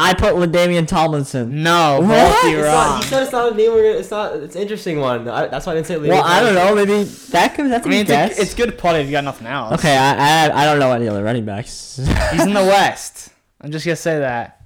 I 0.01 0.15
put 0.15 0.35
LaDainian 0.37 0.87
Tomlinson. 0.87 1.63
No, 1.65 1.99
What? 2.01 2.09
both 2.09 2.45
you 2.53 2.59
It's 2.61 2.67
not, 2.69 2.87
wrong. 2.87 2.97
he 3.03 3.09
said 3.09 3.23
it's 3.25 3.33
not 3.33 3.53
a 3.53 3.55
name. 3.57 3.73
We're 3.73 3.83
gonna, 3.83 3.99
it's 3.99 4.11
not. 4.13 4.37
It's 4.37 4.55
an 4.55 4.63
interesting 4.63 5.01
one. 5.01 5.29
I, 5.29 5.49
that's 5.49 5.67
why 5.67 5.73
I 5.73 5.75
didn't 5.75 5.89
say. 5.89 5.99
Well, 5.99 6.23
I 6.25 6.41
don't 6.41 6.55
know. 6.55 6.75
Maybe 6.75 7.03
that 7.03 7.55
could 7.57 7.67
that's 7.71 7.85
I 7.85 7.89
a 7.89 7.91
mean, 7.91 8.07
good 8.07 8.13
it's, 8.13 8.29
guess. 8.29 8.39
a, 8.39 8.43
it's 8.43 8.55
good 8.55 8.79
play 8.79 9.01
if 9.01 9.07
you 9.07 9.13
got 9.13 9.25
nothing 9.25 9.49
else. 9.49 9.75
okay, 9.75 9.97
I, 9.97 10.47
I 10.47 10.63
I 10.63 10.65
don't 10.67 10.79
know 10.79 10.93
any 10.93 11.09
other 11.09 11.25
running 11.25 11.45
backs. 11.45 11.97
He's 12.33 12.47
in 12.47 12.55
the 12.55 12.61
West. 12.63 13.31
I'm 13.61 13.73
just 13.73 13.85
gonna 13.85 13.97
say 13.97 14.21
that. 14.21 14.63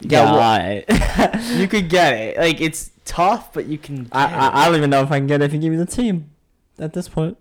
You 0.00 0.08
yeah, 0.10 0.24
got 0.24 0.24
one- 0.26 0.34
alright. 0.34 0.84
I, 0.88 1.54
You 1.58 1.66
could 1.66 1.88
get 1.88 2.12
it. 2.14 2.36
Like 2.38 2.60
it's 2.60 2.92
tough, 3.04 3.52
but 3.52 3.66
you 3.66 3.76
can. 3.76 4.04
Get 4.04 4.14
I 4.14 4.24
it. 4.26 4.54
I 4.54 4.66
don't 4.66 4.76
even 4.76 4.90
know 4.90 5.02
if 5.02 5.10
I 5.10 5.18
can 5.18 5.26
get 5.26 5.42
it 5.42 5.46
if 5.46 5.52
you 5.52 5.58
give 5.58 5.72
me 5.72 5.78
the 5.78 5.84
team. 5.86 6.30
At 6.78 6.92
this 6.92 7.08
point, 7.08 7.36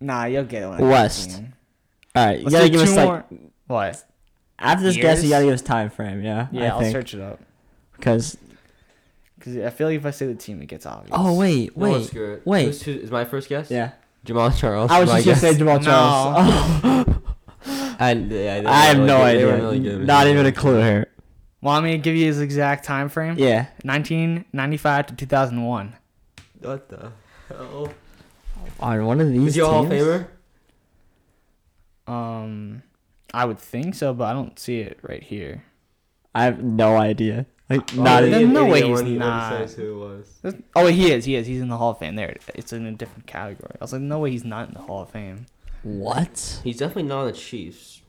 Nah, 0.00 0.24
you'll 0.24 0.44
get 0.44 0.62
it. 0.62 0.66
When 0.66 0.74
I 0.76 0.78
get 0.80 0.88
West. 0.88 1.30
the 1.30 1.36
team. 1.36 1.52
all 2.16 2.26
right, 2.26 2.38
you 2.38 2.44
Let's 2.46 2.56
gotta 2.56 2.68
give 2.70 2.80
us 2.80 2.90
two 2.90 2.96
like. 2.96 3.24
What? 3.68 4.04
After 4.60 4.84
this 4.84 4.96
guess, 4.96 5.22
you 5.22 5.28
years? 5.28 5.30
gotta 5.30 5.44
give 5.46 5.54
us 5.54 5.62
time 5.62 5.90
frame. 5.90 6.22
Yeah, 6.22 6.48
Yeah, 6.52 6.64
I 6.64 6.68
I'll 6.68 6.80
think 6.80 6.92
search 6.92 7.14
it 7.14 7.20
up. 7.20 7.40
because 7.96 8.36
Cause 9.40 9.56
I 9.56 9.70
feel 9.70 9.86
like 9.88 9.96
if 9.96 10.04
I 10.04 10.10
say 10.10 10.26
the 10.26 10.34
team, 10.34 10.60
it 10.60 10.66
gets 10.66 10.84
obvious. 10.84 11.10
oh 11.12 11.34
wait 11.38 11.74
No, 11.76 11.90
wait 11.92 12.06
screw 12.06 12.34
it. 12.34 12.42
wait. 12.44 12.64
Who's, 12.66 12.82
who, 12.82 12.92
is 12.92 13.10
my 13.10 13.24
first 13.24 13.48
guess? 13.48 13.70
yeah. 13.70 13.92
Jamaal 14.26 14.54
Charles. 14.54 14.90
I 14.90 15.00
was 15.00 15.08
my 15.08 15.22
just 15.22 15.40
gonna 15.40 15.54
guess. 15.54 15.58
say 15.58 15.64
Jamaal 15.64 15.78
No. 15.78 15.84
Charles. 15.84 16.80
Oh, 16.84 17.22
I, 18.00 18.12
yeah, 18.12 18.26
they 18.60 18.66
I 18.66 18.84
have 18.86 18.98
were 18.98 19.06
no 19.06 19.18
good. 19.18 19.38
They 19.38 19.44
were 19.44 19.52
idea. 19.52 19.62
really 19.64 19.80
good. 19.80 20.06
Not 20.06 20.26
even 20.26 20.44
a 20.46 20.52
clue 20.52 20.80
here. 20.82 21.06
Want 21.62 21.84
me 21.84 21.92
to 21.92 21.98
give 21.98 22.14
you 22.16 22.26
his 22.26 22.40
exact 22.40 22.84
time 22.84 23.08
frame? 23.10 23.36
Yeah. 23.38 23.66
1995 23.82 25.06
to 25.08 25.14
2001. 25.16 25.94
What 26.60 26.88
the 26.90 27.12
hell? 27.48 27.92
On 28.80 29.04
one 29.06 29.20
of 29.20 29.28
these 29.30 29.48
Is 29.48 29.54
he 29.56 29.60
a 29.62 29.66
Hall 29.66 29.84
of 29.84 29.90
teams? 29.90 30.02
Famer? 30.02 30.26
Um, 32.06 32.82
I 33.32 33.44
would 33.44 33.58
think 33.58 33.94
so, 33.94 34.12
but 34.14 34.24
I 34.24 34.32
don't 34.32 34.58
see 34.58 34.80
it 34.80 34.98
right 35.02 35.22
here. 35.22 35.64
I 36.34 36.44
have 36.44 36.62
no 36.62 36.96
idea. 36.96 37.46
Like 37.68 37.92
Oh, 37.96 38.02
not 38.02 38.22
There's 38.22 38.48
no 38.48 38.66
way 38.66 38.82
he's 38.82 39.00
he- 39.00 39.16
not. 39.16 39.70
who 39.70 39.98
was. 40.00 40.38
There's- 40.42 40.60
Oh, 40.74 40.86
he 40.86 41.12
is. 41.12 41.24
He 41.24 41.36
is. 41.36 41.46
He's 41.46 41.60
in 41.60 41.68
the 41.68 41.76
Hall 41.76 41.90
of 41.92 41.98
Fame. 41.98 42.16
There, 42.16 42.34
it's 42.54 42.72
in 42.72 42.84
a 42.86 42.92
different 42.92 43.26
category. 43.26 43.76
I 43.80 43.84
was 43.84 43.92
like, 43.92 44.02
no 44.02 44.18
way, 44.18 44.30
he's 44.32 44.44
not 44.44 44.68
in 44.68 44.74
the 44.74 44.80
Hall 44.80 45.02
of 45.02 45.10
Fame. 45.10 45.46
What? 45.84 46.60
He's 46.64 46.78
definitely 46.78 47.04
not 47.04 47.20
on 47.20 47.26
the 47.28 47.32
Chiefs. 47.32 48.02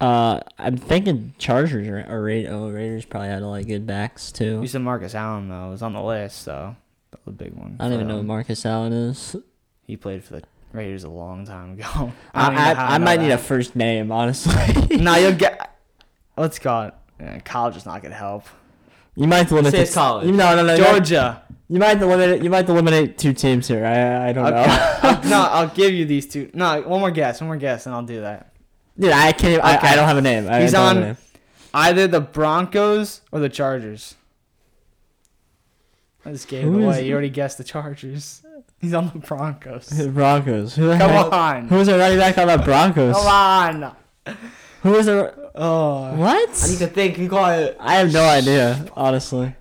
Uh, 0.00 0.40
I'm 0.58 0.76
thinking 0.76 1.32
Chargers 1.38 1.86
or, 1.86 2.04
or 2.08 2.22
Ra- 2.24 2.48
oh, 2.50 2.70
Raiders 2.70 3.04
probably 3.04 3.28
had 3.28 3.42
a 3.42 3.46
lot 3.46 3.60
of 3.60 3.68
good 3.68 3.86
backs 3.86 4.32
too. 4.32 4.60
You 4.60 4.66
said 4.66 4.82
Marcus 4.82 5.14
Allen 5.14 5.48
though. 5.48 5.68
It 5.68 5.70
was 5.70 5.82
on 5.82 5.92
the 5.92 6.02
list, 6.02 6.42
so 6.42 6.74
that 7.12 7.24
was 7.24 7.34
a 7.34 7.36
big 7.36 7.52
one. 7.52 7.76
I 7.78 7.84
don't 7.84 7.90
for 7.92 7.94
even 7.94 8.08
know 8.08 8.16
who. 8.16 8.22
Marcus 8.24 8.66
Allen 8.66 8.92
is. 8.92 9.36
He 9.86 9.96
played 9.96 10.24
for 10.24 10.34
the 10.40 10.42
Raiders 10.72 11.04
a 11.04 11.08
long 11.08 11.44
time 11.44 11.72
ago. 11.72 11.84
I 12.34 12.48
don't 12.48 12.58
I, 12.58 12.94
I, 12.94 12.98
know 12.98 13.04
might 13.04 13.20
need 13.20 13.30
a 13.30 13.38
first 13.38 13.76
name, 13.76 14.10
honestly. 14.10 14.96
no, 14.96 15.14
you'll 15.16 15.32
get. 15.34 15.76
Let's 16.36 16.58
go. 16.58 16.92
Yeah, 17.20 17.38
college 17.40 17.76
is 17.76 17.84
not 17.86 18.02
gonna 18.02 18.14
help. 18.14 18.44
you 19.14 19.26
might 19.26 19.38
have 19.38 19.48
to 19.48 19.54
limit 19.56 19.72
Say 19.72 19.82
it's 19.82 19.94
college. 19.94 20.26
You, 20.26 20.32
no, 20.32 20.56
no, 20.56 20.62
no. 20.64 20.76
might- 20.78 20.90
Georgia. 20.92 21.42
You 21.68 21.78
might 21.78 21.88
have 21.88 22.00
to 22.00 22.06
limit 22.06 22.28
it. 22.30 22.42
You 22.42 22.50
might 22.50 22.58
have 22.58 22.66
to 22.66 22.72
eliminate 22.72 23.16
two 23.16 23.32
teams 23.32 23.66
here. 23.68 23.84
I 23.86 24.28
I 24.28 24.32
don't 24.32 24.46
Okay. 24.46 24.66
know. 25.02 25.20
No, 25.30 25.42
I'll 25.50 25.68
give 25.68 25.92
you 25.94 26.04
these 26.04 26.26
two. 26.26 26.50
No, 26.52 26.82
one 26.82 27.00
more 27.00 27.10
guess. 27.10 27.40
One 27.40 27.48
more 27.48 27.56
guess, 27.56 27.86
and 27.86 27.94
I'll 27.94 28.02
do 28.02 28.20
that. 28.22 28.52
Dude, 28.98 29.10
I 29.12 29.32
can't. 29.32 29.54
Even, 29.54 29.60
I, 29.64 29.78
I 29.78 29.96
don't 29.96 30.06
have 30.06 30.18
a 30.18 30.20
name. 30.22 30.42
He's 30.60 30.72
don't 30.72 30.86
have 30.86 30.96
a 30.96 31.00
on- 31.00 31.00
name. 31.00 31.16
Either 31.72 32.06
the 32.06 32.20
Broncos 32.20 33.22
or 33.30 33.40
the 33.40 33.48
Chargers. 33.48 34.16
I 36.26 36.32
just 36.32 36.46
gave 36.48 36.64
Who 36.64 36.74
it 36.74 36.80
is 36.80 36.84
away. 36.84 37.06
You 37.06 37.12
already 37.14 37.30
guessed 37.30 37.56
the 37.58 37.64
Chargers. 37.64 38.42
He's 38.80 38.94
on 38.94 39.10
the 39.12 39.18
Broncos. 39.20 39.86
The 39.86 40.08
Broncos. 40.14 40.74
Who 40.76 40.88
the 40.88 40.98
Come 40.98 41.10
heck? 41.10 41.32
on. 41.32 41.68
Who 41.68 41.76
was 41.76 41.86
the 41.88 41.98
running 41.98 42.18
back 42.18 42.36
on 42.38 42.48
the 42.48 42.58
Broncos? 42.58 43.14
Come 43.16 43.26
on. 43.26 43.96
Who 44.82 44.90
was 44.90 45.06
the? 45.06 45.50
Oh. 45.54 46.14
What? 46.16 46.48
I 46.64 46.68
need 46.68 46.78
to 46.78 46.86
think. 46.88 47.16
Be 47.18 47.28
quiet. 47.28 47.76
I 47.78 47.94
have 47.96 48.12
no 48.12 48.24
idea, 48.24 48.86
honestly. 48.94 49.54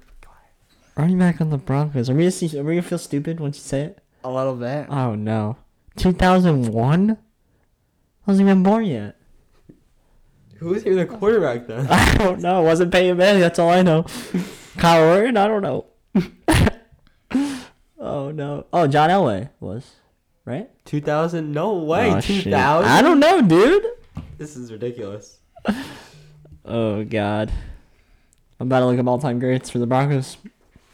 Running 0.97 1.19
back 1.19 1.39
on 1.41 1.49
the 1.51 1.57
Broncos. 1.57 2.09
Are 2.09 2.13
we 2.13 2.23
gonna 2.23 2.31
see? 2.31 2.57
Are 2.59 2.63
we 2.63 2.73
gonna 2.75 2.81
feel 2.81 2.97
stupid 2.97 3.39
once 3.39 3.57
you 3.57 3.63
say 3.63 3.81
it? 3.81 3.99
A 4.23 4.29
little 4.29 4.55
bit. 4.55 4.87
Oh 4.89 5.15
no. 5.15 5.57
2001. 5.97 7.11
I 7.11 7.17
wasn't 8.25 8.47
even 8.47 8.63
born 8.63 8.85
yet. 8.85 9.15
Who 10.57 10.69
was 10.69 10.85
even 10.85 10.97
the 10.99 11.05
quarterback 11.05 11.65
then? 11.67 11.87
I 11.89 12.15
don't 12.17 12.39
know. 12.41 12.61
It 12.61 12.65
wasn't 12.65 12.91
Peyton 12.91 13.17
Manning. 13.17 13.41
That's 13.41 13.57
all 13.59 13.69
I 13.71 13.81
know. 13.81 14.05
Kyle 14.77 15.03
Orton. 15.17 15.37
I 15.37 15.47
don't 15.47 15.61
know. 15.63 15.85
Oh 18.21 18.31
no. 18.31 18.65
Oh, 18.71 18.87
John 18.87 19.09
Elway 19.09 19.49
was, 19.59 19.95
right? 20.45 20.69
2000? 20.85 21.51
No 21.51 21.71
oh, 21.71 21.83
way. 21.83 22.11
Oh, 22.11 22.19
shit. 22.19 22.43
2000? 22.45 22.89
I 22.89 23.01
don't 23.01 23.19
know, 23.19 23.41
dude. 23.41 23.85
This 24.37 24.55
is 24.55 24.71
ridiculous. 24.71 25.39
Oh 26.63 27.03
god. 27.03 27.51
I'm 28.59 28.67
about 28.67 28.81
to 28.81 28.85
look 28.85 28.99
up 28.99 29.07
all-time 29.07 29.39
greats 29.39 29.71
for 29.71 29.79
the 29.79 29.87
Broncos. 29.87 30.37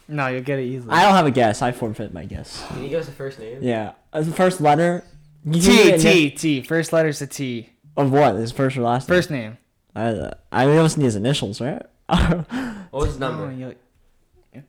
No, 0.08 0.26
you'll 0.28 0.40
get 0.42 0.58
it 0.58 0.62
easily. 0.64 0.90
I 0.90 1.02
don't 1.02 1.14
have 1.14 1.26
a 1.26 1.30
guess. 1.30 1.60
I 1.60 1.72
forfeit 1.72 2.14
my 2.14 2.24
guess. 2.24 2.64
Can 2.68 2.84
you 2.84 2.88
give 2.88 3.02
us 3.02 3.08
a 3.08 3.12
first 3.12 3.38
name? 3.38 3.58
Yeah. 3.60 3.92
As 4.10 4.26
the 4.26 4.34
first 4.34 4.62
letter. 4.62 5.04
T 5.44 5.60
T 5.60 5.60
T 5.60 5.76
get 5.76 6.00
a 6.00 6.02
T 6.02 6.30
T. 6.30 6.62
First 6.62 6.94
letter's 6.94 7.20
a 7.20 7.26
T. 7.26 7.68
Of 7.98 8.10
what? 8.10 8.36
His 8.36 8.50
first 8.50 8.78
or 8.78 8.82
last? 8.82 9.08
name? 9.08 9.16
First 9.18 9.30
name. 9.30 9.58
I 9.94 10.32
I 10.50 10.66
mean, 10.66 10.78
almost 10.78 10.96
need 10.96 11.04
his 11.04 11.16
initials, 11.16 11.60
right? 11.60 11.82
What 12.90 13.00
was 13.00 13.10
his 13.10 13.18
number? 13.18 13.52
you'll, 13.52 13.58
you'll 13.58 13.74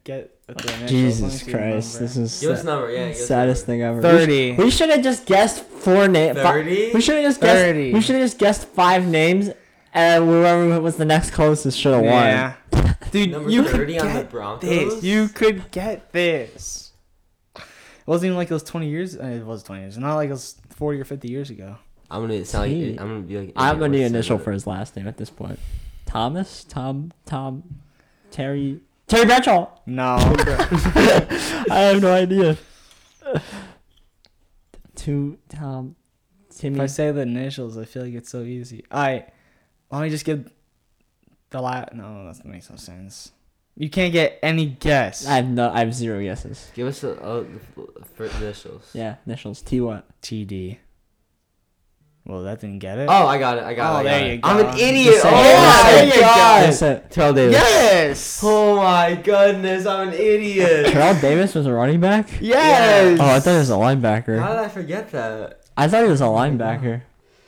get 0.03 0.45
the 0.47 0.53
initials. 0.53 0.65
Let 0.71 0.81
me 0.81 0.87
Jesus 0.87 1.43
Christ, 1.43 1.99
this 1.99 2.17
is 2.17 2.39
Give 2.39 2.51
us 2.51 2.61
sa- 2.63 2.65
number. 2.65 2.91
Yeah. 2.91 2.99
Give 3.07 3.11
us 3.11 3.19
the 3.19 3.25
saddest 3.25 3.67
number. 3.67 3.71
thing 3.73 3.81
ever. 3.83 4.01
30. 4.01 4.55
We, 4.55 4.69
should 4.71 4.89
have 4.89 5.01
just 5.03 5.25
guessed 5.25 5.63
four 5.63 6.07
names. 6.07 6.37
30? 6.37 6.91
We 6.93 7.01
should 7.01 7.15
have 7.15 7.23
just 7.25 7.41
guessed. 7.41 7.61
30. 7.63 7.93
We 7.93 8.01
should 8.01 8.15
have 8.15 8.23
just 8.25 8.37
guessed 8.37 8.67
five 8.69 9.07
names, 9.07 9.49
and 9.93 10.25
whoever 10.25 10.79
was 10.81 10.97
the 10.97 11.05
next 11.05 11.31
closest 11.31 11.77
should 11.77 11.93
have 11.93 12.03
won. 12.03 12.13
Yeah. 12.13 12.53
Dude, 13.11 13.31
Number 13.31 13.49
you 13.49 13.63
could 13.63 13.71
30 13.71 13.99
on 13.99 14.07
the 14.07 14.13
get 14.13 14.29
Broncos? 14.29 14.69
this. 14.69 15.03
You 15.03 15.27
could 15.29 15.71
get 15.71 16.11
this. 16.11 16.91
It 17.55 17.63
wasn't 18.05 18.27
even 18.27 18.37
like 18.37 18.49
it 18.51 18.53
was 18.53 18.63
20 18.63 18.87
years. 18.89 19.17
uh, 19.17 19.23
It 19.23 19.45
was 19.45 19.63
20 19.63 19.81
years. 19.81 19.97
Not 19.97 20.15
like 20.15 20.29
it 20.29 20.33
was 20.33 20.55
40 20.71 20.99
or 20.99 21.05
50 21.05 21.27
years 21.29 21.49
ago. 21.49 21.75
I'm 22.11 22.21
gonna 22.21 22.43
sound. 22.45 22.69
T. 22.69 22.91
Like, 22.91 23.01
I'm 23.01 23.07
gonna 23.07 23.19
be 23.21 23.37
like. 23.37 23.53
I'm 23.55 23.77
gonna 23.79 23.93
idiot 23.93 24.11
need 24.11 24.15
initial 24.17 24.37
for 24.39 24.51
his 24.51 24.65
last 24.65 24.95
name 24.95 25.07
at 25.07 25.17
this 25.17 25.29
point. 25.29 25.59
Thomas, 26.07 26.63
Tom, 26.63 27.11
Tom, 27.25 27.63
Terry, 28.31 28.79
Terry 29.09 29.25
Bradshaw. 29.25 29.67
No. 29.87 30.15
I 30.19 31.91
have 31.91 32.01
no 32.01 32.13
idea. 32.13 32.57
To 34.97 35.37
Tom, 35.49 35.95
Timmy. 36.55 36.75
if 36.75 36.81
I 36.81 36.85
say 36.85 37.11
the 37.11 37.21
initials, 37.21 37.77
I 37.77 37.85
feel 37.85 38.03
like 38.03 38.13
it's 38.13 38.29
so 38.29 38.41
easy. 38.41 38.85
I 38.91 39.25
let 39.89 40.01
me 40.03 40.09
just 40.09 40.25
give 40.25 40.51
the 41.49 41.61
last. 41.61 41.93
No, 41.93 42.31
that 42.31 42.45
makes 42.45 42.69
no 42.69 42.75
sense. 42.75 43.31
You 43.75 43.89
can't 43.89 44.11
get 44.11 44.39
any 44.43 44.65
guess. 44.65 45.25
I 45.25 45.37
have 45.37 45.49
no. 45.49 45.71
I 45.71 45.79
have 45.79 45.93
zero 45.93 46.21
guesses. 46.21 46.69
Give 46.75 46.87
us 46.87 47.01
the, 47.01 47.19
uh, 47.21 47.45
the 47.75 48.05
first 48.13 48.35
initials. 48.41 48.91
Yeah, 48.93 49.15
initials. 49.25 49.61
T 49.61 49.79
what? 49.81 50.05
TD. 50.21 50.77
Well, 52.29 52.43
that 52.43 52.61
didn't 52.61 52.77
get 52.77 52.99
it. 52.99 53.07
Oh, 53.09 53.25
I 53.25 53.39
got 53.39 53.57
it. 53.57 53.63
I 53.63 53.73
got 53.73 53.95
Oh, 53.95 53.97
it. 53.97 53.99
I 54.01 54.03
got 54.03 54.09
there 54.11 54.25
it. 54.27 54.33
you 54.35 54.39
I'm 54.43 54.59
an 54.65 54.77
idiot. 54.77 55.13
Just 55.15 55.25
Oh 55.25 55.29
it. 55.29 55.33
My 55.33 56.09
say 56.11 56.19
god. 56.19 56.65
Just 56.67 56.79
say 56.79 56.91
it. 56.91 57.09
Terrell 57.11 57.33
Davis. 57.33 57.53
yes. 57.55 58.39
Oh 58.43 58.75
my 58.75 59.15
goodness, 59.15 59.85
I'm 59.87 60.09
an 60.09 60.13
idiot. 60.13 60.87
Terrell 60.93 61.19
Davis 61.19 61.55
was 61.55 61.65
a 61.65 61.73
running 61.73 61.99
back. 61.99 62.29
Yes. 62.39 63.19
Oh, 63.19 63.25
I 63.25 63.39
thought 63.39 63.51
he 63.53 63.57
was 63.57 63.71
a 63.71 63.73
linebacker. 63.73 64.39
How 64.39 64.49
did 64.49 64.59
I 64.59 64.67
forget 64.69 65.09
that? 65.11 65.61
I 65.75 65.87
thought 65.87 66.03
he 66.03 66.09
was 66.09 66.21
a 66.21 66.25
linebacker. 66.25 67.01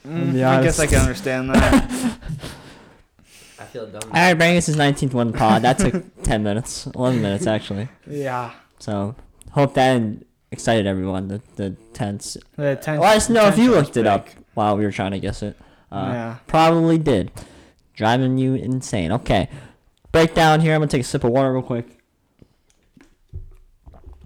Mm, 0.08 0.30
I 0.44 0.63
guess 0.63 0.80
I 0.80 0.88
can 0.88 0.98
understand 1.02 1.52
that. 1.52 2.17
I 3.60 3.63
feel 3.65 3.86
dumb. 3.86 4.02
All 4.06 4.10
right, 4.13 4.34
bringing 4.34 4.58
us 4.58 4.65
his 4.65 4.78
19th 4.78 5.13
one 5.13 5.32
pod. 5.32 5.62
That 5.62 5.78
took 5.78 6.04
10 6.24 6.41
minutes, 6.44 6.88
11 6.88 7.22
minutes 7.22 7.46
actually. 7.46 7.88
yeah. 8.08 8.52
So 8.80 9.13
hope 9.52 9.76
that 9.76 10.02
excited 10.50 10.88
everyone. 10.88 11.28
The 11.28 11.39
the 11.56 11.70
tense. 11.94 12.36
The 12.56 12.76
ten- 12.78 13.00
Let 13.00 13.17
us 13.17 13.30
know 13.30 13.46
if 13.48 13.60
you 13.60 13.65
tension 13.65 13.72
was 13.76 13.84
looked 13.86 13.98
it 13.98 14.08
up 14.08 14.26
big. 14.26 14.36
While 14.54 14.78
we 14.78 14.84
were 14.84 14.92
trying 14.92 15.12
to 15.12 15.20
guess 15.20 15.44
it. 15.44 15.58
Uh, 15.92 16.10
yeah. 16.12 16.36
Probably 16.48 16.98
did. 16.98 17.32
Driving 17.94 18.38
you 18.38 18.56
insane. 18.56 19.12
Okay. 19.12 19.50
Breakdown 20.12 20.62
here. 20.62 20.74
I'm 20.74 20.80
going 20.80 20.90
to 20.90 20.98
take 20.98 21.06
a 21.06 21.08
sip 21.08 21.24
of 21.24 21.32
water 21.32 21.54
real 21.54 21.62
quick. 21.62 21.86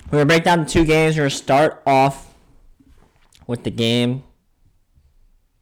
We're 0.06 0.20
going 0.20 0.22
to 0.22 0.26
break 0.26 0.44
down 0.44 0.60
the 0.60 0.70
two 0.70 0.86
games. 0.86 1.16
We're 1.16 1.22
going 1.22 1.32
to 1.32 1.36
start 1.36 1.82
off 1.86 2.34
with 3.48 3.64
the 3.64 3.72
game 3.72 4.24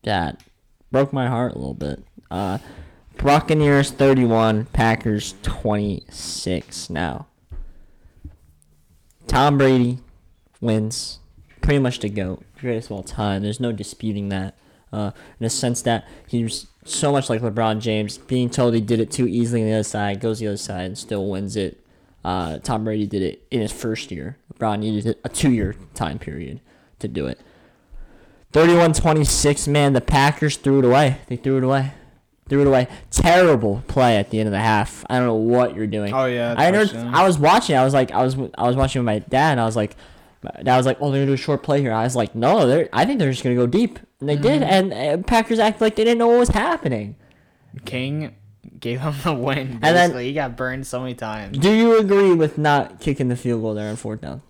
that 0.04 0.44
broke 0.92 1.14
my 1.14 1.28
heart 1.28 1.54
a 1.54 1.58
little 1.58 1.74
bit. 1.74 2.04
Uh, 2.30 2.58
Buccaneers 3.18 3.90
31, 3.92 4.66
Packers 4.66 5.36
26 5.44 6.90
now. 6.90 7.28
Tom 9.28 9.58
Brady 9.58 10.00
wins. 10.60 11.20
Pretty 11.62 11.80
much 11.80 12.00
the 12.00 12.10
GOAT. 12.10 12.44
Greatest 12.64 12.88
of 12.88 12.98
all 12.98 13.04
time. 13.04 13.44
There's 13.44 13.60
no 13.60 13.72
disputing 13.72 14.30
that 14.30 14.56
uh, 14.94 15.12
in 15.40 15.44
the 15.44 15.50
sense 15.50 15.82
that 15.82 16.08
he's 16.28 16.68
so 16.86 17.12
much 17.12 17.30
like 17.30 17.42
LeBron 17.42 17.80
James, 17.80 18.18
being 18.18 18.50
told 18.50 18.74
he 18.74 18.82
did 18.82 19.00
it 19.00 19.12
too 19.12 19.28
easily 19.28 19.62
on 19.62 19.68
the 19.68 19.74
other 19.74 19.84
side, 19.84 20.20
goes 20.20 20.40
the 20.40 20.48
other 20.48 20.58
side 20.58 20.86
and 20.86 20.98
still 20.98 21.28
wins 21.30 21.56
it. 21.56 21.84
Uh, 22.24 22.60
Tom 22.60 22.84
Brady 22.84 23.08
did 23.08 23.22
it 23.22 23.46
in 23.52 23.60
his 23.60 23.72
first 23.72 24.12
year. 24.12 24.38
LeBron 24.54 24.80
needed 24.80 25.18
a 25.24 25.30
two-year 25.30 25.76
time 25.94 26.20
period 26.20 26.62
to 27.00 27.08
do 27.08 27.26
it. 27.26 27.42
31-26, 28.54 29.68
man, 29.68 29.94
the 29.94 30.02
Packers 30.02 30.58
threw 30.58 30.80
it 30.80 30.86
away. 30.86 31.18
They 31.28 31.38
threw 31.38 31.58
it 31.58 31.64
away. 31.64 31.94
Threw 32.48 32.62
it 32.62 32.68
away. 32.68 32.88
Terrible 33.10 33.84
play 33.88 34.18
at 34.18 34.30
the 34.30 34.40
end 34.40 34.48
of 34.48 34.52
the 34.52 34.60
half. 34.60 35.04
I 35.10 35.18
don't 35.18 35.28
know 35.28 35.36
what 35.36 35.76
you're 35.76 35.88
doing. 35.88 36.14
Oh 36.14 36.26
yeah. 36.26 36.54
I 36.56 36.72
heard. 36.72 36.94
I 36.96 37.26
was 37.26 37.40
watching. 37.40 37.76
I 37.76 37.84
was 37.84 37.94
like, 37.94 38.12
I 38.12 38.22
was, 38.22 38.36
I 38.56 38.68
was 38.68 38.76
watching 38.76 39.00
with 39.00 39.06
my 39.06 39.20
dad, 39.20 39.52
and 39.52 39.62
I 39.62 39.66
was 39.66 39.76
like, 39.76 39.96
my 40.44 40.64
dad 40.64 40.78
was 40.78 40.86
like, 40.86 40.98
"Oh, 41.02 41.10
they're 41.12 41.22
gonna 41.22 41.28
do 41.28 41.34
a 41.34 41.38
short 41.38 41.64
play 41.64 41.82
here." 41.82 41.94
I 41.94 42.04
was 42.04 42.16
like, 42.16 42.36
"No, 42.36 42.68
they're. 42.68 42.90
I 42.94 43.06
think 43.06 43.20
they're 43.20 43.32
just 43.32 43.44
gonna 43.44 43.56
go 43.56 43.68
deep," 43.68 44.00
and 44.20 44.30
they 44.30 44.36
did. 44.36 44.62
Mm-hmm. 44.62 44.94
And 44.94 45.20
uh, 45.22 45.24
Packers 45.26 45.60
acted 45.60 45.82
like 45.82 45.96
they 45.96 46.04
didn't 46.04 46.18
know 46.20 46.28
what 46.28 46.40
was 46.40 46.50
happening. 46.50 47.16
King 47.86 48.36
gave 48.80 49.02
him 49.02 49.14
the 49.24 49.34
win. 49.34 49.80
And 49.82 49.96
then- 49.96 50.18
he 50.18 50.34
got 50.34 50.56
burned 50.56 50.86
so 50.88 51.00
many 51.02 51.16
times. 51.16 51.58
Do 51.58 51.72
you 51.72 51.98
agree 52.00 52.34
with 52.34 52.58
not 52.58 53.00
kicking 53.00 53.28
the 53.30 53.36
field 53.36 53.62
goal 53.62 53.74
there 53.74 53.90
on 53.90 53.96
fourth 53.96 54.22
down? 54.22 54.42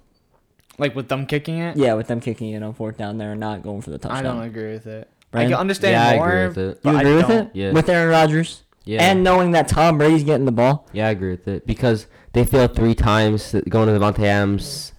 Like 0.77 0.95
with 0.95 1.07
them 1.07 1.25
kicking 1.27 1.59
it. 1.59 1.77
Yeah, 1.77 1.93
with 1.93 2.07
them 2.07 2.19
kicking 2.19 2.49
it 2.51 2.63
on 2.63 2.73
fourth 2.73 2.97
down, 2.97 3.17
they're 3.17 3.35
not 3.35 3.61
going 3.61 3.81
for 3.81 3.91
the 3.91 3.97
touchdown. 3.99 4.17
I 4.17 4.21
don't 4.23 4.41
agree 4.41 4.71
with 4.73 4.87
it. 4.87 5.07
I 5.07 5.31
Brandon? 5.31 5.51
can 5.51 5.59
understand 5.61 5.91
Yeah, 5.93 6.07
I 6.23 6.25
agree 6.27 6.47
with 6.47 6.57
it. 6.57 6.79
but 6.83 6.91
You 6.91 6.97
I 6.97 7.01
agree 7.01 7.15
with 7.15 7.27
don't. 7.27 7.37
it? 7.47 7.49
Yeah. 7.53 7.71
With 7.71 7.89
Aaron 7.89 8.09
Rodgers 8.09 8.63
Yeah. 8.85 9.03
and 9.03 9.23
knowing 9.23 9.51
that 9.51 9.67
Tom 9.67 9.97
Brady's 9.99 10.23
getting 10.23 10.45
the 10.45 10.51
ball. 10.51 10.87
yeah, 10.93 11.07
I 11.07 11.11
agree 11.11 11.31
with 11.31 11.47
it 11.47 11.65
because 11.67 12.07
they 12.33 12.43
failed 12.43 12.75
three 12.75 12.95
times 12.95 13.55
going 13.69 13.87
to 13.87 13.93
Davante 13.99 14.23
Adams, 14.25 14.92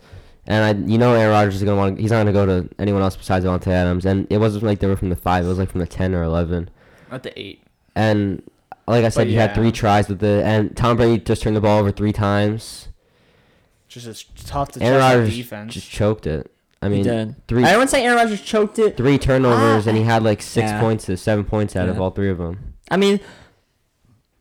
and 0.46 0.64
I, 0.86 0.90
you 0.90 0.98
know, 0.98 1.14
Aaron 1.14 1.30
Rodgers 1.32 1.56
is 1.56 1.62
gonna 1.62 1.76
want. 1.76 1.98
He's 1.98 2.10
not 2.10 2.18
gonna 2.18 2.32
go 2.32 2.46
to 2.46 2.68
anyone 2.78 3.02
else 3.02 3.16
besides 3.16 3.44
Davante 3.44 3.68
Adams, 3.68 4.04
and 4.06 4.26
it 4.30 4.38
wasn't 4.38 4.64
like 4.64 4.78
they 4.80 4.86
were 4.86 4.96
from 4.96 5.10
the 5.10 5.16
five. 5.16 5.44
It 5.44 5.48
was 5.48 5.58
like 5.58 5.70
from 5.70 5.80
the 5.80 5.86
ten 5.86 6.14
or 6.14 6.22
eleven, 6.22 6.70
At 7.10 7.22
the 7.22 7.38
eight. 7.38 7.62
and 7.94 8.42
like 8.86 9.04
I 9.04 9.08
said, 9.08 9.22
But 9.22 9.28
you 9.28 9.38
had 9.38 9.54
three 9.54 9.72
tries 9.72 10.08
with 10.08 10.18
the 10.18 10.42
and 10.44 10.76
Tom 10.76 10.96
Brady 10.98 11.18
just 11.22 11.42
turned 11.42 11.56
the 11.56 11.60
ball 11.60 11.78
over 11.80 11.90
three 11.90 12.12
times. 12.12 12.88
Just 13.88 14.06
as 14.06 14.24
tough 14.44 14.72
to 14.72 14.82
Aaron 14.82 14.98
trust 14.98 15.14
Rodgers 15.16 15.36
defense. 15.36 15.74
just 15.74 15.90
choked 15.90 16.26
it. 16.26 16.50
I 16.82 16.88
mean, 16.88 17.36
three 17.48 17.64
I 17.64 17.72
wouldn't 17.72 17.90
say 17.90 18.04
Aaron 18.04 18.16
Rodgers 18.18 18.42
choked 18.42 18.78
it. 18.78 18.96
three 18.96 19.16
turnovers, 19.18 19.86
and 19.86 19.96
he 19.96 20.02
ah. 20.02 20.06
had 20.06 20.22
like 20.22 20.42
six 20.42 20.70
Yeah. 20.70 20.80
points 20.80 21.06
to 21.06 21.16
seven 21.16 21.44
points 21.44 21.74
out 21.76 21.88
of 21.88 21.96
Yeah. 21.96 22.02
all 22.02 22.10
three 22.10 22.28
of 22.28 22.36
them. 22.38 22.74
I 22.90 22.98
mean, 22.98 23.20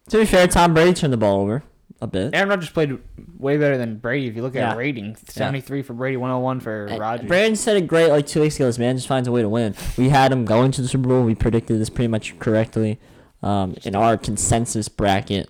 to 0.09 0.17
be 0.17 0.25
fair, 0.25 0.47
Tom 0.47 0.73
Brady 0.73 0.93
turned 0.93 1.13
the 1.13 1.17
ball 1.17 1.39
over 1.41 1.63
a 2.03 2.07
bit. 2.07 2.35
Aaron 2.35 2.49
Rodgers 2.49 2.69
played 2.69 2.97
way 3.39 3.57
better 3.57 3.77
than 3.77 3.97
Brady. 3.97 4.27
If 4.27 4.35
you 4.35 4.41
look 4.41 4.55
at 4.55 4.59
Yeah. 4.59 4.75
rating, 4.75 5.15
seventy 5.27 5.61
three 5.61 5.81
for 5.81 5.93
Brady, 5.93 6.17
one 6.17 6.29
hundred 6.29 6.41
one 6.43 6.59
for 6.59 6.85
And 6.87 6.99
Rodgers. 6.99 7.27
Brandon 7.27 7.55
said 7.55 7.77
it 7.77 7.87
great 7.87 8.09
like 8.09 8.27
two 8.27 8.41
weeks 8.41 8.57
ago. 8.57 8.65
This 8.65 8.77
man 8.77 8.95
just 8.97 9.07
finds 9.07 9.27
a 9.27 9.31
way 9.31 9.41
to 9.41 9.49
win. 9.49 9.73
We 9.97 10.09
had 10.09 10.31
him 10.31 10.43
going 10.45 10.71
to 10.71 10.81
the 10.81 10.87
Super 10.87 11.07
Bowl. 11.07 11.23
We 11.23 11.33
predicted 11.35 11.79
this 11.79 11.89
pretty 11.89 12.09
much 12.09 12.37
correctly 12.39 12.99
um, 13.41 13.75
in 13.83 13.95
our 13.95 14.17
consensus 14.17 14.89
bracket. 14.89 15.49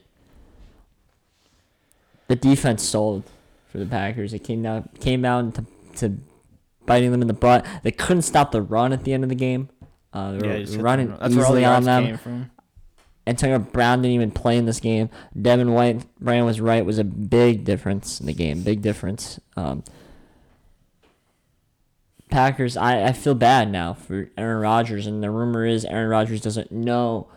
The 2.27 2.35
defense 2.35 2.83
sold 2.83 3.23
for 3.69 3.79
the 3.79 3.85
Packers. 3.85 4.33
It 4.33 4.39
came 4.43 4.61
down 4.63 4.89
came 4.99 5.21
down 5.21 5.51
to, 5.53 5.65
to 5.97 6.17
biting 6.85 7.11
them 7.11 7.21
in 7.21 7.27
the 7.27 7.33
butt. 7.33 7.65
They 7.83 7.91
couldn't 7.91 8.21
stop 8.23 8.51
the 8.51 8.61
run 8.61 8.93
at 8.93 9.03
the 9.03 9.13
end 9.13 9.23
of 9.23 9.29
the 9.29 9.35
game. 9.35 9.69
Uh, 10.13 10.33
they 10.33 10.47
were 10.47 10.57
Yeah, 10.57 10.81
running 10.81 11.07
them. 11.09 11.17
That's 11.19 11.35
where 11.35 11.45
all 11.45 11.53
the 11.53 11.61
easily 11.61 11.65
on 11.65 11.83
them. 11.83 12.51
Antonio 13.25 13.57
Brown 13.59 14.01
didn't 14.01 14.15
even 14.15 14.31
play 14.31 14.57
in 14.57 14.65
this 14.65 14.79
game. 14.79 15.09
Devin 15.39 15.71
White, 15.73 16.05
Brandon 16.19 16.45
was 16.45 16.59
right, 16.59 16.85
was 16.85 16.99
a 16.99 17.03
big 17.03 17.63
difference 17.63 18.19
in 18.19 18.25
the 18.25 18.33
game. 18.33 18.63
Big 18.63 18.81
difference. 18.81 19.39
Um, 19.55 19.83
Packers, 22.29 22.75
I, 22.75 23.03
I 23.05 23.11
feel 23.13 23.35
bad 23.35 23.71
now 23.71 23.93
for 23.93 24.29
Aaron 24.37 24.61
Rodgers, 24.61 25.05
and 25.05 25.21
the 25.21 25.29
rumor 25.29 25.65
is 25.65 25.85
Aaron 25.85 26.09
Rodgers 26.09 26.41
doesn't 26.41 26.71
know 26.71 27.27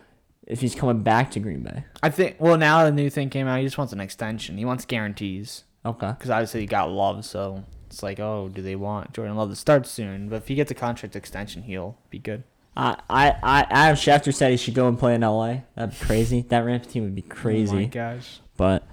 if 0.46 0.60
he's 0.60 0.74
coming 0.74 1.02
back 1.02 1.30
to 1.32 1.40
Green 1.40 1.62
Bay. 1.62 1.84
I 2.02 2.08
think. 2.10 2.36
Well, 2.38 2.56
now 2.56 2.84
the 2.84 2.92
new 2.92 3.10
thing 3.10 3.28
came 3.28 3.46
out. 3.46 3.58
He 3.58 3.64
just 3.64 3.76
wants 3.76 3.92
an 3.92 4.00
extension. 4.00 4.56
He 4.56 4.64
wants 4.64 4.84
guarantees 4.86 5.64
Okay. 5.84 6.08
because 6.12 6.30
obviously 6.30 6.60
he 6.60 6.66
got 6.66 6.90
Love. 6.90 7.24
So 7.26 7.64
it's 7.86 8.02
like, 8.02 8.18
oh, 8.20 8.48
do 8.52 8.62
they 8.62 8.74
want 8.76 9.12
Jordan 9.12 9.36
Love 9.36 9.50
to 9.50 9.56
start 9.56 9.86
soon? 9.86 10.28
But 10.30 10.36
if 10.36 10.48
he 10.48 10.54
gets 10.54 10.70
a 10.70 10.74
contract 10.74 11.14
extension, 11.14 11.62
he'll 11.62 11.98
be 12.08 12.18
good. 12.18 12.44
I, 12.76 13.00
I, 13.08 13.28
I, 13.42 13.66
Adam 13.70 13.96
Schefter 13.96 14.34
said 14.34 14.50
he 14.50 14.56
should 14.58 14.74
go 14.74 14.86
and 14.88 14.98
play 14.98 15.14
in 15.14 15.22
LA. 15.22 15.58
That'd 15.74 15.98
be 15.98 16.04
crazy. 16.06 16.42
That 16.42 16.58
Rams 16.64 16.86
team 16.86 17.04
would 17.04 17.14
be 17.14 17.22
Oh 17.24 17.28
my 17.28 17.34
crazy. 17.34 17.86
gosh. 17.86 18.40
but 18.56 18.86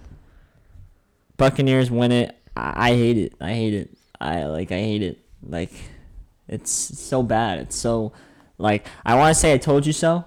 Buccaneers 1.37 1.91
win 1.91 2.11
it. 2.11 2.37
I, 2.55 2.91
I 2.91 2.95
hate 2.95 3.17
it. 3.17 3.33
I 3.41 3.53
hate 3.53 3.73
it. 3.73 3.97
I 4.21 4.45
like. 4.45 4.71
I 4.71 4.79
hate 4.79 5.01
it. 5.01 5.19
Like, 5.45 5.71
it's 6.47 6.71
so 6.71 7.23
bad. 7.23 7.59
It's 7.59 7.75
so 7.75 8.13
like. 8.57 8.85
I 9.05 9.15
want 9.15 9.33
to 9.33 9.39
say 9.39 9.53
I 9.53 9.57
told 9.57 9.85
you 9.85 9.93
so. 9.93 10.23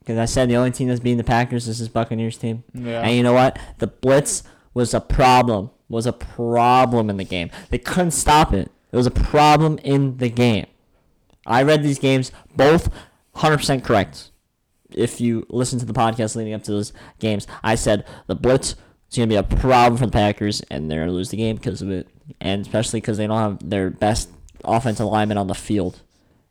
Because 0.00 0.18
I 0.18 0.24
said 0.24 0.48
the 0.48 0.56
only 0.56 0.70
team 0.70 0.88
that's 0.88 1.00
beating 1.00 1.18
the 1.18 1.24
Packers 1.24 1.68
is 1.68 1.78
this 1.78 1.88
Buccaneers 1.88 2.36
team. 2.38 2.64
Yeah. 2.74 3.02
And 3.02 3.14
you 3.16 3.22
know 3.22 3.34
what? 3.34 3.58
The 3.78 3.86
blitz 3.86 4.42
was 4.74 4.92
a 4.94 5.00
problem. 5.00 5.70
Was 5.90 6.06
a 6.06 6.12
problem 6.12 7.08
in 7.08 7.16
the 7.16 7.24
game. 7.24 7.50
They 7.70 7.78
couldn't 7.78 8.10
stop 8.10 8.52
it. 8.52 8.70
It 8.92 8.96
was 8.96 9.06
a 9.06 9.10
problem 9.10 9.78
in 9.84 10.16
the 10.18 10.28
game. 10.30 10.66
I 11.48 11.62
read 11.62 11.82
these 11.82 11.98
games 11.98 12.30
both 12.54 12.90
100% 13.36 13.84
correct. 13.84 14.30
If 14.90 15.20
you 15.20 15.46
listen 15.48 15.78
to 15.80 15.86
the 15.86 15.92
podcast 15.92 16.36
leading 16.36 16.54
up 16.54 16.62
to 16.64 16.72
those 16.72 16.92
games, 17.18 17.46
I 17.62 17.74
said 17.74 18.06
the 18.26 18.34
blitz 18.34 18.76
is 19.10 19.16
going 19.16 19.28
to 19.28 19.32
be 19.32 19.36
a 19.36 19.42
problem 19.42 19.98
for 19.98 20.06
the 20.06 20.12
Packers, 20.12 20.62
and 20.70 20.90
they're 20.90 21.00
going 21.00 21.08
to 21.08 21.14
lose 21.14 21.30
the 21.30 21.36
game 21.36 21.56
because 21.56 21.82
of 21.82 21.90
it, 21.90 22.08
and 22.40 22.62
especially 22.62 23.00
because 23.00 23.18
they 23.18 23.26
don't 23.26 23.38
have 23.38 23.68
their 23.70 23.90
best 23.90 24.30
offensive 24.64 25.06
lineman 25.06 25.38
on 25.38 25.46
the 25.46 25.54
field. 25.54 26.02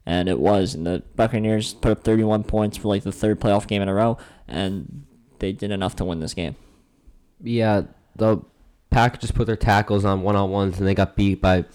And 0.06 0.30
it 0.30 0.40
was, 0.40 0.74
and 0.74 0.86
the 0.86 1.04
Buccaneers 1.16 1.74
put 1.74 1.92
up 1.92 2.04
31 2.04 2.44
points 2.44 2.78
for 2.78 2.88
like 2.88 3.04
the 3.04 3.12
third 3.12 3.40
playoff 3.40 3.68
game 3.68 3.82
in 3.82 3.90
a 3.90 3.94
row, 3.94 4.18
and 4.48 5.06
they 5.40 5.52
did 5.52 5.72
enough 5.72 5.96
to 5.98 6.06
win 6.06 6.20
this 6.20 6.34
game. 6.34 6.56
Yeah, 7.42 7.84
the 8.16 8.40
Packers 8.90 9.22
just 9.22 9.36
put 9.36 9.48
their 9.48 9.58
tackles 9.58 10.06
on 10.06 10.22
one 10.22 10.36
on 10.36 10.50
ones 10.50 10.80
and 10.80 10.88
they 10.88 10.96
got 10.96 11.16
beat 11.16 11.42
by 11.42 11.66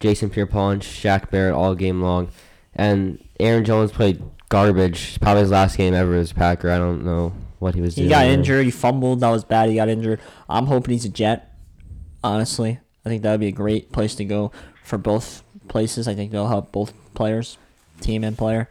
Jason 0.00 0.28
Pierre-Paul, 0.30 0.76
Shaq 0.76 1.30
Barrett 1.30 1.54
all 1.54 1.74
game 1.74 2.02
long, 2.02 2.30
and 2.74 3.22
Aaron 3.40 3.64
Jones 3.64 3.92
played 3.92 4.22
garbage. 4.48 5.18
Probably 5.20 5.42
his 5.42 5.50
last 5.50 5.76
game 5.76 5.94
ever 5.94 6.14
as 6.14 6.30
a 6.32 6.34
Packer. 6.34 6.70
I 6.70 6.78
don't 6.78 7.04
know 7.04 7.32
what 7.58 7.74
he 7.74 7.80
was 7.80 7.94
doing. 7.94 8.06
He 8.06 8.10
got 8.10 8.22
there. 8.24 8.32
injured. 8.32 8.64
He 8.64 8.70
fumbled. 8.70 9.20
That 9.20 9.30
was 9.30 9.44
bad. 9.44 9.68
He 9.68 9.74
got 9.76 9.88
injured. 9.88 10.20
I'm 10.48 10.66
hoping 10.66 10.92
he's 10.92 11.04
a 11.04 11.08
Jet. 11.08 11.54
Honestly, 12.24 12.80
I 13.04 13.08
think 13.08 13.22
that 13.22 13.30
would 13.30 13.40
be 13.40 13.46
a 13.48 13.52
great 13.52 13.92
place 13.92 14.14
to 14.16 14.24
go 14.24 14.50
for 14.82 14.98
both 14.98 15.42
places. 15.68 16.08
I 16.08 16.14
think 16.14 16.32
they'll 16.32 16.48
help 16.48 16.72
both 16.72 16.92
players, 17.14 17.58
team 18.00 18.24
and 18.24 18.36
player. 18.36 18.68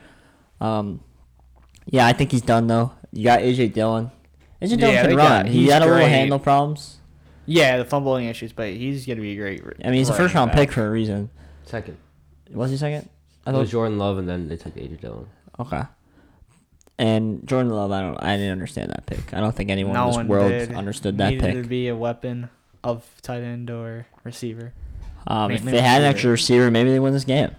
Um, 0.60 1.02
yeah, 1.86 2.06
I 2.08 2.14
think 2.14 2.32
he's 2.32 2.42
done 2.42 2.68
though. 2.68 2.92
You 3.14 3.24
got 3.24 3.40
AJ 3.40 3.74
Dillon. 3.74 4.12
AJ 4.62 4.78
Dillon 4.80 4.94
Yeah, 4.94 5.02
can 5.02 5.10
they 5.12 5.16
run. 5.16 5.46
got- 5.46 5.52
he 5.52 5.68
had 5.68 5.82
a 5.82 5.86
little 5.86 6.00
great. 6.00 6.10
handle 6.10 6.40
problems. 6.40 6.98
Yeah, 7.46 7.78
the 7.78 7.86
fumbling 7.86 8.26
issues, 8.26 8.52
but 8.52 8.70
he's 8.74 9.06
gonna 9.06 9.22
be 9.22 9.32
a 9.32 9.36
great. 9.38 9.64
I 9.82 9.86
mean, 9.86 9.94
he's 10.00 10.10
a 10.10 10.14
first 10.14 10.34
round 10.36 10.52
back. 10.52 10.58
pick 10.60 10.72
for 10.74 10.86
a 10.86 10.90
reason. 10.90 11.30
Second. 11.64 11.98
Was 12.52 12.72
he 12.72 12.78
second? 12.78 13.08
I 13.48 13.52
It 13.52 13.54
thought 13.54 13.60
was 13.62 13.72
Jordan 13.72 13.98
Love, 13.98 14.18
and 14.18 14.28
then 14.30 14.48
they 14.50 14.58
took 14.58 14.76
AJ 14.76 15.00
Dillon. 15.02 15.28
Okay. 15.60 15.82
And 17.00 17.48
Jordan 17.48 17.72
Love, 17.72 17.92
I 17.92 18.02
don't, 18.02 18.18
I 18.24 18.36
didn't 18.38 18.52
understand 18.52 18.90
that 18.90 19.06
pick. 19.06 19.34
I 19.34 19.40
don't 19.40 19.56
think 19.56 19.70
anyone 19.70 19.94
No 19.94 20.04
in 20.04 20.08
this 20.10 20.18
one 20.18 20.28
world 20.28 20.50
did. 20.50 20.74
understood 20.74 21.18
that 21.20 21.30
Needed 21.30 21.42
pick. 21.44 21.64
to 21.64 21.68
be 21.70 21.88
a 21.88 21.96
weapon 21.96 22.50
of 22.84 23.06
tight 23.22 23.42
end 23.42 23.70
or 23.70 24.08
receiver. 24.24 24.74
Um, 25.28 25.52
if 25.52 25.64
they 25.64 25.80
had 25.82 26.02
an 26.02 26.08
extra 26.08 26.32
receiver, 26.32 26.72
maybe 26.72 26.90
they 26.92 27.00
win 27.00 27.14
this 27.14 27.24
game. 27.26 27.52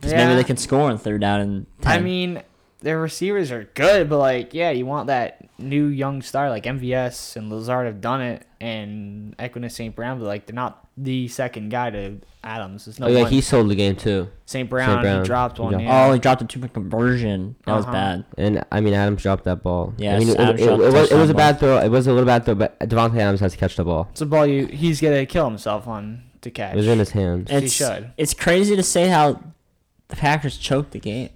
'Cause 0.00 0.12
maybe 0.12 0.30
Yeah. 0.30 0.34
they 0.36 0.44
can 0.44 0.56
score 0.56 0.90
on 0.90 0.98
third 0.98 1.20
down 1.20 1.40
and 1.40 1.66
10. 1.82 1.92
I 1.92 2.00
mean, 2.00 2.42
their 2.80 2.98
receivers 3.00 3.50
are 3.50 3.64
good, 3.74 4.08
but 4.08 4.18
like, 4.18 4.54
yeah, 4.54 4.70
you 4.70 4.86
want 4.86 5.06
that 5.08 5.46
new 5.58 5.86
young 5.86 6.22
star 6.22 6.48
like 6.48 6.64
MVS 6.64 7.36
and 7.36 7.50
Lazard 7.50 7.86
have 7.86 8.00
done 8.00 8.20
it, 8.22 8.46
and 8.60 9.36
Equanimeous 9.38 9.72
St. 9.72 9.94
Brown, 9.94 10.18
but 10.18 10.24
like 10.26 10.46
they're 10.46 10.54
not 10.54 10.86
the 10.96 11.28
second 11.28 11.70
guy 11.70 11.90
to 11.90 12.16
Adams. 12.44 12.84
There's 12.86 12.98
no 12.98 13.06
oh 13.06 13.10
yeah, 13.10 13.22
one. 13.22 13.30
he 13.32 13.40
sold 13.40 13.70
the 13.70 13.74
game 13.74 13.96
too. 13.96 14.28
St. 14.46 14.68
Brown, 14.68 15.00
Brown, 15.02 15.20
he 15.22 15.26
dropped 15.26 15.56
he 15.58 15.62
one. 15.62 15.72
dropped- 15.72 15.84
Yeah. 15.84 16.06
oh, 16.08 16.12
he 16.12 16.18
dropped 16.18 16.42
a 16.42 16.44
two 16.46 16.60
point 16.60 16.72
conversion. 16.74 17.56
That 17.66 17.74
was 17.76 17.84
Uh-huh. 17.84 17.92
bad. 17.92 18.24
And 18.38 18.64
I 18.72 18.80
mean, 18.80 18.94
Adams 18.94 19.22
dropped 19.22 19.44
that 19.44 19.62
ball. 19.62 19.94
Yeah, 19.98 20.16
I 20.16 20.18
mean, 20.18 20.28
it, 20.30 20.38
Adams 20.38 20.60
it, 20.60 20.64
dropped 20.66 20.82
it, 20.82 20.84
the 20.86 20.92
was, 20.92 21.12
it 21.12 21.16
was 21.16 21.30
a 21.30 21.34
bad 21.34 21.58
throw. 21.60 21.78
It 21.78 21.88
was 21.90 22.06
a 22.06 22.10
little 22.12 22.26
bad 22.26 22.44
throw, 22.44 22.54
but 22.54 22.78
Davante 22.80 23.16
Adams 23.18 23.40
has 23.40 23.52
to 23.52 23.58
catch 23.58 23.76
the 23.76 23.84
ball. 23.84 24.08
it's 24.10 24.20
a 24.20 24.26
ball 24.26 24.46
you 24.46 24.66
he's 24.66 25.00
gonna 25.00 25.26
kill 25.26 25.46
himself 25.48 25.86
on 25.86 26.22
to 26.42 26.50
catch. 26.50 26.74
It 26.74 26.76
was 26.76 26.86
in 26.88 26.98
his 26.98 27.10
hands. 27.10 27.50
He 27.50 27.68
should. 27.68 28.12
It's 28.16 28.32
crazy 28.34 28.74
to 28.76 28.82
say 28.82 29.08
how 29.08 29.42
the 30.08 30.16
Packers 30.16 30.56
choked 30.56 30.90
the 30.92 30.98
game. 31.00 31.30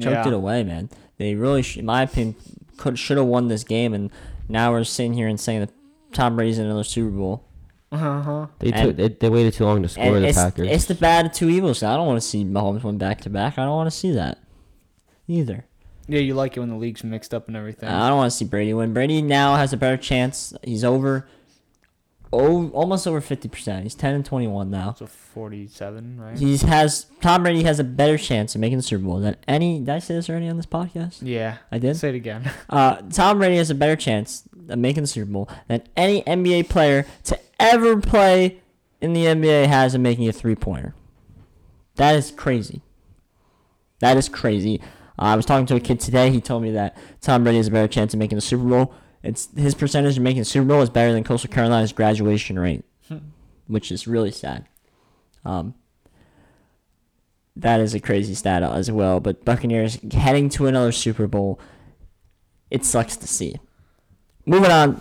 Choked 0.00 0.14
yeah. 0.14 0.28
it 0.28 0.32
away, 0.32 0.64
man. 0.64 0.90
They 1.18 1.34
really, 1.34 1.62
sh- 1.62 1.76
in 1.76 1.86
my 1.86 2.02
opinion, 2.02 2.36
could 2.76 2.98
should 2.98 3.16
have 3.16 3.26
won 3.26 3.48
this 3.48 3.64
game, 3.64 3.94
and 3.94 4.10
now 4.48 4.72
we're 4.72 4.84
sitting 4.84 5.14
here 5.14 5.28
and 5.28 5.38
saying 5.38 5.60
that 5.60 5.70
Tom 6.12 6.36
Brady's 6.36 6.58
in 6.58 6.66
another 6.66 6.84
Super 6.84 7.10
Bowl. 7.10 7.44
Uh-huh. 7.92 8.46
They 8.58 8.72
and- 8.72 8.88
took 8.88 8.96
they, 8.96 9.08
they 9.08 9.30
waited 9.30 9.54
too 9.54 9.64
long 9.64 9.82
to 9.82 9.88
score 9.88 10.18
the 10.18 10.26
it's, 10.26 10.38
Packers. 10.38 10.68
it's 10.68 10.84
the 10.86 10.96
bad 10.96 11.26
of 11.26 11.32
two 11.32 11.48
evils. 11.48 11.82
I 11.82 11.96
don't 11.96 12.06
want 12.06 12.20
to 12.20 12.26
see 12.26 12.44
Mahomes 12.44 12.82
win 12.82 12.98
back 12.98 13.20
to 13.22 13.30
back. 13.30 13.58
I 13.58 13.64
don't 13.64 13.76
want 13.76 13.90
to 13.90 13.96
see 13.96 14.10
that 14.12 14.38
either. 15.28 15.64
Yeah, 16.06 16.20
you 16.20 16.34
like 16.34 16.56
it 16.56 16.60
when 16.60 16.68
the 16.68 16.76
league's 16.76 17.02
mixed 17.02 17.32
up 17.32 17.48
and 17.48 17.56
everything. 17.56 17.88
I 17.88 18.08
don't 18.08 18.18
want 18.18 18.30
to 18.30 18.36
see 18.36 18.44
Brady 18.44 18.74
win. 18.74 18.92
Brady 18.92 19.22
now 19.22 19.56
has 19.56 19.72
a 19.72 19.76
better 19.76 19.96
chance. 19.96 20.52
He's 20.62 20.84
over, 20.84 21.26
oh, 22.38 22.70
almost 22.70 23.06
over 23.06 23.20
fifty 23.20 23.48
percent. 23.48 23.82
He's 23.84 23.94
ten 23.94 24.14
and 24.14 24.24
twenty 24.24 24.46
one 24.46 24.70
now. 24.70 24.94
so 24.98 25.06
47, 25.06 26.20
right? 26.20 26.38
He 26.38 26.56
has 26.58 27.06
Tom 27.20 27.42
Brady 27.42 27.62
has 27.64 27.80
a 27.80 27.84
better 27.84 28.16
chance 28.18 28.54
of 28.54 28.60
making 28.60 28.76
the 28.78 28.82
Super 28.82 29.04
Bowl 29.04 29.20
than 29.20 29.36
any. 29.48 29.80
Did 29.80 29.88
I 29.88 29.98
say 29.98 30.14
this 30.14 30.28
already 30.30 30.48
on 30.48 30.56
this 30.56 30.66
podcast? 30.66 31.18
yeah. 31.22 31.56
I 31.72 31.78
did. 31.78 31.96
Say 31.96 32.10
it 32.10 32.14
again. 32.14 32.50
Uh, 32.68 32.96
Tom 33.10 33.38
Brady 33.38 33.56
has 33.56 33.70
a 33.70 33.74
better 33.74 33.96
chance 33.96 34.48
of 34.68 34.78
making 34.78 35.02
the 35.02 35.06
Super 35.06 35.30
Bowl 35.30 35.48
than 35.68 35.82
any 35.96 36.22
NBA 36.22 36.68
player 36.68 37.06
to 37.24 37.38
ever 37.60 38.00
play 38.00 38.60
in 39.00 39.12
the 39.12 39.24
NBA 39.26 39.66
has 39.66 39.94
of 39.94 40.00
making 40.00 40.28
a 40.28 40.32
three 40.32 40.54
pointer. 40.56 40.94
That 41.96 42.16
is 42.16 42.30
crazy. 42.30 42.80
That 44.00 44.16
is 44.16 44.28
crazy. 44.28 44.80
Uh, 45.18 45.22
I 45.26 45.36
was 45.36 45.46
talking 45.46 45.66
to 45.66 45.76
a 45.76 45.80
kid 45.80 46.00
today. 46.00 46.30
He 46.30 46.40
told 46.40 46.62
me 46.62 46.72
that 46.72 46.96
Tom 47.20 47.44
Brady 47.44 47.58
has 47.58 47.68
a 47.68 47.70
better 47.70 47.86
chance 47.88 48.12
of 48.14 48.18
making 48.18 48.36
the 48.36 48.42
Super 48.42 48.64
Bowl. 48.64 48.94
It's 49.24 49.48
his 49.56 49.74
percentage 49.74 50.18
of 50.18 50.22
making 50.22 50.42
the 50.42 50.44
Super 50.44 50.66
Bowl 50.66 50.82
is 50.82 50.90
better 50.90 51.12
than 51.12 51.24
Coastal 51.24 51.50
Carolina's 51.50 51.92
graduation 51.92 52.58
rate, 52.58 52.84
which 53.66 53.90
is 53.90 54.06
really 54.06 54.30
sad. 54.30 54.66
Um, 55.44 55.74
that 57.56 57.80
is 57.80 57.94
a 57.94 58.00
crazy 58.00 58.34
stat 58.34 58.62
as 58.62 58.90
well. 58.90 59.20
But 59.20 59.44
Buccaneers 59.44 59.98
heading 60.12 60.48
to 60.50 60.66
another 60.66 60.92
Super 60.92 61.26
Bowl 61.26 61.58
it 62.70 62.84
sucks 62.84 63.16
to 63.18 63.28
see. 63.28 63.54
Moving 64.46 64.70
on, 64.70 65.00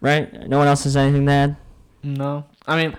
right? 0.00 0.48
No 0.48 0.58
one 0.58 0.68
else 0.68 0.84
has 0.84 0.96
anything 0.96 1.26
to 1.26 1.32
add? 1.32 1.56
No. 2.02 2.46
I 2.66 2.76
mean, 2.76 2.96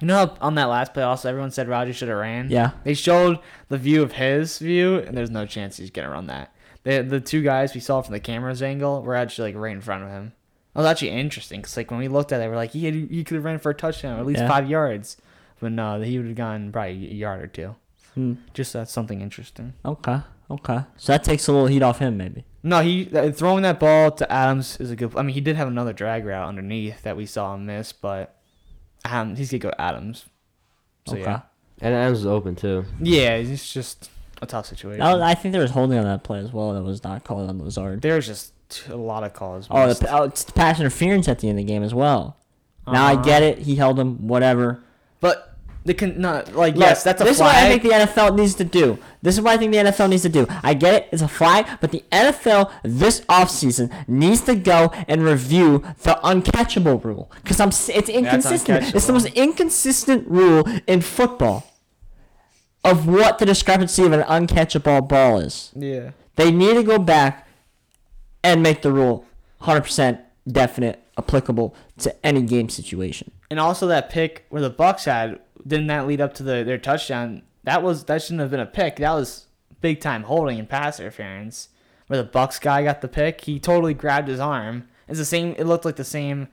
you 0.00 0.08
know 0.08 0.16
how 0.16 0.36
on 0.40 0.56
that 0.56 0.64
last 0.64 0.92
play 0.92 1.04
also 1.04 1.28
everyone 1.28 1.52
said 1.52 1.68
Roger 1.68 1.92
should 1.92 2.08
have 2.08 2.18
ran? 2.18 2.50
Yeah. 2.50 2.72
They 2.82 2.94
showed 2.94 3.38
the 3.68 3.78
view 3.78 4.02
of 4.02 4.12
his 4.12 4.58
view, 4.58 4.96
and 4.98 5.16
there's 5.16 5.30
no 5.30 5.46
chance 5.46 5.76
he's 5.76 5.90
gonna 5.90 6.10
run 6.10 6.26
that. 6.26 6.52
The 6.84 7.02
the 7.02 7.20
two 7.20 7.42
guys 7.42 7.74
we 7.74 7.80
saw 7.80 8.00
from 8.02 8.12
the 8.12 8.20
camera's 8.20 8.62
angle 8.62 9.02
were 9.02 9.14
actually 9.14 9.52
like 9.52 9.60
right 9.60 9.72
in 9.74 9.80
front 9.80 10.04
of 10.04 10.10
him. 10.10 10.32
That 10.74 10.80
was 10.82 10.86
actually 10.90 11.10
interesting 11.10 11.60
because 11.60 11.76
like 11.76 11.90
when 11.90 12.00
we 12.00 12.08
looked 12.08 12.32
at 12.32 12.40
it, 12.40 12.48
we're 12.48 12.56
like, 12.56 12.70
he 12.70 12.84
had, 12.84 12.94
he 12.94 13.24
could 13.24 13.34
have 13.34 13.44
ran 13.44 13.58
for 13.58 13.70
a 13.70 13.74
touchdown 13.74 14.16
or 14.16 14.20
at 14.20 14.26
least 14.26 14.40
Yeah. 14.40 14.48
five 14.48 14.70
yards, 14.70 15.16
but 15.60 15.72
no, 15.72 16.00
he 16.00 16.16
would 16.16 16.28
have 16.28 16.36
gone 16.36 16.70
probably 16.70 17.10
a 17.10 17.14
yard 17.14 17.42
or 17.42 17.48
two. 17.48 17.74
Hmm. 18.14 18.34
Just 18.54 18.72
that's 18.72 18.92
something 18.92 19.20
interesting. 19.20 19.74
Okay. 19.84 20.20
Okay. 20.50 20.80
So 20.96 21.12
that 21.12 21.22
takes 21.24 21.46
a 21.48 21.52
little 21.52 21.66
heat 21.66 21.82
off 21.82 21.98
him, 21.98 22.16
maybe. 22.16 22.44
No, 22.62 22.80
he 22.82 23.08
uh, 23.16 23.30
throwing 23.32 23.62
that 23.62 23.78
ball 23.80 24.10
to 24.12 24.30
Adams 24.32 24.78
is 24.80 24.90
a 24.90 24.96
good. 24.96 25.16
I 25.16 25.22
mean, 25.22 25.34
he 25.34 25.40
did 25.40 25.56
have 25.56 25.68
another 25.68 25.92
drag 25.92 26.24
route 26.24 26.46
underneath 26.48 27.02
that 27.02 27.16
we 27.16 27.24
saw 27.26 27.54
him 27.54 27.66
miss, 27.66 27.92
but 27.92 28.36
um, 29.04 29.34
he's 29.36 29.50
gonna 29.50 29.58
go 29.60 29.72
Adams. 29.78 30.26
So 31.06 31.14
okay. 31.14 31.22
yeah, 31.22 31.40
and 31.80 31.94
Adams 31.94 32.18
is 32.20 32.26
open 32.26 32.56
too. 32.56 32.84
yeah, 33.00 33.34
it's 33.36 33.72
just 33.72 34.10
a 34.42 34.46
tough 34.46 34.66
situation. 34.66 35.00
That 35.00 35.12
was- 35.14 35.22
I 35.22 35.34
think 35.34 35.52
there 35.52 35.62
was 35.62 35.70
holding 35.72 35.98
on 35.98 36.04
that 36.04 36.22
play 36.22 36.38
as 36.38 36.52
well 36.52 36.72
that 36.74 36.82
was 36.82 37.02
not 37.04 37.24
called 37.24 37.48
on 37.48 37.58
Lazard. 37.62 38.02
There's 38.02 38.26
just 38.26 38.52
a 38.88 38.96
lot 38.96 39.24
of 39.24 39.32
calls. 39.32 39.66
Oh, 39.70 39.92
the, 39.92 40.10
oh, 40.16 40.22
it's 40.24 40.44
the 40.44 40.52
pass 40.52 40.78
interference 40.80 41.28
at 41.28 41.40
the 41.40 41.48
end 41.48 41.58
of 41.58 41.66
the 41.66 41.72
game 41.72 41.82
as 41.82 41.92
well. 41.94 42.36
Now 42.86 43.06
I 43.06 43.14
Uh-huh. 43.14 43.22
get 43.22 43.42
it. 43.42 43.58
He 43.58 43.76
held 43.76 43.98
him. 43.98 44.26
Whatever. 44.28 44.80
but 45.20 45.46
the 45.84 45.94
con- 45.94 46.20
not 46.20 46.54
like 46.54 46.74
Look, 46.74 46.82
yes, 46.84 47.02
that's 47.02 47.20
a 47.22 47.24
this 47.24 47.38
flag. 47.38 47.48
is 47.48 47.54
what 47.54 47.64
I 47.64 47.68
think 47.68 47.82
the 47.82 47.88
NFL 47.90 48.34
needs 48.36 48.54
to 48.56 48.64
do. 48.64 48.98
This 49.22 49.36
is 49.36 49.40
what 49.42 49.54
I 49.54 49.56
think 49.56 49.72
the 49.72 49.78
NFL 49.78 50.08
needs 50.10 50.22
to 50.24 50.28
do. 50.28 50.46
I 50.62 50.74
get 50.74 50.92
it, 50.94 51.08
it's 51.10 51.22
a 51.22 51.28
flag, 51.28 51.66
but 51.80 51.90
the 51.90 52.04
NFL 52.12 52.70
this 52.82 53.22
offseason 53.22 53.90
needs 54.06 54.42
to 54.42 54.54
go 54.54 54.92
and 55.08 55.22
review 55.24 55.82
the 56.02 56.18
uncatchable 56.22 57.02
rule 57.02 57.30
because 57.42 57.60
I'm 57.60 57.70
it's 57.70 58.08
inconsistent. 58.10 58.94
it's 58.94 59.06
the 59.06 59.12
most 59.14 59.26
inconsistent 59.34 60.28
rule 60.28 60.64
in 60.86 61.00
football 61.00 61.66
of 62.84 63.06
what 63.06 63.38
the 63.38 63.46
discrepancy 63.46 64.04
of 64.04 64.12
an 64.12 64.22
uncatchable 64.22 65.06
ball 65.08 65.38
is. 65.38 65.70
yeah, 65.74 66.10
They 66.36 66.50
need 66.50 66.74
to 66.74 66.82
go 66.82 66.98
back 66.98 67.46
and 68.42 68.62
make 68.62 68.82
the 68.82 68.90
rule 68.92 69.26
100% 69.62 70.20
definite, 70.48 71.02
applicable 71.18 71.74
to 71.98 72.26
any 72.26 72.42
game 72.42 72.68
situation. 72.70 73.30
and 73.50 73.60
also 73.60 73.86
that 73.86 74.08
pick 74.10 74.46
where 74.48 74.62
the 74.62 74.70
Bucks 74.70 75.04
had 75.04 75.38
didn't 75.66 75.88
that 75.88 76.06
lead 76.06 76.20
up 76.22 76.32
to 76.34 76.42
the 76.42 76.64
their 76.64 76.78
touchdown? 76.78 77.42
That 77.64 77.82
was 77.82 78.04
that 78.04 78.22
shouldn't 78.22 78.40
have 78.40 78.50
been 78.50 78.60
a 78.60 78.64
pick. 78.66 78.96
That 78.96 79.12
was 79.12 79.46
big 79.82 80.00
time 80.00 80.22
holding 80.22 80.58
and 80.58 80.66
pass 80.68 80.98
interference. 80.98 81.68
Where 82.06 82.16
the 82.16 82.24
Bucks 82.28 82.58
guy 82.58 82.82
got 82.84 83.02
the 83.02 83.08
pick, 83.08 83.42
he 83.42 83.58
totally 83.60 83.92
grabbed 83.92 84.28
his 84.28 84.40
arm. 84.40 84.88
It's 85.06 85.18
the 85.18 85.24
same. 85.26 85.54
It 85.58 85.64
looked 85.64 85.84
like 85.84 85.96
the 85.96 86.04
same 86.04 86.48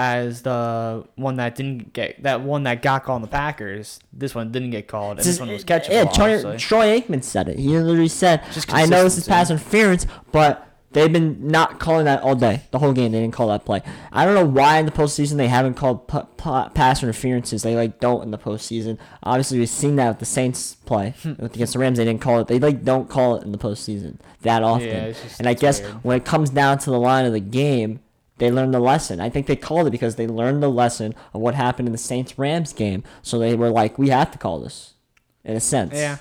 as 0.00 0.40
the 0.40 1.04
one 1.16 1.36
that 1.36 1.54
didn't 1.54 1.92
get 1.92 2.22
that 2.22 2.40
one 2.40 2.62
that 2.62 2.80
got 2.80 3.04
called 3.04 3.16
on 3.16 3.22
the 3.22 3.28
Packers. 3.28 4.00
This 4.14 4.34
one 4.34 4.50
didn't 4.50 4.70
get 4.70 4.88
called, 4.88 5.18
and 5.18 5.26
this 5.26 5.38
one 5.38 5.50
was 5.50 5.62
catchable. 5.62 5.90
Yeah, 5.90 6.04
Troy. 6.04 6.56
Troy 6.56 6.98
Aikman 7.00 7.22
said 7.22 7.48
it. 7.50 7.58
He 7.58 7.68
literally 7.78 8.08
said, 8.08 8.40
"I 8.70 8.86
know 8.86 9.04
this 9.04 9.18
is 9.18 9.28
pass 9.28 9.50
interference, 9.50 10.06
but 10.32 10.66
they've 10.92 11.12
been 11.12 11.46
not 11.48 11.78
calling 11.80 12.06
that 12.06 12.22
all 12.22 12.34
day, 12.34 12.62
the 12.70 12.78
whole 12.78 12.94
game. 12.94 13.12
They 13.12 13.20
didn't 13.20 13.34
call 13.34 13.48
that 13.48 13.66
play. 13.66 13.82
I 14.10 14.24
don't 14.24 14.34
know 14.34 14.46
why 14.46 14.78
in 14.78 14.86
the 14.86 14.90
postseason 14.92 15.36
they 15.36 15.48
haven't 15.48 15.74
called 15.74 16.08
p- 16.08 16.18
p- 16.38 16.68
pass 16.74 17.02
interferences. 17.02 17.62
They 17.62 17.76
like 17.76 18.00
don't 18.00 18.22
in 18.22 18.30
the 18.30 18.38
postseason. 18.38 18.96
Obviously, 19.22 19.58
we've 19.58 19.68
seen 19.68 19.96
that 19.96 20.08
with 20.08 20.18
the 20.20 20.24
Saints 20.24 20.76
play 20.86 21.12
with 21.24 21.54
against 21.54 21.74
the 21.74 21.78
Rams. 21.78 21.98
They 21.98 22.06
didn't 22.06 22.22
call 22.22 22.40
it. 22.40 22.46
They 22.46 22.58
like 22.58 22.84
don't 22.84 23.10
call 23.10 23.36
it 23.36 23.42
in 23.42 23.52
the 23.52 23.58
postseason 23.58 24.16
that 24.40 24.62
often. 24.62 24.88
Yeah, 24.88 25.08
just- 25.12 25.40
and 25.40 25.46
I 25.46 25.52
guess 25.52 25.82
weird. 25.82 25.92
when 26.04 26.16
it 26.16 26.24
comes 26.24 26.48
down 26.48 26.78
to 26.78 26.90
the 26.90 26.98
line 26.98 27.26
of 27.26 27.32
the 27.34 27.40
game." 27.40 28.00
They 28.40 28.50
learned 28.50 28.74
the 28.74 28.80
lesson. 28.80 29.20
I 29.20 29.28
think 29.30 29.46
they 29.46 29.54
called 29.54 29.86
it 29.86 29.90
because 29.90 30.16
they 30.16 30.26
learned 30.26 30.62
the 30.62 30.70
lesson 30.70 31.14
of 31.32 31.40
what 31.40 31.54
happened 31.54 31.86
in 31.86 31.92
the 31.92 31.98
Saints 31.98 32.36
Rams 32.38 32.72
game. 32.72 33.04
So 33.22 33.38
they 33.38 33.54
were 33.54 33.70
like, 33.70 33.96
"We 33.98 34.08
have 34.08 34.32
to 34.32 34.38
call 34.38 34.58
this," 34.60 34.94
in 35.44 35.54
a 35.56 35.60
sense. 35.60 35.94
Yeah, 35.94 36.16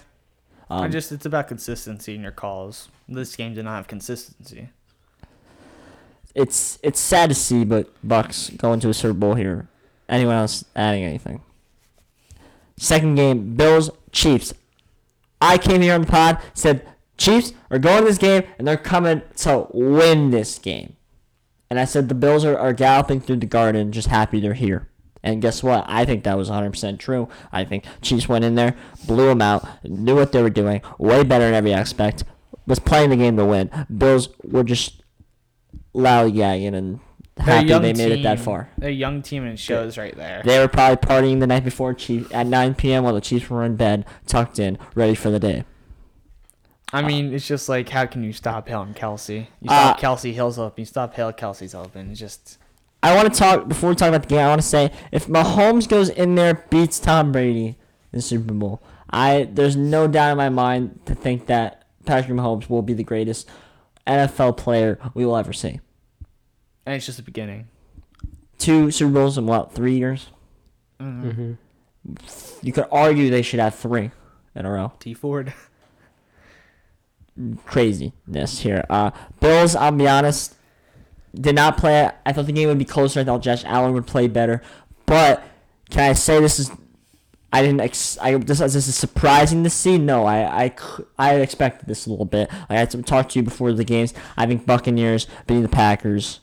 I 0.70 0.86
Um, 0.86 0.92
just 0.92 1.12
it's 1.12 1.26
about 1.26 1.48
consistency 1.48 2.14
in 2.14 2.22
your 2.22 2.32
calls. 2.32 2.90
This 3.08 3.36
game 3.36 3.56
did 3.56 3.66
not 3.66 3.76
have 3.78 3.88
consistency. 3.88 4.70
it's 6.36 6.78
it's 6.84 7.00
sad 7.00 7.30
to 7.30 7.36
see, 7.36 7.64
but 7.66 7.90
Bucks 8.08 8.50
going 8.52 8.80
to 8.82 8.90
a 8.90 8.94
Super 8.94 9.14
Bowl 9.14 9.34
here. 9.36 9.68
Anyone 10.08 10.36
else 10.36 10.64
adding 10.76 11.04
anything? 11.04 11.42
Second 12.78 13.16
game, 13.16 13.56
Bills 13.56 13.90
Chiefs. 14.12 14.54
I 15.42 15.58
came 15.58 15.82
here 15.82 15.94
on 15.94 16.02
the 16.02 16.08
pod 16.08 16.40
said 16.54 16.86
Chiefs 17.18 17.54
are 17.72 17.80
going 17.80 18.00
to 18.02 18.06
this 18.10 18.18
game 18.18 18.44
and 18.58 18.68
they're 18.68 18.78
coming 18.78 19.22
to 19.38 19.68
win 19.72 20.32
this 20.32 20.60
game. 20.60 20.96
And 21.70 21.80
I 21.80 21.86
said 21.86 22.10
the 22.10 22.16
Bills 22.16 22.44
are, 22.46 22.58
are 22.58 22.74
galloping 22.74 23.22
through 23.22 23.38
the 23.38 23.46
garden, 23.46 23.92
just 23.92 24.08
happy 24.08 24.40
they're 24.40 24.54
here. 24.54 24.90
And 25.22 25.42
guess 25.42 25.62
what? 25.62 25.86
I 25.88 26.06
think 26.06 26.24
that 26.24 26.38
was 26.38 26.50
100% 26.50 26.98
true. 26.98 27.28
I 27.52 27.66
think 27.66 27.84
Chiefs 28.02 28.30
went 28.30 28.46
in 28.46 28.56
there, 28.56 28.76
blew 29.06 29.28
them 29.28 29.42
out, 29.42 29.68
knew 29.84 30.16
what 30.16 30.32
they 30.32 30.42
were 30.42 30.50
doing, 30.50 30.82
way 30.98 31.24
better 31.24 31.46
in 31.46 31.54
every 31.54 31.74
aspect, 31.74 32.24
was 32.66 32.80
playing 32.80 33.10
the 33.10 33.18
game 33.18 33.36
to 33.38 33.46
win. 33.46 33.70
Bills 33.96 34.30
were 34.44 34.64
just 34.64 35.04
lollygagging 35.94 36.74
and 36.74 37.00
happy 37.38 37.68
they 37.68 37.94
made 37.94 38.12
it 38.12 38.24
that 38.24 38.40
far. 38.40 38.70
They're 38.78 38.90
a 38.90 38.94
young 38.94 39.22
team 39.22 39.44
and 39.44 39.54
it 39.54 39.60
shows 39.60 39.98
right 39.98 40.16
there. 40.16 40.42
They 40.46 40.60
were 40.60 40.68
probably 40.68 40.98
partying 40.98 41.40
the 41.40 41.48
night 41.48 41.64
before 41.66 41.94
Chief 41.94 42.34
at 42.34 42.48
9 42.48 42.76
p.m. 42.76 43.04
while 43.04 43.14
the 43.14 43.22
Chiefs 43.22 43.50
were 43.50 43.64
in 43.64 43.76
bed, 43.76 44.06
tucked 44.26 44.60
in, 44.60 44.78
ready 44.96 45.16
for 45.16 45.30
the 45.30 45.40
day. 45.40 45.66
I 46.92 47.02
mean, 47.04 47.34
it's 47.34 47.48
just 47.48 47.70
like 47.70 47.90
how 47.90 48.06
can 48.06 48.24
you 48.24 48.34
stop 48.34 48.68
Hill 48.68 48.88
Kelce? 48.96 49.48
You 49.62 49.68
stop 49.70 49.98
Uh, 49.98 50.02
Kelce, 50.02 50.34
Hill's 50.34 50.58
open. 50.58 50.82
You 50.82 50.86
stop 50.86 51.14
Hill, 51.14 51.32
Kelce's 51.34 51.76
open. 51.76 52.10
It's 52.12 52.20
just 52.20 52.58
I 53.04 53.16
want 53.16 53.32
to 53.34 53.40
talk 53.40 53.68
before 53.68 53.90
we 53.92 53.96
talk 53.96 54.10
about 54.10 54.24
the 54.24 54.28
game. 54.30 54.40
I 54.40 54.48
want 54.50 54.62
to 54.62 54.68
say 54.68 54.92
if 55.12 55.28
Mahomes 55.28 55.88
goes 55.88 56.10
in 56.10 56.36
there 56.36 56.66
beats 56.70 57.00
Tom 57.00 57.32
Brady 57.32 57.68
in 57.68 58.18
the 58.18 58.22
Super 58.22 58.54
Bowl, 58.54 58.82
I 59.10 59.48
there's 59.52 59.76
no 59.76 60.08
doubt 60.08 60.32
in 60.32 60.38
my 60.38 60.50
mind 60.50 61.00
to 61.06 61.16
think 61.16 61.46
that 61.46 61.86
Patrick 62.06 62.36
Mahomes 62.38 62.70
will 62.70 62.82
be 62.82 62.94
the 62.94 63.04
greatest 63.04 63.48
NFL 64.08 64.58
player 64.58 65.00
we 65.14 65.26
will 65.26 65.38
ever 65.38 65.54
see. 65.54 65.80
and 66.86 66.96
it's 66.96 67.06
just 67.06 67.18
the 67.18 67.24
beginning. 67.24 67.68
Two 68.58 68.90
Super 68.92 69.14
Bowls 69.14 69.38
in 69.38 69.46
what 69.46 69.74
three 69.74 69.98
years? 69.98 70.28
Mm-hmm. 71.00 71.30
Mm-hmm. 71.30 72.66
You 72.66 72.74
could 72.74 72.88
argue 72.92 73.30
they 73.30 73.42
should 73.44 73.60
have 73.60 73.76
three 73.76 74.12
in 74.56 74.66
a 74.66 74.72
row. 74.72 74.92
T 75.00 75.14
Ford. 75.14 75.54
Craziness 77.66 78.60
here. 78.60 78.84
Uh, 78.90 79.12
Bills. 79.40 79.76
I'll 79.76 79.92
be 79.92 80.08
honest, 80.08 80.56
did 81.34 81.56
not 81.56 81.78
play. 81.78 82.10
I 82.26 82.34
thought 82.34 82.46
the 82.48 82.52
game 82.54 82.68
would 82.68 82.78
be 82.80 82.86
closer. 82.86 83.20
I 83.22 83.24
thought 83.24 83.42
Josh 83.42 83.64
Allen 83.66 83.94
would 83.94 84.08
play 84.08 84.28
better. 84.28 84.62
But 85.06 85.44
can 85.90 86.10
I 86.10 86.14
say 86.14 86.40
this 86.42 86.60
is? 86.60 86.72
I 87.52 87.62
didn't. 87.62 87.82
Ex- 87.82 88.18
I 88.22 88.36
this, 88.38 88.60
this 88.60 88.76
is 88.76 88.96
surprising 88.96 89.64
to 89.64 89.70
see. 89.70 89.98
No, 89.98 90.26
I 90.26 90.66
I 90.66 90.76
I 91.18 91.36
expected 91.36 91.88
this 91.88 92.06
a 92.06 92.10
little 92.10 92.26
bit. 92.26 92.52
Like 92.52 92.70
I 92.72 92.76
had 92.76 92.92
to 92.92 93.02
talk 93.02 93.30
to 93.30 93.40
you 93.40 93.44
before 93.44 93.72
the 93.74 93.84
games. 93.84 94.14
I 94.38 94.46
think 94.46 94.66
Buccaneers 94.66 95.26
beating 95.48 95.64
the 95.64 95.70
Packers. 95.70 96.42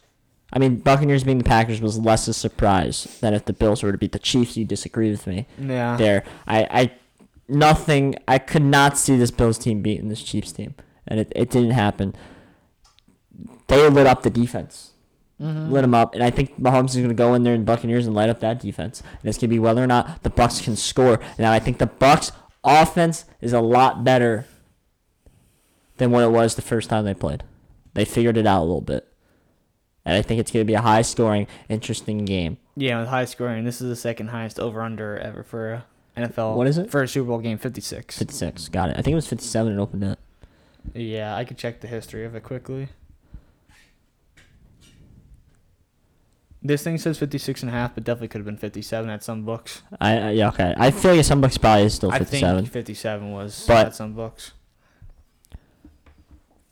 I 0.53 0.59
mean, 0.59 0.77
Buccaneers 0.77 1.23
beating 1.25 1.39
the 1.39 1.45
Packers 1.45 1.81
was 1.81 1.99
less 1.99 2.27
a 2.29 2.35
surprise 2.35 3.19
than 3.21 3.35
if 3.35 3.45
the 3.45 3.53
Bills 3.53 3.83
were 3.83 3.93
to 3.93 3.99
beat 3.99 4.13
the 4.13 4.19
Chiefs. 4.19 4.57
You 4.57 4.65
disagree 4.65 5.11
with 5.11 5.27
me 5.27 5.47
Yeah. 5.61 5.97
there. 5.97 6.25
I, 6.47 6.63
I 6.71 6.93
nothing. 7.49 8.17
I 8.27 8.39
could 8.39 8.63
not 8.63 8.97
see 8.99 9.17
this 9.17 9.31
Bills 9.31 9.59
team 9.59 9.83
beating 9.83 10.09
this 10.09 10.23
Chiefs 10.23 10.53
team, 10.53 10.75
and 11.07 11.21
it, 11.21 11.33
it 11.35 11.51
didn't 11.51 11.71
happen. 11.71 12.15
They 13.69 13.89
lit 13.89 14.07
up 14.07 14.23
the 14.23 14.31
defense, 14.31 14.93
Mm-hmm. 15.41 15.71
lit 15.71 15.83
them 15.83 15.93
up, 15.95 16.15
and 16.15 16.23
I 16.25 16.31
think 16.31 16.59
Mahomes 16.59 16.91
is 16.91 16.97
going 16.97 17.09
to 17.11 17.15
go 17.15 17.35
in 17.35 17.43
there 17.43 17.55
in 17.55 17.67
Buccaneers 17.67 18.07
and 18.07 18.17
light 18.17 18.31
up 18.31 18.41
that 18.41 18.59
defense. 18.59 19.03
And 19.21 19.29
it's 19.29 19.37
going 19.37 19.51
to 19.51 19.55
be 19.55 19.59
whether 19.59 19.83
or 19.85 19.87
not 19.87 20.23
the 20.23 20.31
Bucks 20.31 20.63
can 20.63 20.77
score. 20.77 21.21
Now 21.39 21.53
I 21.53 21.59
think 21.59 21.77
the 21.77 21.87
Bucks 21.87 22.33
offense 22.65 23.27
is 23.43 23.53
a 23.53 23.61
lot 23.61 24.03
better 24.03 24.47
than 25.99 26.11
what 26.11 26.25
it 26.25 26.31
was 26.31 26.55
the 26.55 26.63
first 26.63 26.89
time 26.89 27.05
they 27.05 27.13
played. 27.13 27.43
They 27.93 28.07
figured 28.07 28.37
it 28.39 28.47
out 28.47 28.61
a 28.61 28.65
little 28.65 28.81
bit. 28.81 29.07
And 30.07 30.17
I 30.17 30.23
think 30.23 30.41
it's 30.41 30.51
going 30.51 30.65
to 30.65 30.67
be 30.67 30.75
a 30.75 30.81
high 30.81 31.03
scoring, 31.03 31.47
interesting 31.69 32.25
game. 32.25 32.57
Yeah, 32.77 33.01
with 33.01 33.09
high 33.09 33.25
scoring. 33.27 33.65
This 33.65 33.81
is 33.83 33.89
the 33.89 33.97
second 33.97 34.29
highest 34.29 34.59
over 34.61 34.81
under 34.81 35.19
ever 35.19 35.43
for 35.43 35.73
a 35.73 35.85
NFL. 36.17 36.57
What 36.57 36.67
is 36.67 36.79
it? 36.79 36.91
For 36.91 37.03
a 37.03 37.09
Super 37.09 37.29
Bowl 37.29 37.41
game, 37.41 37.59
56. 37.59 38.17
56. 38.19 38.69
Got 38.69 38.91
it. 38.91 38.93
I 38.99 39.03
think 39.03 39.13
it 39.13 39.17
was 39.17 39.27
57 39.29 39.73
and 39.73 39.81
opened 39.81 40.05
it. 40.05 40.19
Yeah, 40.95 41.35
I 41.37 41.45
could 41.45 41.59
check 41.59 41.81
the 41.81 41.89
history 41.89 42.25
of 42.25 42.35
it 42.35 42.43
quickly. 42.43 42.89
This 46.63 46.83
thing 46.83 46.99
says 46.99 47.19
56 47.19 47.63
and 47.63 47.71
a 47.71 47.73
half, 47.73 47.95
but 47.95 48.03
definitely 48.03 48.29
could 48.29 48.39
have 48.39 48.47
been 48.47 48.57
57 48.57 49.09
at 49.09 49.23
some 49.23 49.45
books. 49.45 49.83
I, 50.01 50.19
I 50.19 50.31
yeah 50.31 50.49
okay. 50.49 50.75
I 50.77 50.91
feel 50.91 51.15
like 51.15 51.25
some 51.25 51.41
books 51.41 51.57
probably 51.59 51.85
is 51.85 51.95
still 51.95 52.11
I 52.11 52.19
57. 52.19 52.63
think 52.65 52.73
57 52.73 53.31
was 53.33 53.65
But- 53.67 53.87
at 53.87 53.95
some 53.95 54.15
books. 54.15 54.53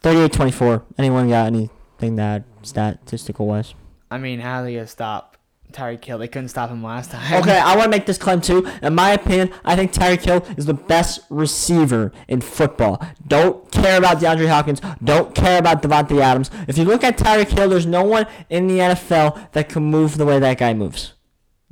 38-24. 0.03 0.83
Anyone 0.99 1.29
got 1.31 1.47
anything 1.47 2.17
that 2.17 2.43
statistical 2.63 3.47
wise? 3.47 3.75
I 4.11 4.19
mean, 4.19 4.41
how 4.41 4.63
they 4.63 4.75
gonna 4.75 4.87
stop 4.87 5.34
Tyreek 5.75 6.05
Hill? 6.05 6.19
They 6.19 6.29
couldn't 6.29 6.49
stop 6.49 6.71
him 6.71 6.83
last 6.83 7.11
time. 7.11 7.43
Okay, 7.43 7.59
I 7.59 7.77
want 7.77 7.85
to 7.85 7.91
make 7.91 8.07
this 8.07 8.19
claim 8.19 8.41
too. 8.41 8.67
In 8.83 8.95
my 8.95 9.11
opinion, 9.11 9.53
I 9.65 9.77
think 9.77 9.93
Tyreek 9.93 10.25
Hill 10.25 10.47
is 10.57 10.67
the 10.67 10.75
best 10.75 11.21
receiver 11.29 12.13
in 12.29 12.41
football. 12.41 13.05
Don't 13.27 13.71
care 13.71 13.99
about 13.99 14.19
DeAndre 14.19 14.49
Hopkins. 14.49 14.81
Don't 15.03 15.35
care 15.35 15.59
about 15.59 15.83
Davante 15.83 16.21
Adams. 16.21 16.51
If 16.69 16.79
you 16.79 16.85
look 16.85 17.05
at 17.05 17.19
Tyreek 17.19 17.49
Hill, 17.49 17.69
there's 17.69 17.87
no 17.87 18.05
one 18.05 18.27
in 18.49 18.67
the 18.67 18.79
NFL 18.79 19.53
that 19.53 19.69
can 19.69 19.85
move 19.85 20.17
the 20.17 20.25
way 20.25 20.39
that 20.39 20.59
guy 20.59 20.73
moves, 20.73 21.15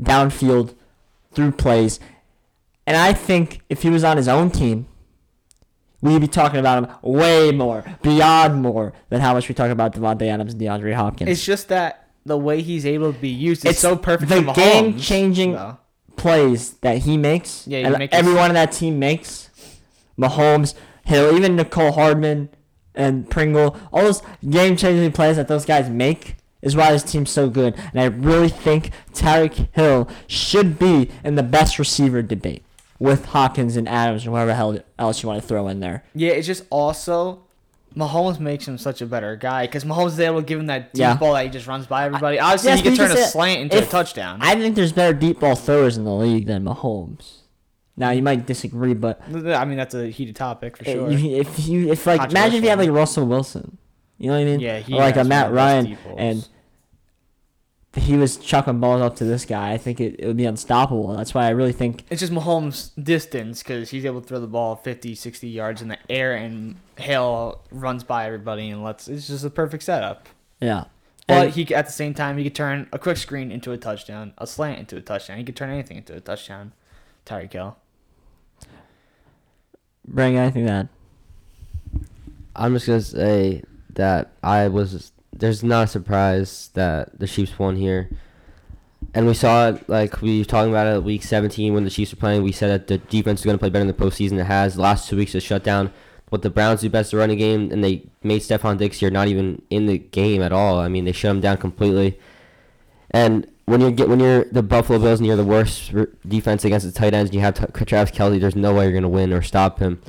downfield, 0.00 0.74
through 1.32 1.52
plays. 1.52 2.00
And 2.86 2.96
I 2.96 3.12
think 3.12 3.60
if 3.68 3.82
he 3.82 3.90
was 3.90 4.04
on 4.04 4.16
his 4.16 4.28
own 4.28 4.50
team, 4.50 4.86
we'd 6.00 6.20
be 6.20 6.26
talking 6.26 6.60
about 6.60 6.82
him 6.82 6.90
way 7.02 7.52
more, 7.52 7.84
beyond 8.02 8.60
more 8.60 8.92
than 9.08 9.20
how 9.20 9.32
much 9.32 9.48
we 9.48 9.54
talk 9.54 9.70
about 9.70 9.94
Davante 9.94 10.26
Adams 10.26 10.52
and 10.52 10.60
DeAndre 10.60 10.94
Hopkins. 10.94 11.30
It's 11.30 11.44
just 11.44 11.68
that 11.68 12.01
the 12.24 12.36
way 12.38 12.62
he's 12.62 12.86
able 12.86 13.12
to 13.12 13.18
be 13.18 13.28
used 13.28 13.64
is 13.64 13.72
It's 13.72 13.80
so 13.80 13.96
perfect 13.96 14.28
the 14.30 14.42
game-changing 14.52 15.52
though. 15.52 15.78
plays 16.16 16.74
that 16.82 16.98
he 16.98 17.16
makes, 17.16 17.66
Yeah, 17.66 17.86
and 17.88 17.98
makes- 17.98 18.14
everyone 18.14 18.50
on 18.50 18.54
that 18.54 18.72
team 18.72 18.98
makes. 18.98 19.48
Mahomes, 20.18 20.74
Hill, 21.04 21.36
even 21.36 21.56
Mecole 21.56 21.94
Hardman 21.94 22.48
and 22.94 23.28
Pringle, 23.28 23.76
all 23.92 24.02
those 24.04 24.22
game-changing 24.48 25.12
plays 25.12 25.36
that 25.36 25.48
those 25.48 25.64
guys 25.64 25.88
make 25.88 26.36
is 26.60 26.76
why 26.76 26.92
this 26.92 27.02
team's 27.02 27.30
so 27.30 27.48
good. 27.48 27.74
And 27.92 28.00
I 28.00 28.04
really 28.04 28.48
think 28.48 28.90
Tyreek 29.12 29.68
Hill 29.72 30.08
should 30.28 30.78
be 30.78 31.10
in 31.24 31.34
the 31.34 31.42
best 31.42 31.78
receiver 31.78 32.22
debate 32.22 32.62
with 33.00 33.24
Hawkins 33.26 33.76
and 33.76 33.88
Adams 33.88 34.24
or 34.26 34.30
whoever 34.30 34.54
hell 34.54 34.78
else 34.98 35.22
you 35.22 35.28
want 35.28 35.42
to 35.42 35.48
throw 35.48 35.66
in 35.66 35.80
there. 35.80 36.04
Yeah, 36.14 36.32
it's 36.32 36.46
just 36.46 36.64
also 36.70 37.40
Mahomes 37.96 38.40
makes 38.40 38.66
him 38.66 38.78
such 38.78 39.00
a 39.02 39.06
better 39.06 39.36
guy 39.36 39.66
because 39.66 39.84
Mahomes 39.84 40.08
is 40.08 40.20
able 40.20 40.40
to 40.40 40.46
give 40.46 40.58
him 40.60 40.66
that 40.66 40.92
deep 40.92 41.00
Yeah. 41.00 41.16
ball 41.16 41.34
that 41.34 41.44
he 41.44 41.50
just 41.50 41.66
runs 41.66 41.86
by 41.86 42.04
everybody. 42.04 42.38
Obviously, 42.38 42.70
Yes, 42.70 42.78
he 42.80 42.84
can 42.84 42.96
turn 42.96 43.10
a 43.12 43.26
slant 43.26 43.60
into 43.60 43.82
a 43.82 43.86
touchdown. 43.86 44.38
I 44.40 44.54
think 44.54 44.74
there's 44.76 44.92
better 44.92 45.12
deep 45.16 45.40
ball 45.40 45.54
throwers 45.54 45.96
in 45.96 46.04
the 46.04 46.12
league 46.14 46.46
than 46.46 46.64
Mahomes. 46.64 47.38
Now 47.96 48.10
you 48.10 48.22
might 48.22 48.46
disagree, 48.46 48.94
but 48.94 49.20
I 49.28 49.64
mean, 49.64 49.76
that's 49.76 49.94
a 49.94 50.08
heated 50.08 50.34
topic 50.36 50.76
for 50.78 50.84
sure. 50.84 51.10
if 51.10 51.66
you 51.68 51.92
if 51.92 52.06
like 52.06 52.30
imagine 52.30 52.58
if 52.58 52.64
you 52.64 52.70
had 52.70 52.78
like 52.78 52.90
Russell 52.90 53.26
Wilson, 53.26 53.76
you 54.18 54.28
know 54.28 54.34
what 54.34 54.40
I 54.40 54.44
mean? 54.44 54.60
Yeah, 54.60 54.78
he 54.78 54.94
or 54.94 55.00
like 55.00 55.16
a 55.16 55.24
Matt 55.24 55.52
Ryan, 55.52 55.98
and 56.16 56.48
he 57.94 58.16
was 58.16 58.36
chucking 58.38 58.80
balls 58.80 59.02
up 59.02 59.16
to 59.16 59.24
this 59.24 59.44
guy. 59.44 59.72
I 59.72 59.78
think 59.78 60.00
it, 60.00 60.16
it 60.18 60.26
would 60.26 60.36
be 60.36 60.46
unstoppable. 60.46 61.14
That's 61.16 61.34
why 61.34 61.46
I 61.46 61.50
really 61.50 61.72
think 61.72 62.04
It's 62.10 62.20
just 62.20 62.32
Mahomes' 62.32 62.90
distance 63.02 63.62
because 63.62 63.90
he's 63.90 64.04
able 64.06 64.20
to 64.22 64.26
throw 64.26 64.40
the 64.40 64.46
ball 64.46 64.76
50, 64.76 65.14
60 65.14 65.48
yards 65.48 65.82
in 65.82 65.88
the 65.88 65.98
air, 66.08 66.34
and 66.34 66.76
Hale 66.96 67.62
runs 67.70 68.02
by 68.04 68.26
everybody 68.26 68.70
and 68.70 68.82
lets. 68.82 69.08
It's 69.08 69.26
just 69.28 69.44
a 69.44 69.50
perfect 69.50 69.82
setup. 69.82 70.28
yeah. 70.60 70.84
But 71.28 71.46
And- 71.46 71.54
he 71.54 71.72
at 71.74 71.86
the 71.86 71.92
same 71.92 72.14
time 72.14 72.36
he 72.38 72.44
could 72.44 72.54
turn 72.54 72.88
a 72.92 72.98
quick 72.98 73.16
screen 73.16 73.52
into 73.52 73.70
a 73.72 73.76
touchdown, 73.78 74.32
a 74.38 74.46
slant 74.46 74.80
into 74.80 74.96
a 74.96 75.00
touchdown. 75.00 75.38
He 75.38 75.44
could 75.44 75.54
turn 75.56 75.70
anything 75.70 75.98
into 75.98 76.14
a 76.16 76.20
touchdown. 76.20 76.72
Tyreek 77.24 77.52
Hill. 77.52 77.76
bring 80.06 80.36
anything 80.36 80.66
that 80.66 80.88
I'm 82.56 82.74
just 82.74 82.86
gonna 82.86 83.00
say 83.00 83.62
that 83.94 84.32
I 84.42 84.68
was. 84.68 85.12
There's 85.32 85.62
not 85.62 85.84
a 85.84 85.86
surprise 85.86 86.70
that 86.74 87.18
the 87.18 87.26
Chiefs 87.26 87.58
won 87.58 87.76
here, 87.76 88.10
and 89.14 89.26
we 89.26 89.34
saw 89.34 89.70
it 89.70 89.88
like 89.88 90.20
we 90.22 90.38
were 90.38 90.44
talking 90.44 90.70
about 90.70 90.86
it 90.86 90.90
at 90.90 91.04
week 91.04 91.22
17 91.22 91.74
when 91.74 91.84
the 91.84 91.90
Chiefs 91.90 92.12
were 92.12 92.20
playing. 92.20 92.42
We 92.42 92.52
said 92.52 92.70
that 92.70 92.86
the 92.86 92.98
defense 92.98 93.40
is 93.40 93.46
gonna 93.46 93.58
play 93.58 93.70
better 93.70 93.82
in 93.82 93.88
the 93.88 93.94
postseason. 93.94 94.38
It 94.38 94.44
has. 94.44 94.74
The 94.74 94.82
last 94.82 95.08
two 95.08 95.16
weeks 95.16 95.32
to 95.32 95.40
shut 95.40 95.64
down 95.64 95.92
what 96.28 96.40
the 96.42 96.50
Browns 96.50 96.80
do 96.80 96.88
best 96.88 97.10
the 97.10 97.18
running 97.18 97.38
game, 97.38 97.70
and 97.70 97.84
they 97.84 98.06
made 98.22 98.40
Stefon 98.40 98.78
Diggs 98.78 99.00
here 99.00 99.10
not 99.10 99.28
even 99.28 99.60
in 99.68 99.86
the 99.86 99.98
game 99.98 100.40
at 100.42 100.52
all. 100.52 100.78
I 100.78 100.88
mean, 100.88 101.04
they 101.04 101.12
shut 101.12 101.30
him 101.30 101.40
down 101.40 101.58
completely. 101.58 102.18
And 103.10 103.46
when 103.66 103.80
you 103.82 103.90
get 103.90 104.08
when 104.08 104.18
you're 104.18 104.44
the 104.44 104.62
Buffalo 104.62 104.98
Bills 104.98 105.20
and 105.20 105.26
you're 105.26 105.36
the 105.36 105.44
worst 105.44 105.92
defense 106.26 106.64
against 106.64 106.86
the 106.86 106.92
tight 106.92 107.14
ends, 107.14 107.30
and 107.30 107.34
you 107.34 107.40
have 107.42 107.54
t- 107.54 107.84
Travis 107.84 108.16
Kelce, 108.16 108.40
there's 108.40 108.56
no 108.56 108.74
way 108.74 108.84
you're 108.84 108.94
gonna 108.94 109.08
win 109.08 109.32
or 109.32 109.42
stop 109.42 109.78
him. 109.78 110.00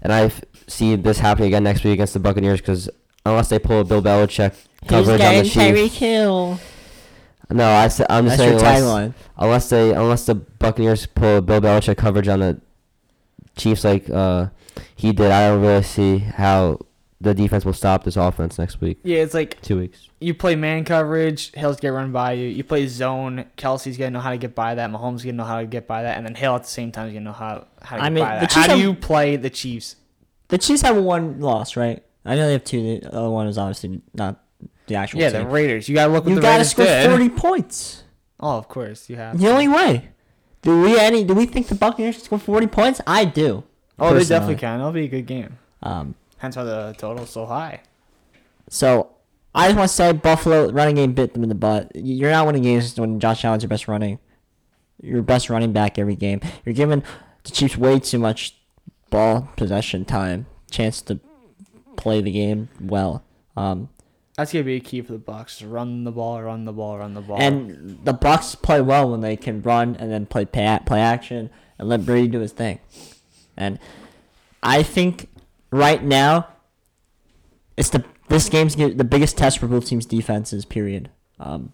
And 0.00 0.12
I 0.12 0.30
see 0.66 0.94
this 0.96 1.18
happening 1.18 1.48
again 1.48 1.64
next 1.64 1.82
week 1.82 1.94
against 1.94 2.14
the 2.14 2.20
Buccaneers 2.20 2.60
because 2.60 2.88
unless 3.26 3.48
they 3.48 3.58
pull 3.58 3.80
a 3.80 3.84
Bill 3.84 4.02
Belichick 4.02 4.54
coverage 4.86 5.20
on 5.20 5.34
the 5.36 5.48
Chiefs, 5.48 5.96
Hill. 5.98 6.58
no, 7.50 7.68
I 7.70 7.88
sa- 7.88 8.06
I'm 8.10 8.26
just 8.26 8.38
That's 8.38 8.50
your 8.50 8.58
saying 8.60 8.82
unless, 8.82 9.08
tagline. 9.12 9.14
unless 9.38 9.68
they 9.70 9.94
unless 9.94 10.26
the 10.26 10.34
Buccaneers 10.34 11.06
pull 11.06 11.38
a 11.38 11.42
Bill 11.42 11.60
Belichick 11.60 11.96
coverage 11.96 12.28
on 12.28 12.40
the 12.40 12.60
Chiefs 13.56 13.84
like 13.84 14.10
uh, 14.10 14.48
he 14.96 15.12
did, 15.12 15.30
I 15.30 15.48
don't 15.48 15.62
really 15.62 15.82
see 15.82 16.18
how 16.18 16.78
the 17.20 17.32
defense 17.32 17.64
will 17.64 17.72
stop 17.72 18.04
this 18.04 18.16
offense 18.16 18.58
next 18.58 18.80
week. 18.82 18.98
Yeah, 19.04 19.18
it's 19.18 19.32
like 19.32 19.60
Two 19.62 19.78
weeks. 19.78 20.08
you 20.20 20.34
play 20.34 20.56
man 20.56 20.84
coverage, 20.84 21.52
Hill's 21.54 21.78
gonna 21.80 21.94
run 21.94 22.12
by 22.12 22.32
you. 22.32 22.48
You 22.48 22.64
play 22.64 22.86
zone, 22.86 23.46
Kelce's 23.56 23.96
gonna 23.96 24.10
know 24.10 24.20
how 24.20 24.30
to 24.30 24.36
get 24.36 24.54
by 24.54 24.74
that. 24.74 24.90
Mahomes 24.90 25.22
gonna 25.22 25.34
know 25.34 25.44
how 25.44 25.60
to 25.60 25.66
get 25.66 25.86
by 25.86 26.02
that, 26.02 26.16
and 26.18 26.26
then 26.26 26.34
Hill 26.34 26.54
at 26.56 26.64
the 26.64 26.68
same 26.68 26.92
time 26.92 27.06
is 27.06 27.12
gonna 27.14 27.24
know 27.26 27.32
how 27.32 27.66
how 27.80 27.96
to 27.96 28.02
I 28.02 28.06
get 28.06 28.12
mean, 28.12 28.24
by 28.24 28.34
the 28.34 28.40
that. 28.40 28.50
Chiefs 28.50 28.54
How 28.56 28.64
do 28.66 28.70
have- 28.72 28.80
you 28.80 28.94
play 28.94 29.36
the 29.36 29.48
Chiefs? 29.50 29.96
The 30.48 30.58
Chiefs 30.58 30.82
have 30.82 30.96
one 30.96 31.40
loss, 31.40 31.76
right? 31.76 32.02
I 32.24 32.36
know 32.36 32.46
they 32.46 32.52
have 32.52 32.64
two. 32.64 33.00
The 33.00 33.14
other 33.14 33.30
one 33.30 33.46
is 33.46 33.58
obviously 33.58 34.00
not 34.14 34.42
the 34.86 34.94
actual 34.96 35.20
Yeah, 35.20 35.30
the. 35.30 35.46
Raiders. 35.46 35.88
You 35.88 35.94
gotta 35.94 36.12
look 36.12 36.24
what 36.24 36.30
you 36.30 36.36
the 36.36 36.40
gotta 36.42 36.54
Raiders 36.58 36.70
score 36.70 36.84
did. 36.86 37.08
forty 37.10 37.28
points. 37.28 38.02
Oh, 38.40 38.56
of 38.58 38.68
course 38.68 39.08
you 39.08 39.16
have. 39.16 39.38
The 39.38 39.48
only 39.48 39.68
way. 39.68 40.08
Do 40.62 40.80
we 40.82 40.98
any? 40.98 41.24
Do 41.24 41.34
we 41.34 41.46
think 41.46 41.68
the 41.68 41.74
Buccaneers 41.74 42.16
can 42.16 42.24
score 42.24 42.38
forty 42.38 42.66
points? 42.66 43.00
I 43.06 43.24
do. 43.26 43.64
Oh, 43.98 44.12
they 44.14 44.24
definitely 44.24 44.56
can. 44.56 44.80
It'll 44.80 44.92
be 44.92 45.04
a 45.04 45.08
good 45.08 45.26
game. 45.26 45.58
Um, 45.82 46.14
Hence 46.38 46.56
why 46.56 46.64
the 46.64 46.94
total's 46.98 47.30
so 47.30 47.46
high. 47.46 47.80
so 48.68 49.10
I 49.54 49.66
just 49.68 49.76
want 49.76 49.88
to 49.88 49.94
say 49.94 50.12
Buffalo 50.12 50.70
running 50.72 50.96
game 50.96 51.12
bit 51.12 51.32
them 51.34 51.42
in 51.42 51.48
the 51.48 51.54
butt. 51.54 51.92
You're 51.94 52.30
not 52.30 52.46
winning 52.46 52.62
games 52.62 52.98
when 52.98 53.20
Josh 53.20 53.44
Allen's 53.44 53.62
your 53.62 53.68
best 53.68 53.86
running, 53.86 54.18
your 55.00 55.22
best 55.22 55.48
running 55.50 55.72
back 55.72 55.98
every 55.98 56.16
game. 56.16 56.40
You're 56.64 56.74
giving 56.74 57.02
the 57.44 57.50
Chiefs 57.50 57.76
way 57.76 58.00
too 58.00 58.18
much 58.18 58.56
ball 59.10 59.48
possession 59.56 60.04
time, 60.04 60.46
chance 60.70 61.00
to 61.02 61.20
play 61.96 62.20
the 62.20 62.30
game 62.30 62.68
well. 62.80 63.22
Um, 63.56 63.88
That's 64.36 64.52
gonna 64.52 64.64
be 64.64 64.76
a 64.76 64.80
key 64.80 65.02
for 65.02 65.12
the 65.12 65.18
Bucks. 65.18 65.62
Run 65.62 66.04
the 66.04 66.12
ball, 66.12 66.42
run 66.42 66.64
the 66.64 66.72
ball, 66.72 66.98
run 66.98 67.14
the 67.14 67.20
ball. 67.20 67.40
and 67.40 67.98
the 68.04 68.12
Bucks 68.12 68.54
play 68.54 68.80
well 68.80 69.10
when 69.10 69.20
they 69.20 69.36
can 69.36 69.62
run 69.62 69.96
and 69.96 70.10
then 70.10 70.26
play 70.26 70.44
pay, 70.44 70.78
play 70.84 71.00
action 71.00 71.50
and 71.78 71.88
let 71.88 72.04
Brady 72.04 72.28
do 72.28 72.40
his 72.40 72.52
thing. 72.52 72.78
And 73.56 73.78
I 74.62 74.82
think 74.82 75.28
right 75.70 76.02
now 76.02 76.48
it's 77.76 77.90
the 77.90 78.04
this 78.28 78.48
game's 78.48 78.76
the 78.76 79.04
biggest 79.04 79.36
test 79.36 79.58
for 79.58 79.66
both 79.66 79.86
teams' 79.86 80.06
defenses. 80.06 80.64
Period. 80.64 81.10
Um, 81.38 81.72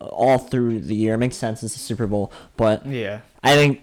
all 0.00 0.38
through 0.38 0.80
the 0.80 0.94
year, 0.94 1.14
it 1.14 1.18
makes 1.18 1.36
sense. 1.36 1.62
It's 1.62 1.76
a 1.76 1.78
Super 1.78 2.06
Bowl, 2.06 2.32
but 2.56 2.84
yeah, 2.84 3.20
I 3.42 3.54
think 3.54 3.80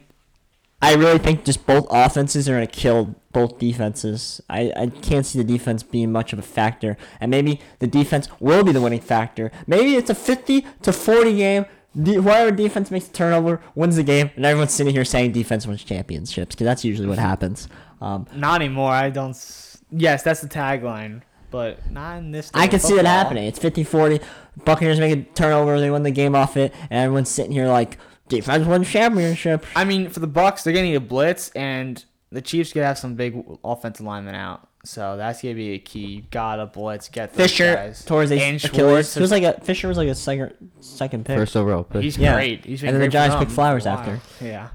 I 0.81 0.95
really 0.95 1.17
think 1.19 1.43
just 1.45 1.65
both 1.65 1.87
offenses 1.89 2.47
are 2.47 2.53
gonna 2.53 2.67
kill 2.67 3.15
both 3.33 3.59
defenses. 3.59 4.41
I, 4.49 4.71
I 4.75 4.87
can't 4.87 5.25
see 5.25 5.37
the 5.37 5.43
defense 5.43 5.83
being 5.83 6.11
much 6.11 6.31
of 6.33 6.39
a 6.39 6.43
factor, 6.43 6.95
and 7.19 7.29
maybe 7.29 7.59
the 7.79 7.87
defense 7.87 8.27
will 8.39 8.63
be 8.63 8.71
the 8.71 8.81
winning 8.81 9.01
factor. 9.01 9.51
Maybe 9.67 9.95
it's 9.95 10.09
a 10.09 10.15
fifty 10.15 10.65
to 10.83 10.93
forty 10.93 11.35
game. 11.35 11.65
The, 11.95 12.13
whoever 12.13 12.51
defense 12.51 12.91
makes 12.91 13.07
a 13.07 13.11
turnover 13.11 13.61
wins 13.75 13.95
the 13.97 14.03
game, 14.03 14.29
and 14.35 14.45
everyone's 14.45 14.71
sitting 14.71 14.93
here 14.93 15.03
saying 15.03 15.31
defense 15.33 15.65
wins 15.67 15.83
championships 15.83 16.55
because 16.55 16.65
that's 16.65 16.85
usually 16.85 17.07
what 17.07 17.17
happens. 17.17 17.67
Um, 17.99 18.27
not 18.33 18.61
anymore. 18.61 18.91
I 18.91 19.09
don't. 19.09 19.31
s- 19.31 19.65
Yes, 19.91 20.21
that's 20.21 20.39
the 20.41 20.47
tagline, 20.47 21.23
but 21.49 21.89
not 21.91 22.19
in 22.19 22.29
this. 22.31 22.51
I 22.53 22.67
can 22.67 22.79
see 22.79 22.95
that 22.95 23.05
happening. 23.07 23.45
It's 23.45 23.57
50-40. 23.57 24.21
Buccaneers 24.65 24.99
make 24.99 25.17
a 25.17 25.23
turnover, 25.33 25.79
they 25.79 25.89
win 25.89 26.03
the 26.03 26.11
game 26.11 26.35
off 26.35 26.57
it, 26.57 26.73
and 26.91 27.05
everyone's 27.05 27.29
sitting 27.29 27.51
here 27.51 27.67
like 27.67 27.97
defense 28.29 28.65
wins 28.65 28.89
championship. 28.89 29.65
I 29.75 29.83
mean, 29.83 30.09
for 30.09 30.19
the 30.21 30.27
Bucks, 30.27 30.63
they're 30.63 30.73
gonna 30.73 30.85
need 30.85 30.95
a 30.95 30.99
blitz, 31.01 31.49
and 31.49 32.03
the 32.31 32.41
Chiefs 32.41 32.71
gonna 32.73 32.85
have 32.87 32.97
some 32.97 33.15
big 33.15 33.43
offensive 33.63 34.05
linemen 34.05 34.35
out. 34.35 34.67
So 34.85 35.17
that's 35.17 35.41
gonna 35.41 35.55
be 35.55 35.71
a 35.71 35.79
key. 35.79 35.99
You 36.05 36.23
gotta 36.31 36.65
blitz, 36.65 37.09
get 37.09 37.33
those 37.33 37.51
Fisher 37.51 37.75
guys. 37.75 38.05
towards 38.05 38.29
his 38.31 38.41
and 38.41 38.55
Achilles. 38.63 38.75
Schwartz. 38.77 39.17
It 39.17 39.19
was 39.21 39.31
like 39.31 39.43
a 39.43 39.59
Fisher 39.61 39.87
was 39.89 39.97
like 39.97 40.07
a 40.07 40.15
second 40.15 40.53
second 40.79 41.25
pick. 41.25 41.37
First 41.37 41.57
overall 41.57 41.83
pick. 41.83 42.01
He's 42.01 42.17
Yeah. 42.17 42.33
great. 42.35 42.63
He's 42.63 42.79
been 42.81 42.89
And 42.89 42.95
then 42.95 43.01
the 43.01 43.07
great 43.07 43.09
for 43.09 43.11
Giants 43.11 43.35
them 43.35 43.45
pick 43.45 43.53
Flowers 43.53 43.83
for 43.83 43.89
a 43.89 43.91
after. 43.93 44.19
Yeah. 44.39 44.67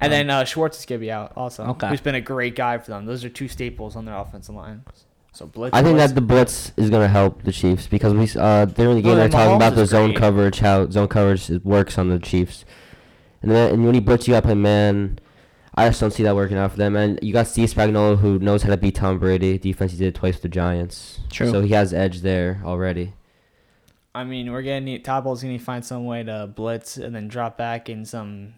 And 0.00 0.12
then 0.12 0.30
uh, 0.30 0.44
Schwartz 0.44 0.78
is 0.78 0.86
gonna 0.86 0.98
be 0.98 1.10
out 1.12 1.32
also. 1.36 1.64
Okay. 1.66 1.88
Who's 1.88 2.00
been 2.00 2.14
a 2.14 2.20
great 2.22 2.56
guy 2.56 2.78
for 2.78 2.90
them. 2.90 3.04
Those 3.04 3.22
are 3.24 3.28
two 3.28 3.48
staples 3.48 3.96
on 3.96 4.06
their 4.06 4.16
offensive 4.16 4.54
line. 4.54 4.82
So 5.32 5.46
blitz. 5.46 5.74
I 5.76 5.82
think 5.82 5.96
blitz. 5.96 6.12
that 6.12 6.14
the 6.14 6.20
blitz 6.26 6.72
is 6.78 6.88
gonna 6.90 7.08
help 7.08 7.42
the 7.42 7.52
Chiefs 7.52 7.86
because 7.86 8.14
we 8.14 8.28
uh 8.40 8.64
during 8.64 8.96
the 8.96 9.02
game 9.02 9.10
Well, 9.10 9.16
they're 9.16 9.28
then 9.28 9.30
talking 9.30 9.56
about 9.56 9.74
the 9.74 9.84
zone 9.84 10.10
great. 10.10 10.18
coverage, 10.20 10.60
how 10.60 10.88
zone 10.88 11.08
coverage 11.08 11.50
works 11.64 11.98
on 11.98 12.08
the 12.08 12.18
Chiefs, 12.18 12.64
and 13.44 13.52
then 13.52 13.74
and 13.74 13.84
when 13.84 13.94
he 13.94 14.00
blitz, 14.00 14.26
you 14.26 14.34
up, 14.34 14.44
to 14.44 14.48
play 14.48 14.54
man. 14.54 15.18
I 15.74 15.88
just 15.88 16.00
don't 16.00 16.12
see 16.12 16.22
that 16.22 16.34
working 16.34 16.56
out 16.56 16.70
for 16.70 16.76
them. 16.78 16.96
And 16.96 17.18
you 17.20 17.32
got 17.32 17.46
Steve 17.48 17.68
Spagnuolo 17.68 18.18
who 18.18 18.38
knows 18.38 18.62
how 18.62 18.70
to 18.70 18.76
beat 18.76 18.94
Tom 18.94 19.18
Brady. 19.18 19.58
Defense 19.58 19.92
he 19.92 19.98
did 19.98 20.08
it 20.08 20.14
twice 20.14 20.34
with 20.34 20.42
the 20.42 20.48
Giants. 20.48 21.20
True. 21.30 21.50
So 21.50 21.62
he 21.62 21.70
has 21.70 21.92
edge 21.92 22.20
there 22.20 22.62
already. 22.64 23.12
I 24.14 24.24
mean, 24.24 24.52
we're 24.52 24.62
gonna 24.62 24.80
need 24.80 25.04
Todd 25.04 25.24
gonna 25.24 25.42
need 25.42 25.58
to 25.58 25.64
find 25.64 25.84
some 25.84 26.06
way 26.06 26.22
to 26.22 26.50
blitz 26.54 26.96
and 26.96 27.14
then 27.14 27.28
drop 27.28 27.58
back 27.58 27.88
in 27.90 28.04
some 28.04 28.54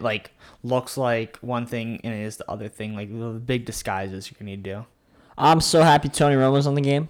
like 0.00 0.32
looks 0.62 0.96
like 0.96 1.36
one 1.38 1.66
thing 1.66 2.00
and 2.02 2.12
it 2.14 2.22
is 2.22 2.38
the 2.38 2.50
other 2.50 2.68
thing. 2.68 2.96
Like 2.96 3.10
the 3.10 3.38
big 3.38 3.66
disguises 3.66 4.30
you're 4.30 4.36
gonna 4.38 4.50
need 4.52 4.64
to 4.64 4.70
do. 4.70 4.86
I'm 5.38 5.60
so 5.60 5.82
happy 5.82 6.08
Tony 6.08 6.36
Romo's 6.36 6.66
on 6.66 6.74
the 6.74 6.80
game. 6.80 7.08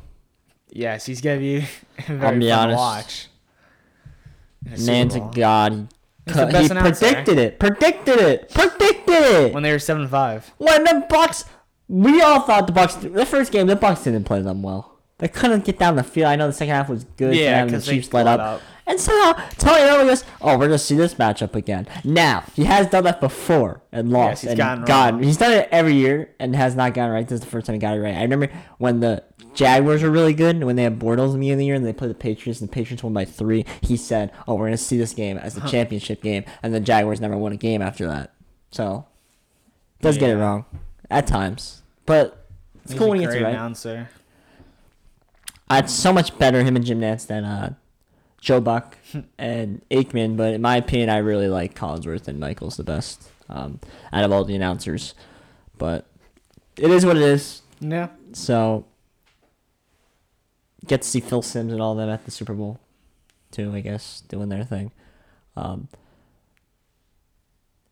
Yes, 0.71 1.07
he's 1.07 1.21
gonna 1.21 1.39
be 1.39 1.61
very 2.07 2.41
be 2.41 2.51
fun 2.51 2.71
honest. 2.71 2.77
to 2.77 2.77
watch. 2.77 3.29
in 4.81 4.87
Man 4.87 5.09
to 5.11 5.21
God. 5.33 5.89
He's 6.27 6.37
the 6.37 6.47
best 6.47 6.65
he 6.67 6.71
announcer. 6.79 7.05
predicted 7.07 7.39
it. 7.39 7.59
Predicted 7.59 8.19
it. 8.21 8.51
Predicted 8.55 9.15
it. 9.15 9.55
when 9.55 9.63
they 9.63 9.73
were 9.73 9.79
seven 9.79 10.07
five. 10.09 10.53
When 10.59 10.85
the 10.85 11.05
Bucks, 11.09 11.45
we 11.89 12.21
all 12.23 12.41
thought 12.41 12.67
the 12.67 12.73
Bucks. 12.73 12.95
The 12.95 13.27
first 13.27 13.51
game, 13.53 13.67
the 13.67 13.77
Bucks 13.77 14.05
didn't 14.05 14.25
play 14.25 14.41
them 14.43 14.63
well. 14.63 14.92
They 15.19 15.29
couldn't 15.29 15.65
get 15.65 15.79
down 15.79 15.97
the 15.97 16.03
field. 16.03 16.27
I 16.27 16.37
know 16.37 16.49
the 16.49 16.53
second 16.53 16.75
half 16.75 16.89
was 16.89 17.05
good. 17.05 17.37
Yeah, 17.37 17.63
and 17.63 17.71
the 17.71 17.81
Chiefs 17.81 18.13
let 18.13 18.27
up. 18.27 18.41
up. 18.41 18.63
And 18.87 18.99
somehow 18.99 19.35
Tony 19.59 19.83
Romo 19.83 20.09
goes, 20.09 20.25
"Oh, 20.41 20.59
we're 20.59 20.67
gonna 20.67 20.79
see 20.79 20.97
this 20.97 21.15
matchup 21.15 21.55
again." 21.55 21.87
Now 22.03 22.43
he 22.55 22.65
has 22.65 22.89
done 22.89 23.05
that 23.05 23.21
before 23.21 23.81
and 23.93 24.11
lost 24.11 24.43
he's 24.43 24.51
and 24.51 24.59
gotten. 24.87 25.23
He's 25.23 25.37
done 25.37 25.53
it 25.53 25.69
every 25.71 25.95
year 25.95 26.31
and 26.41 26.57
has 26.57 26.75
not 26.75 26.93
gotten 26.95 27.13
right. 27.13 27.27
This 27.27 27.37
is 27.37 27.41
the 27.43 27.47
first 27.47 27.67
time 27.67 27.75
he 27.75 27.79
got 27.79 27.97
it 27.97 28.01
right. 28.01 28.17
I 28.17 28.23
remember 28.23 28.51
when 28.79 28.99
the 28.99 29.23
Jaguars 29.55 30.03
were 30.03 30.11
really 30.11 30.35
good 30.35 30.57
and 30.57 30.67
when 30.67 30.75
they 30.77 30.83
had 30.83 30.99
Bortles 30.99 31.35
in 31.35 31.41
the 31.41 31.55
the 31.55 31.65
year 31.65 31.75
and 31.77 31.87
they 31.87 31.93
played 31.93 32.11
the 32.11 32.15
Patriots 32.15 32.61
and 32.61 32.69
the 32.69 32.73
Patriots 32.73 33.05
won 33.05 33.13
by 33.13 33.25
three. 33.25 33.65
He 33.83 33.97
said, 33.97 34.33
"Oh, 34.49 34.55
we're 34.57 34.67
gonna 34.67 34.77
see 34.77 34.99
this 34.99 35.15
game 35.15 35.39
as 35.39 35.55
the 35.55 35.61
championship 35.69 36.21
game," 36.23 36.45
and 36.63 36.75
the 36.75 36.81
Jaguars 36.81 37.21
never 37.21 37.37
won 37.37 37.53
a 37.53 37.57
game 37.57 37.83
after 37.83 38.09
that. 38.09 38.33
So 38.73 39.05
does 40.01 40.19
get 40.19 40.31
it 40.31 40.37
wrong 40.37 40.65
at 41.09 41.29
times, 41.29 41.83
but 42.07 42.47
it's 42.83 42.93
He's 42.93 42.99
cool 42.99 43.11
when 43.11 43.21
he 43.21 43.25
gets 43.27 43.37
it 43.37 43.43
right. 43.45 43.55
announcer. 43.55 44.09
Uh, 45.71 45.81
it's 45.85 45.93
so 45.93 46.13
much 46.13 46.39
better 46.39 46.63
him 46.63 46.77
and 46.77 46.85
Jim 46.85 47.01
Nantz 47.01 47.27
than 47.27 47.45
uh, 47.45 47.75
Joe 48.41 48.61
Buck 48.61 48.97
and 49.39 49.83
Aikman. 49.91 50.37
But 50.37 50.55
in 50.55 50.61
my 50.61 50.77
opinion, 50.77 51.09
I 51.09 51.19
really 51.19 51.49
like 51.49 51.75
Collinsworth 51.75 52.29
and 52.29 52.39
Michaels 52.39 52.77
the 52.77 52.85
best 52.85 53.29
um, 53.49 53.81
out 54.13 54.25
of 54.25 54.33
all 54.33 54.45
the 54.45 54.55
announcers. 54.55 55.15
But 55.79 56.07
it 56.77 56.91
is 56.91 57.07
what 57.07 57.17
it 57.17 57.23
is. 57.23 57.63
Yeah. 57.81 58.09
So 58.33 58.87
get 60.87 61.03
to 61.03 61.09
see 61.09 61.21
Phil 61.21 61.43
Simms 61.43 61.73
and 61.73 61.81
all 61.81 61.95
them 61.95 62.09
at 62.09 62.25
the 62.25 62.31
Super 62.31 62.55
Bowl 62.55 62.79
too. 63.51 63.73
I 63.75 63.81
guess 63.81 64.23
doing 64.29 64.49
their 64.49 64.65
thing. 64.65 64.93
Um, 65.57 65.89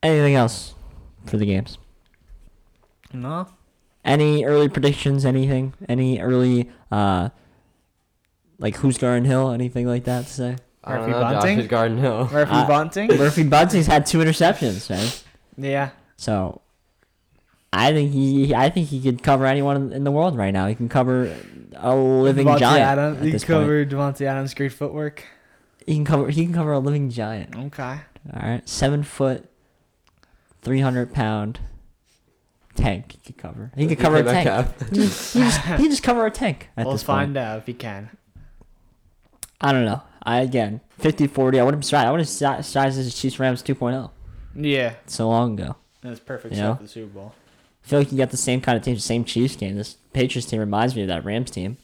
anything 0.03 0.35
else 0.35 0.75
for 1.27 1.37
the 1.37 1.47
games? 1.47 1.79
No. 3.13 3.47
Any 4.05 4.45
early 4.45 4.69
predictions? 4.69 5.25
Anything? 5.25 5.75
Any 5.89 6.21
early 6.21 6.71
uh, 6.91 7.31
like 8.61 8.77
who's 8.77 8.97
Garden 8.99 9.25
Hill? 9.25 9.51
Anything 9.51 9.87
like 9.89 10.05
that 10.05 10.27
to 10.27 10.33
say? 10.33 10.57
I 10.85 10.93
don't 10.97 11.01
Murphy 11.11 11.13
know, 11.13 11.21
Bunting? 11.21 11.57
Josh's 11.57 11.69
Garden 11.69 11.99
Hill. 11.99 12.29
Murphy 12.33 12.53
Uh, 12.53 12.67
Bunting. 12.69 13.09
Murphy 13.19 13.43
Bunting's 13.43 13.87
had 13.87 14.07
two 14.07 14.19
interceptions, 14.19 14.89
man. 14.89 15.09
Yeah. 15.59 15.91
So 16.17 16.61
I 17.73 17.93
think 17.93 18.13
he 18.13 18.55
I 18.55 18.71
think 18.71 18.89
he 18.89 19.01
could 19.01 19.23
cover 19.23 19.45
anyone 19.47 19.77
in- 19.77 19.93
in 19.93 20.05
the 20.05 20.11
world 20.11 20.37
right 20.37 20.53
now. 20.53 20.67
He 20.69 20.75
can 20.75 20.89
cover 20.89 21.35
a 21.75 21.95
living 21.97 22.47
Davante 22.47 22.59
giant. 22.59 22.81
Adams. 22.83 23.19
at 23.19 23.25
You 23.25 23.33
this 23.33 23.45
point. 23.45 23.61
covered 23.61 23.91
Davante 23.91 24.23
Adams' 24.23 24.55
great 24.55 24.73
footwork. 24.73 25.25
He 25.87 25.95
can 25.95 26.05
cover 26.05 26.31
he 26.31 26.45
can 26.45 26.55
cover 26.55 26.73
a 26.73 26.79
living 26.79 27.11
giant. 27.11 27.57
Okay. 27.57 27.99
All 28.35 28.43
right, 28.43 28.69
seven 28.69 29.03
foot, 29.03 29.49
three 30.63 30.81
hundred 30.81 31.13
pound 31.15 31.59
tank. 32.75 33.13
He 33.13 33.19
could 33.19 33.39
cover. 33.39 33.73
He 33.77 33.87
could 33.87 33.99
cover 33.99 34.17
a 34.17 34.23
tank. 34.23 34.69
He 34.91 34.97
just, 34.97 35.35
he 35.35 35.41
just 35.41 35.61
he 35.81 35.89
just 35.89 36.03
cover 36.03 36.27
a 36.27 36.31
tank 36.31 36.69
at 36.77 36.85
We'll 36.87 36.95
this 36.95 37.03
point. 37.05 37.19
find 37.19 37.37
out 37.37 37.59
if 37.59 37.67
he 37.67 37.73
can. 37.75 38.11
I 39.61 39.73
don't 39.73 39.85
know. 39.85 40.03
I 40.23 40.41
again 40.41 40.81
50-40. 41.01 41.59
I 41.61 41.63
wouldn't 41.65 41.81
be 41.83 41.87
surprised. 41.87 42.07
I 42.07 42.11
wouldn't 42.11 42.29
si- 42.29 42.63
size 42.63 42.97
this 42.97 43.07
as 43.07 43.15
Chiefs 43.15 43.39
Rams 43.39 43.63
2.0 43.63 44.11
Yeah. 44.55 44.95
so 45.07 45.29
long 45.29 45.59
ago. 45.59 45.77
That's 46.03 46.21
perfect 46.21 46.55
You 46.55 46.61
know? 46.63 46.75
for 46.77 46.83
the 46.83 46.89
Super 46.89 47.13
Bowl. 47.13 47.35
I 47.85 47.87
feel 47.89 47.99
like 47.99 48.13
you 48.13 48.19
got 48.19 48.31
the 48.31 48.37
same 48.37 48.61
kind 48.61 48.77
of 48.77 48.85
team, 48.85 48.95
the 48.95 49.01
same 49.01 49.25
Chiefs 49.25 49.57
game. 49.57 49.77
This 49.77 49.97
Patriots 50.13 50.49
team 50.49 50.61
reminds 50.61 50.95
me 50.97 51.03
of 51.03 51.09
that 51.09 51.25
Rams 51.25 51.51
team. 51.51 51.79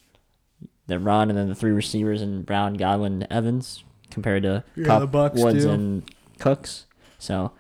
The 0.87 0.99
run 0.99 1.31
and 1.31 1.39
then 1.39 1.49
the 1.49 1.55
three 1.55 1.73
receivers 1.73 2.23
and 2.23 2.45
Brown, 2.47 2.75
Godwin, 2.75 3.27
Evans 3.31 3.83
compared 4.11 4.43
to 4.45 4.63
Yeah, 4.77 4.85
Kupp, 4.87 5.01
the 5.01 5.07
Bucks 5.07 5.41
Woods, 5.43 5.65
too. 5.65 5.71
and 5.71 6.03
Cooks. 6.39 6.87
So 7.19 7.53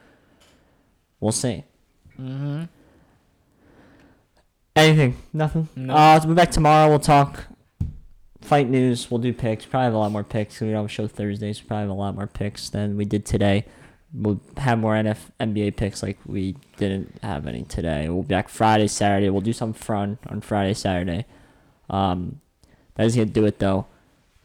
we'll 1.20 1.32
see. 1.32 1.64
Mm-hmm. 2.20 2.64
Anything? 4.76 5.16
Nothing. 5.32 5.68
No. 5.74 5.94
Uh, 5.94 6.20
we'll 6.22 6.34
be 6.34 6.36
back 6.36 6.50
tomorrow. 6.50 6.88
We'll 6.88 6.98
talk 6.98 7.44
fight 8.46 8.68
news. 8.68 9.10
We'll 9.10 9.18
do 9.20 9.32
picks. 9.32 9.64
Probably 9.66 9.84
have 9.84 9.94
a 9.94 9.98
lot 9.98 10.12
more 10.12 10.24
picks. 10.24 10.60
We 10.60 10.70
don't 10.70 10.88
show 10.88 11.06
Thursdays. 11.06 11.60
We 11.60 11.66
probably 11.68 11.82
have 11.82 11.90
a 11.90 11.94
lot 11.94 12.14
more 12.14 12.26
picks 12.26 12.70
than 12.70 12.96
we 12.96 13.04
did 13.04 13.26
today. 13.26 13.64
We'll 14.14 14.40
have 14.56 14.78
more 14.78 14.94
NF 14.94 15.18
NBA 15.40 15.76
picks 15.76 16.02
like 16.02 16.18
we 16.24 16.56
didn't 16.76 17.18
have 17.22 17.46
any 17.46 17.64
today. 17.64 18.08
We'll 18.08 18.22
be 18.22 18.28
back 18.28 18.48
Friday, 18.48 18.86
Saturday. 18.86 19.28
We'll 19.28 19.40
do 19.40 19.52
some 19.52 19.72
fun 19.72 20.18
on 20.28 20.40
Friday, 20.40 20.74
Saturday. 20.74 21.26
Um, 21.90 22.40
that 22.94 23.06
is 23.06 23.14
gonna 23.16 23.26
do 23.26 23.44
it 23.44 23.58
though. 23.58 23.86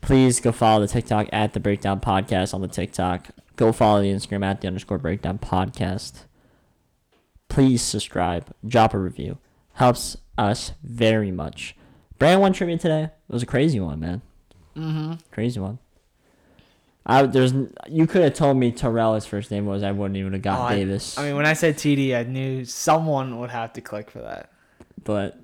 Please 0.02 0.40
go 0.40 0.52
follow 0.52 0.82
the 0.82 0.92
TikTok 0.92 1.28
at 1.32 1.54
the 1.54 1.60
Breakdown 1.60 2.02
Podcast 2.02 2.54
on 2.54 2.62
the 2.62 2.68
TikTok. 2.68 3.28
Go 3.56 3.72
follow 3.72 4.02
the 4.02 4.12
Instagram 4.12 4.44
at 4.44 4.62
the 4.62 4.68
underscore 4.68 4.98
Breakdown 4.98 5.38
Podcast. 5.38 6.24
Please 7.50 7.82
subscribe. 7.82 8.52
Drop 8.66 8.94
a 8.94 8.98
review. 8.98 9.38
Helps 9.74 10.18
us 10.38 10.74
very 10.84 11.32
much. 11.32 11.76
Brand 12.22 12.40
one 12.40 12.54
trivia 12.54 12.78
today. 12.78 13.04
It 13.06 13.12
was 13.34 13.42
a 13.42 13.48
crazy 13.48 13.80
one, 13.80 14.00
man. 14.00 14.22
Mm-hmm. 14.78 15.14
Crazy 15.32 15.60
one. 15.60 15.80
I 17.04 17.24
there's 17.24 17.52
you 17.90 18.06
could 18.06 18.22
have 18.22 18.36
told 18.36 18.58
me 18.58 18.72
Terrell 18.72 19.16
his 19.16 19.26
first 19.26 19.50
name 19.50 19.66
was 19.66 19.82
I 19.82 19.92
wouldn't 19.92 20.18
even 20.18 20.34
have 20.34 20.44
got 20.44 20.72
Oh, 20.72 20.76
Davis. 20.76 21.18
I 21.18 21.24
mean, 21.24 21.36
when 21.36 21.48
I 21.48 21.54
said 21.54 21.78
TD, 21.78 22.16
I 22.16 22.22
knew 22.24 22.64
someone 22.64 23.40
would 23.40 23.50
have 23.50 23.74
to 23.74 23.82
click 23.82 24.12
for 24.12 24.20
that. 24.22 24.52
but 25.04 25.40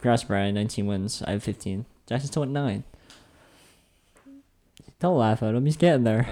Grass 0.00 0.22
Brian, 0.22 0.54
19 0.54 0.86
wins. 0.86 1.20
I 1.26 1.32
have 1.32 1.42
15. 1.42 1.84
Jackson 2.06 2.28
still 2.30 2.44
at 2.44 2.48
nine. 2.48 2.84
Don't 5.00 5.16
laugh 5.18 5.42
at 5.42 5.54
him. 5.54 5.64
He's 5.64 5.76
getting 5.76 6.04
there. 6.04 6.28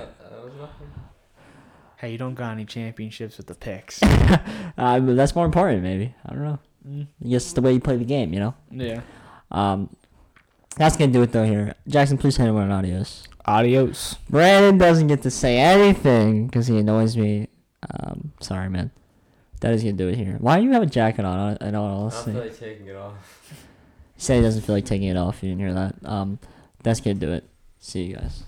Hey, 1.96 2.12
you 2.12 2.18
don't 2.18 2.34
got 2.34 2.52
any 2.52 2.64
championships 2.64 3.36
with 3.36 3.46
the 3.48 3.54
picks. 3.54 4.00
Uh, 4.78 5.00
that's 5.00 5.34
more 5.34 5.44
important, 5.44 5.82
maybe. 5.82 6.14
I 6.24 6.32
don't 6.32 6.44
know. 6.44 6.58
Mm. 6.88 7.06
I 7.24 7.28
guess 7.28 7.42
it's 7.46 7.52
the 7.52 7.60
way 7.60 7.72
you 7.72 7.80
play 7.80 7.96
the 7.96 8.04
game, 8.04 8.32
you 8.32 8.38
know. 8.38 8.54
Yeah. 8.70 9.00
Um, 9.50 9.94
that's 10.76 10.96
gonna 10.96 11.12
do 11.12 11.22
it 11.22 11.32
though. 11.32 11.44
Here, 11.44 11.74
Jackson, 11.86 12.18
please 12.18 12.36
hand 12.36 12.54
me 12.54 12.62
an 12.62 12.70
adios. 12.70 13.26
Adios. 13.44 14.16
Brandon 14.28 14.78
doesn't 14.78 15.06
get 15.06 15.22
to 15.22 15.30
say 15.30 15.58
anything 15.58 16.46
because 16.46 16.66
he 16.66 16.78
annoys 16.78 17.16
me. 17.16 17.48
Um, 17.90 18.32
sorry, 18.40 18.68
man. 18.68 18.90
That 19.60 19.72
is 19.72 19.82
gonna 19.82 19.94
do 19.94 20.08
it 20.08 20.16
here. 20.16 20.36
Why 20.38 20.58
do 20.58 20.64
you 20.64 20.72
have 20.72 20.82
a 20.82 20.86
jacket 20.86 21.24
on? 21.24 21.58
I 21.60 21.70
don't 21.70 21.74
honestly. 21.74 22.32
like 22.32 22.58
taking 22.58 22.86
it 22.86 22.96
off. 22.96 23.14
He 24.14 24.22
said 24.22 24.36
he 24.36 24.42
doesn't 24.42 24.62
feel 24.62 24.74
like 24.74 24.84
taking 24.84 25.08
it 25.08 25.16
off. 25.16 25.42
You 25.42 25.50
didn't 25.50 25.60
hear 25.60 25.74
that. 25.74 25.94
Um, 26.04 26.38
that's 26.82 27.00
gonna 27.00 27.14
do 27.14 27.32
it. 27.32 27.44
See 27.80 28.04
you 28.04 28.16
guys. 28.16 28.44